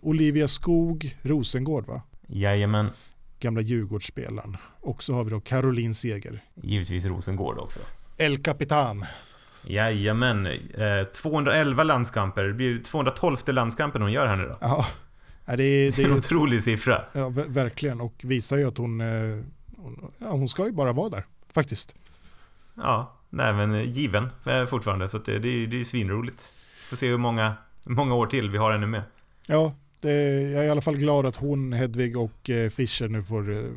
Olivia 0.00 0.48
Skog, 0.48 1.16
Rosengård 1.22 1.86
va? 1.86 2.02
Jajamän. 2.26 2.90
Gamla 3.38 3.60
Djurgårdsspelaren. 3.60 4.56
Och 4.80 5.02
så 5.02 5.14
har 5.14 5.24
vi 5.24 5.30
då 5.30 5.40
Caroline 5.40 5.94
Seger. 5.94 6.44
Givetvis 6.54 7.04
Rosengård 7.04 7.58
också. 7.58 7.80
El 8.18 8.42
Capitan. 8.42 9.04
Jajamän. 9.66 10.46
Eh, 10.46 11.06
211 11.14 11.84
landskamper. 11.84 12.44
Det 12.44 12.52
blir 12.52 12.78
212 12.78 13.36
landskampen 13.46 14.02
hon 14.02 14.12
gör 14.12 14.26
här 14.26 14.36
nu 14.36 14.48
då. 14.48 14.58
Ja. 14.60 14.86
Det 15.46 15.52
är, 15.52 15.92
det 15.92 16.02
är 16.02 16.04
en 16.08 16.12
otrolig 16.12 16.62
siffra. 16.62 17.04
Ja, 17.12 17.28
verkligen. 17.28 18.00
Och 18.00 18.14
visar 18.22 18.56
ju 18.56 18.68
att 18.68 18.78
hon, 18.78 19.00
eh, 19.00 19.38
hon, 19.76 20.12
ja, 20.18 20.30
hon 20.30 20.48
ska 20.48 20.66
ju 20.66 20.72
bara 20.72 20.92
vara 20.92 21.08
där, 21.08 21.24
faktiskt. 21.52 21.96
Ja, 22.74 23.12
nej 23.30 23.54
men 23.54 23.74
eh, 23.74 23.90
given 23.90 24.28
eh, 24.46 24.66
fortfarande. 24.66 25.08
Så 25.08 25.18
det, 25.18 25.38
det, 25.38 25.66
det 25.66 25.80
är 25.80 25.84
svinroligt. 25.84 26.52
Får 26.88 26.96
se 26.96 27.08
hur 27.08 27.18
många, 27.18 27.54
många 27.84 28.14
år 28.14 28.26
till 28.26 28.50
vi 28.50 28.58
har 28.58 28.72
henne 28.72 28.86
med. 28.86 29.02
Ja, 29.46 29.74
det, 30.00 30.12
jag 30.50 30.62
är 30.62 30.66
i 30.66 30.70
alla 30.70 30.80
fall 30.80 30.96
glad 30.96 31.26
att 31.26 31.36
hon, 31.36 31.72
Hedvig 31.72 32.16
och 32.16 32.50
Fischer 32.70 33.08
nu 33.08 33.22
får... 33.22 33.70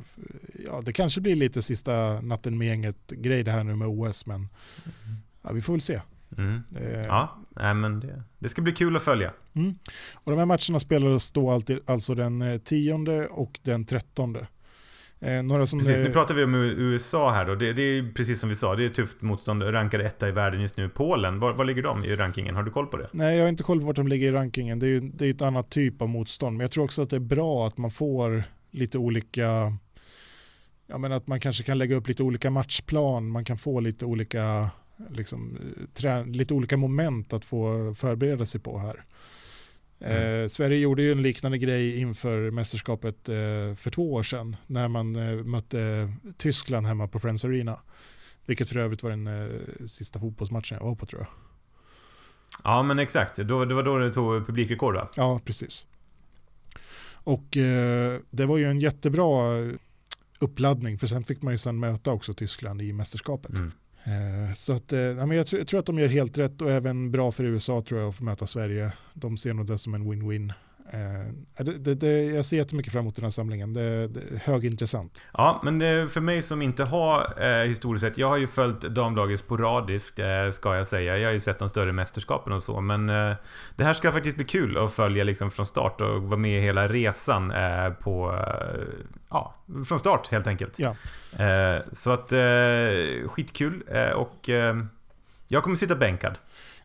Ja, 0.65 0.81
det 0.81 0.91
kanske 0.91 1.21
blir 1.21 1.35
lite 1.35 1.61
sista 1.61 2.21
natten 2.21 2.57
med 2.57 2.67
gänget 2.67 3.11
grej 3.11 3.43
det 3.43 3.51
här 3.51 3.63
nu 3.63 3.75
med 3.75 3.87
OS, 3.87 4.25
men 4.25 4.47
ja, 5.45 5.53
vi 5.53 5.61
får 5.61 5.73
väl 5.73 5.81
se. 5.81 6.01
Mm. 6.37 6.61
Det, 6.69 7.05
ja, 7.07 7.37
nej, 7.49 7.73
men 7.73 7.99
det, 7.99 8.23
det, 8.39 8.49
ska 8.49 8.61
bli 8.61 8.71
kul 8.71 8.95
att 8.95 9.03
följa. 9.03 9.33
Mm. 9.53 9.75
Och 10.13 10.31
de 10.31 10.37
här 10.37 10.45
matcherna 10.45 10.79
spelades 10.79 11.31
då 11.31 11.51
alltid, 11.51 11.79
alltså 11.85 12.15
den 12.15 12.59
10 12.63 12.93
eh, 12.93 13.25
och 13.31 13.59
den 13.63 13.85
13. 13.85 14.37
Eh, 15.19 15.43
några 15.43 15.65
som 15.65 15.79
precis, 15.79 15.99
nu 15.99 16.09
pratar 16.09 16.35
vi 16.35 16.43
om 16.43 16.55
USA 16.55 17.31
här 17.31 17.45
då. 17.45 17.55
Det, 17.55 17.73
det, 17.73 17.81
är 17.81 18.13
precis 18.13 18.39
som 18.39 18.49
vi 18.49 18.55
sa, 18.55 18.75
det 18.75 18.85
är 18.85 18.89
tufft 18.89 19.21
motstånd. 19.21 19.63
Rankade 19.63 20.03
etta 20.03 20.27
i 20.27 20.31
världen 20.31 20.61
just 20.61 20.77
nu. 20.77 20.89
Polen, 20.89 21.39
var, 21.39 21.53
var 21.53 21.65
ligger 21.65 21.83
de 21.83 22.03
i 22.03 22.15
rankingen? 22.15 22.55
Har 22.55 22.63
du 22.63 22.71
koll 22.71 22.87
på 22.87 22.97
det? 22.97 23.09
Nej, 23.11 23.35
jag 23.35 23.43
har 23.43 23.49
inte 23.49 23.63
koll 23.63 23.79
på 23.79 23.85
vart 23.85 23.95
de 23.95 24.07
ligger 24.07 24.27
i 24.27 24.31
rankingen. 24.31 24.79
Det 24.79 24.85
är 24.85 24.89
ju 24.89 24.99
det 24.99 25.25
är 25.25 25.29
ett 25.29 25.41
annat 25.41 25.69
typ 25.69 26.01
av 26.01 26.09
motstånd. 26.09 26.57
Men 26.57 26.63
jag 26.63 26.71
tror 26.71 26.83
också 26.83 27.01
att 27.01 27.09
det 27.09 27.15
är 27.15 27.19
bra 27.19 27.67
att 27.67 27.77
man 27.77 27.91
får 27.91 28.43
lite 28.71 28.97
olika 28.97 29.77
Ja, 30.87 30.97
men 30.97 31.11
att 31.11 31.27
man 31.27 31.39
kanske 31.39 31.63
kan 31.63 31.77
lägga 31.77 31.95
upp 31.95 32.07
lite 32.07 32.23
olika 32.23 32.49
matchplan, 32.49 33.29
man 33.29 33.45
kan 33.45 33.57
få 33.57 33.79
lite 33.79 34.05
olika 34.05 34.69
liksom, 35.09 35.57
lite 36.25 36.53
olika 36.53 36.77
moment 36.77 37.33
att 37.33 37.45
få 37.45 37.93
förbereda 37.93 38.45
sig 38.45 38.61
på 38.61 38.79
här. 38.79 39.05
Mm. 39.99 40.41
Eh, 40.43 40.47
Sverige 40.47 40.77
gjorde 40.77 41.01
ju 41.01 41.11
en 41.11 41.21
liknande 41.21 41.57
grej 41.57 41.99
inför 41.99 42.51
mästerskapet 42.51 43.29
eh, 43.29 43.35
för 43.75 43.89
två 43.89 44.13
år 44.13 44.23
sedan 44.23 44.55
när 44.67 44.87
man 44.87 45.15
eh, 45.15 45.43
mötte 45.43 46.13
Tyskland 46.37 46.87
hemma 46.87 47.07
på 47.07 47.19
Friends 47.19 47.45
Arena. 47.45 47.79
Vilket 48.45 48.69
för 48.69 48.77
övrigt 48.77 49.03
var 49.03 49.09
den 49.09 49.27
eh, 49.27 49.85
sista 49.85 50.19
fotbollsmatchen 50.19 50.77
jag 50.77 50.85
var 50.85 50.95
på 50.95 51.05
tror 51.05 51.21
jag. 51.21 51.29
Ja 52.63 52.83
men 52.83 52.99
exakt, 52.99 53.37
då, 53.37 53.65
det 53.65 53.75
var 53.75 53.83
då 53.83 53.97
det 53.97 54.13
tog 54.13 54.45
publikrekord 54.45 54.95
va? 54.95 55.09
Ja 55.17 55.41
precis. 55.45 55.87
Och 57.13 57.57
eh, 57.57 58.19
det 58.31 58.45
var 58.45 58.57
ju 58.57 58.65
en 58.65 58.79
jättebra 58.79 59.55
uppladdning 60.39 60.97
för 60.97 61.07
sen 61.07 61.23
fick 61.23 61.41
man 61.41 61.53
ju 61.53 61.57
sen 61.57 61.79
möta 61.79 62.11
också 62.11 62.33
Tyskland 62.33 62.81
i 62.81 62.93
mästerskapet. 62.93 63.57
Mm. 63.57 63.71
Eh, 64.05 64.53
så 64.53 64.73
att, 64.73 64.93
eh, 64.93 64.99
ja, 64.99 65.25
men 65.25 65.37
jag, 65.37 65.47
tror, 65.47 65.59
jag 65.59 65.67
tror 65.67 65.79
att 65.79 65.85
de 65.85 65.99
gör 65.99 66.07
helt 66.07 66.37
rätt 66.37 66.61
och 66.61 66.71
även 66.71 67.11
bra 67.11 67.31
för 67.31 67.43
USA 67.43 67.81
tror 67.81 67.99
jag 67.99 68.09
att 68.09 68.15
få 68.15 68.23
möta 68.23 68.47
Sverige. 68.47 68.93
De 69.13 69.37
ser 69.37 69.53
nog 69.53 69.65
det 69.65 69.77
som 69.77 69.93
en 69.93 70.11
win-win. 70.11 70.53
Eh, 70.93 71.63
det, 71.63 71.71
det, 71.71 71.95
det, 71.95 72.23
jag 72.23 72.45
ser 72.45 72.57
jättemycket 72.57 72.93
fram 72.93 73.01
emot 73.01 73.15
den 73.15 73.23
här 73.23 73.31
samlingen. 73.31 73.73
Det, 73.73 74.07
det 74.07 74.19
är 74.19 74.37
högintressant. 74.39 75.21
Ja, 75.33 75.61
men 75.63 76.09
för 76.09 76.21
mig 76.21 76.41
som 76.41 76.61
inte 76.61 76.83
har 76.83 77.43
eh, 77.43 77.67
historiskt 77.67 78.05
sett, 78.05 78.17
jag 78.17 78.29
har 78.29 78.37
ju 78.37 78.47
följt 78.47 78.81
damlaget 78.81 79.39
sporadiskt 79.39 80.19
eh, 80.19 80.51
ska 80.51 80.75
jag 80.75 80.87
säga. 80.87 81.17
Jag 81.17 81.27
har 81.27 81.33
ju 81.33 81.39
sett 81.39 81.59
de 81.59 81.69
större 81.69 81.91
mästerskapen 81.91 82.53
och 82.53 82.63
så, 82.63 82.81
men 82.81 83.09
eh, 83.09 83.35
det 83.75 83.83
här 83.83 83.93
ska 83.93 84.11
faktiskt 84.11 84.35
bli 84.35 84.45
kul 84.45 84.77
att 84.77 84.91
följa 84.91 85.23
liksom 85.23 85.51
från 85.51 85.65
start 85.65 86.01
och 86.01 86.23
vara 86.23 86.39
med 86.39 86.59
i 86.59 86.61
hela 86.61 86.87
resan 86.87 87.51
eh, 87.51 87.89
på, 87.89 88.31
eh, 88.33 88.81
ja, 89.29 89.55
från 89.87 89.99
start 89.99 90.27
helt 90.31 90.47
enkelt. 90.47 90.79
Ja. 90.79 90.95
så 91.93 92.11
att 92.11 92.33
skitkul 93.27 93.83
och 94.15 94.49
Jag 95.47 95.63
kommer 95.63 95.75
sitta 95.75 95.95
bänkad. 95.95 96.37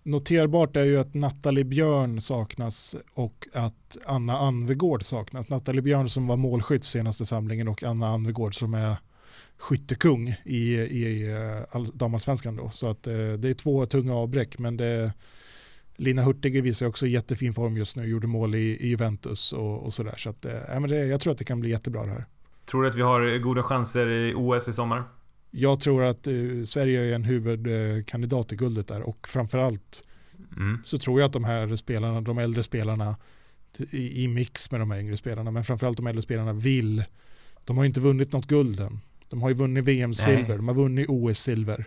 Noterbart 0.03 0.77
är 0.77 0.85
ju 0.85 0.99
att 0.99 1.15
Nathalie 1.15 1.65
Björn 1.65 2.21
saknas 2.21 2.97
och 3.15 3.49
att 3.55 3.99
Anna 4.07 4.39
Anvegård 4.39 5.03
saknas. 5.05 5.49
Nathalie 5.49 5.83
Björn 5.83 6.09
som 6.09 6.27
var 6.27 6.37
målskytt 6.37 6.85
senaste 6.85 7.25
samlingen 7.25 7.69
och 7.69 7.83
Anna 7.83 8.09
Anvegård 8.09 8.55
som 8.55 8.75
är 8.75 8.97
skyttekung 9.59 10.29
i, 10.45 10.75
i 10.75 11.33
eh, 11.73 11.83
damallsvenskan 11.95 12.57
då. 12.57 12.71
Så 12.71 12.91
att 12.91 13.07
eh, 13.07 13.15
det 13.15 13.49
är 13.49 13.55
två 13.55 13.87
tunga 13.87 14.15
avbräck 14.15 14.59
men 14.59 14.77
det 14.77 15.13
Lina 15.97 16.23
Hurtig 16.23 16.63
visar 16.63 16.87
också 16.87 17.07
jättefin 17.07 17.55
form 17.55 17.77
just 17.77 17.97
nu, 17.97 18.07
gjorde 18.07 18.27
mål 18.27 18.55
i, 18.55 18.59
i 18.59 18.89
Juventus 18.89 19.53
och, 19.53 19.85
och 19.85 19.93
sådär. 19.93 20.15
Så 20.17 20.31
att, 20.31 20.45
eh, 20.45 20.53
men 20.69 20.89
det, 20.89 21.07
jag 21.07 21.21
tror 21.21 21.33
att 21.33 21.39
det 21.39 21.45
kan 21.45 21.61
bli 21.61 21.71
jättebra 21.71 22.05
det 22.05 22.11
här. 22.11 22.25
Tror 22.71 22.83
du 22.83 22.89
att 22.89 22.97
vi 22.97 23.03
har 23.03 23.39
goda 23.39 23.63
chanser 23.63 24.09
i 24.09 24.35
OS 24.37 24.69
i 24.69 24.73
sommar? 24.73 25.05
Jag 25.51 25.81
tror 25.81 26.05
att 26.05 26.29
uh, 26.29 26.65
Sverige 26.65 27.01
är 27.01 27.15
en 27.15 27.25
huvudkandidat 27.25 28.49
till 28.49 28.59
guldet 28.59 28.89
där 28.89 29.03
och 29.03 29.29
framförallt 29.29 30.05
mm. 30.57 30.81
så 30.83 30.99
tror 30.99 31.21
jag 31.21 31.27
att 31.27 31.33
de 31.33 31.45
här 31.45 31.77
spelarna, 31.77 32.21
de 32.21 32.39
äldre 32.39 32.63
spelarna 32.63 33.17
i, 33.79 34.25
i 34.25 34.29
mix 34.29 34.71
med 34.71 34.81
de 34.81 34.91
här 34.91 35.01
yngre 35.01 35.17
spelarna, 35.17 35.51
men 35.51 35.65
framförallt 35.65 35.97
de 35.97 36.07
äldre 36.07 36.23
spelarna 36.23 36.53
vill. 36.53 37.05
De 37.65 37.79
har 37.79 37.85
inte 37.85 38.01
vunnit 38.01 38.33
något 38.33 38.47
guld 38.47 38.81
än. 38.81 39.01
De 39.29 39.43
har 39.43 39.49
ju 39.49 39.55
vunnit 39.55 39.85
VM-silver, 39.85 40.57
de 40.57 40.69
har 40.69 40.75
vunnit 40.75 41.09
OS-silver. 41.09 41.85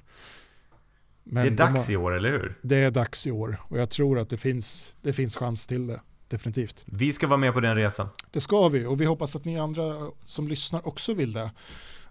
det 1.23 1.39
är 1.39 1.51
dags 1.51 1.87
har, 1.87 1.93
i 1.93 1.97
år, 1.97 2.15
eller 2.15 2.31
hur? 2.31 2.55
Det 2.61 2.75
är 2.75 2.91
dags 2.91 3.27
i 3.27 3.31
år 3.31 3.61
och 3.61 3.79
jag 3.79 3.89
tror 3.89 4.19
att 4.19 4.29
det 4.29 4.37
finns, 4.37 4.95
det 5.01 5.13
finns 5.13 5.37
chans 5.37 5.67
till 5.67 5.87
det. 5.87 6.01
Definitivt. 6.27 6.85
Vi 6.87 7.13
ska 7.13 7.27
vara 7.27 7.37
med 7.37 7.53
på 7.53 7.59
den 7.59 7.75
resan. 7.75 8.07
Det 8.31 8.41
ska 8.41 8.67
vi 8.67 8.85
och 8.85 9.01
vi 9.01 9.05
hoppas 9.05 9.35
att 9.35 9.45
ni 9.45 9.59
andra 9.59 10.11
som 10.25 10.47
lyssnar 10.47 10.87
också 10.87 11.13
vill 11.13 11.33
det. 11.33 11.51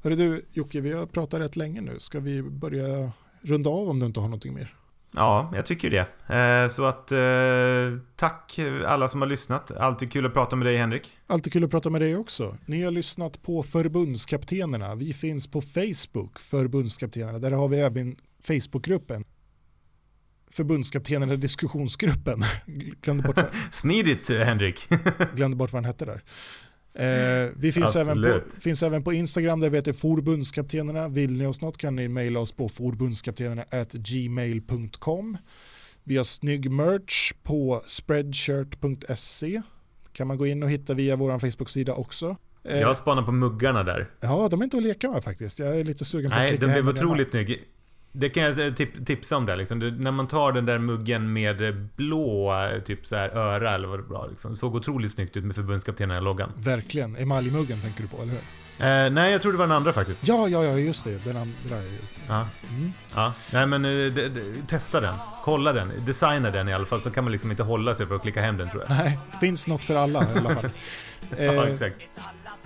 Hörru 0.05 0.17
du 0.17 0.45
Jocke, 0.53 0.81
vi 0.81 0.93
har 0.93 1.07
pratat 1.07 1.41
rätt 1.41 1.57
länge 1.57 1.81
nu. 1.81 1.99
Ska 1.99 2.21
vi 2.21 2.43
börja 2.43 3.13
runda 3.43 3.71
av 3.71 3.89
om 3.89 3.99
du 3.99 4.07
inte 4.07 4.21
har 4.21 4.27
någonting 4.27 4.55
mer? 4.55 4.75
Ja, 5.15 5.53
jag 5.55 5.67
tycker 5.67 5.91
det. 5.91 6.35
Eh, 6.37 6.69
så 6.69 6.85
att 6.85 7.13
eh, 7.13 8.01
tack 8.17 8.59
alla 8.87 9.09
som 9.09 9.21
har 9.21 9.29
lyssnat. 9.29 9.71
Alltid 9.71 10.13
kul 10.13 10.27
att 10.27 10.35
prata 10.35 10.57
med 10.57 10.67
dig 10.67 10.77
Henrik. 10.77 11.19
Alltid 11.27 11.53
kul 11.53 11.65
att 11.65 11.71
prata 11.71 11.91
med 11.91 12.01
dig 12.01 12.17
också. 12.17 12.57
Ni 12.67 12.83
har 12.83 12.91
lyssnat 12.91 13.43
på 13.43 13.63
Förbundskaptenerna. 13.63 14.95
Vi 14.95 15.13
finns 15.13 15.47
på 15.47 15.61
Facebook, 15.61 16.39
Förbundskaptenerna. 16.39 17.39
Där 17.39 17.51
har 17.51 17.69
vi 17.69 17.81
även 17.81 18.17
Facebookgruppen. 18.43 19.25
Förbundskaptenerna 20.51 21.37
diskussionsgruppen. 21.37 22.45
Glömde 23.03 23.23
bort 23.23 23.37
vad... 23.37 23.55
Smidigt 23.71 24.29
Henrik. 24.29 24.89
Glömde 25.35 25.57
bort 25.57 25.73
vad 25.73 25.83
den 25.83 25.87
hette 25.87 26.05
där. 26.05 26.23
Eh, 26.95 27.49
vi 27.57 27.73
finns 27.73 27.97
även, 27.97 28.23
på, 28.23 28.41
finns 28.61 28.83
även 28.83 29.05
på 29.05 29.13
Instagram 29.13 29.61
där 29.61 29.71
vi 29.71 29.77
heter 29.77 29.93
Forbundskaptenerna. 29.93 31.09
Vill 31.09 31.33
ni 31.33 31.47
oss 31.47 31.61
något 31.61 31.77
kan 31.77 31.97
ni 31.97 32.09
mejla 32.09 32.41
oss 32.41 32.53
på 32.53 32.69
forbundskaptenerna@gmail.com. 32.69 35.37
Vi 36.05 36.17
har 36.17 36.25
snygg 36.25 36.71
merch 36.71 37.33
på 37.43 37.83
spreadshirt.se. 37.87 39.63
kan 40.13 40.27
man 40.27 40.39
gå 40.39 40.47
in 40.47 40.63
och 40.63 40.71
hitta 40.71 40.95
via 40.95 41.17
vår 41.17 41.39
Facebook-sida 41.39 41.95
också. 41.95 42.37
Eh, 42.65 42.81
jag 42.81 42.97
spanar 42.97 43.23
på 43.23 43.33
muggarna 43.33 43.83
där. 43.83 44.11
Ja, 44.21 44.49
de 44.51 44.61
är 44.61 44.65
inte 44.65 44.77
att 44.77 44.83
leka 44.83 45.11
med 45.11 45.25
faktiskt. 45.25 45.59
Jag 45.59 45.81
är 45.81 45.85
lite 45.85 46.05
sugen 46.05 46.31
på 46.31 46.37
Nej, 46.37 46.45
att 46.45 46.51
klicka 46.51 46.67
Nej, 46.67 46.77
de 46.77 46.83
blev 46.83 46.95
otroligt 46.95 47.31
snygga. 47.31 47.57
Det 48.13 48.29
kan 48.29 48.43
jag 48.43 48.77
tipsa 49.07 49.37
om 49.37 49.47
det, 49.47 49.57
liksom. 49.57 49.79
det, 49.81 49.91
När 49.91 50.13
man 50.13 50.29
tar 50.29 50.53
den 50.53 50.67
där 50.67 50.79
muggen 50.79 51.33
med 51.33 51.89
blå 51.97 52.55
typ 52.85 53.07
så 53.07 53.17
här 53.17 53.29
öra 53.29 53.75
eller 53.75 53.89
vad 53.89 53.99
det 53.99 54.03
var. 54.03 54.29
Liksom. 54.29 54.51
Det 54.51 54.57
såg 54.57 54.75
otroligt 54.75 55.13
snyggt 55.13 55.37
ut 55.37 55.45
med 55.45 55.55
förbundskaptenen-loggan. 55.55 56.53
Verkligen. 56.57 57.17
Emaljmuggen 57.17 57.81
tänker 57.81 58.03
du 58.03 58.09
på, 58.09 58.23
eller 58.23 58.33
hur? 58.33 58.43
Eh, 58.79 59.11
nej, 59.11 59.33
jag 59.33 59.41
tror 59.41 59.53
det 59.53 59.59
var 59.59 59.67
den 59.67 59.77
andra 59.77 59.93
faktiskt. 59.93 60.29
Ja, 60.29 60.49
ja, 60.49 60.65
ja, 60.65 60.79
just 60.79 61.05
det. 61.05 61.25
Den 61.25 61.37
andra. 61.37 61.85
Just 62.01 62.15
Ja. 62.29 62.49
Mm. 62.71 62.93
ja. 63.15 63.33
Nej, 63.53 63.67
men 63.67 63.85
eh, 63.85 64.13
testa 64.67 65.01
den. 65.01 65.15
Kolla 65.45 65.73
den. 65.73 65.93
Designa 66.07 66.51
den 66.51 66.69
i 66.69 66.75
alla 66.75 66.85
fall, 66.85 67.01
så 67.01 67.11
kan 67.11 67.25
man 67.25 67.33
liksom 67.33 67.51
inte 67.51 67.63
hålla 67.63 67.95
sig 67.95 68.07
för 68.07 68.15
att 68.15 68.23
klicka 68.23 68.43
hem 68.43 68.57
den 68.57 68.69
tror 68.69 68.83
jag. 68.89 68.91
Nej, 68.99 69.19
finns 69.41 69.69
något 69.69 69.85
för 69.85 69.95
alla 69.95 70.23
i 70.23 70.39
alla 70.39 70.51
fall. 70.51 70.65
eh, 71.39 71.45
ja, 71.45 71.67
exakt. 71.67 71.97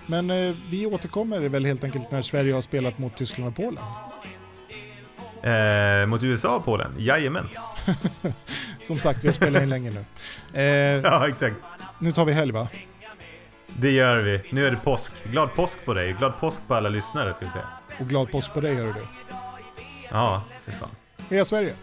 Men 0.07 0.31
eh, 0.31 0.55
vi 0.71 0.87
återkommer 0.87 1.41
väl 1.41 1.67
helt 1.67 1.85
enkelt 1.85 2.11
när 2.11 2.23
Sverige 2.23 2.55
har 2.55 2.63
spelat 2.63 2.99
mot 2.99 3.17
Tyskland 3.17 3.49
och 3.49 3.57
Polen. 3.57 3.85
Eh, 5.47 6.07
mot 6.07 6.23
USA 6.23 6.57
och 6.57 6.65
Polen? 6.65 6.95
Jajamän. 6.99 7.49
Som 8.83 8.99
sagt, 8.99 9.25
vi 9.25 9.29
har 9.29 9.33
spelat 9.33 9.63
in 9.63 9.69
länge 9.69 9.91
nu. 9.91 10.05
Eh, 10.61 10.65
ja, 11.05 11.29
exakt. 11.29 11.57
Nu 11.99 12.13
tar 12.13 12.25
vi 12.25 12.33
helg 12.33 12.53
va? 12.53 12.69
Det 13.67 13.91
gör 13.91 14.19
vi. 14.19 14.43
Nu 14.51 14.67
är 14.67 14.71
det 14.71 14.77
påsk. 14.77 15.13
Glad 15.25 15.55
påsk 15.55 15.85
på 15.85 15.95
dig. 15.95 16.13
Glad 16.13 16.39
påsk 16.39 16.63
på 16.69 16.75
alla 16.75 16.89
lyssnare 16.89 17.35
ska 17.35 17.45
vi 17.45 17.51
säga. 17.51 17.69
Och 18.01 18.09
glad 18.09 18.31
påsk 18.31 18.55
på 18.55 18.61
dig 18.61 18.75
hör 18.75 18.93
du. 18.93 19.07
Ja, 20.11 20.43
för 20.61 20.73
fan. 20.73 20.91
Heja 21.31 21.45
Sverige! 21.45 21.75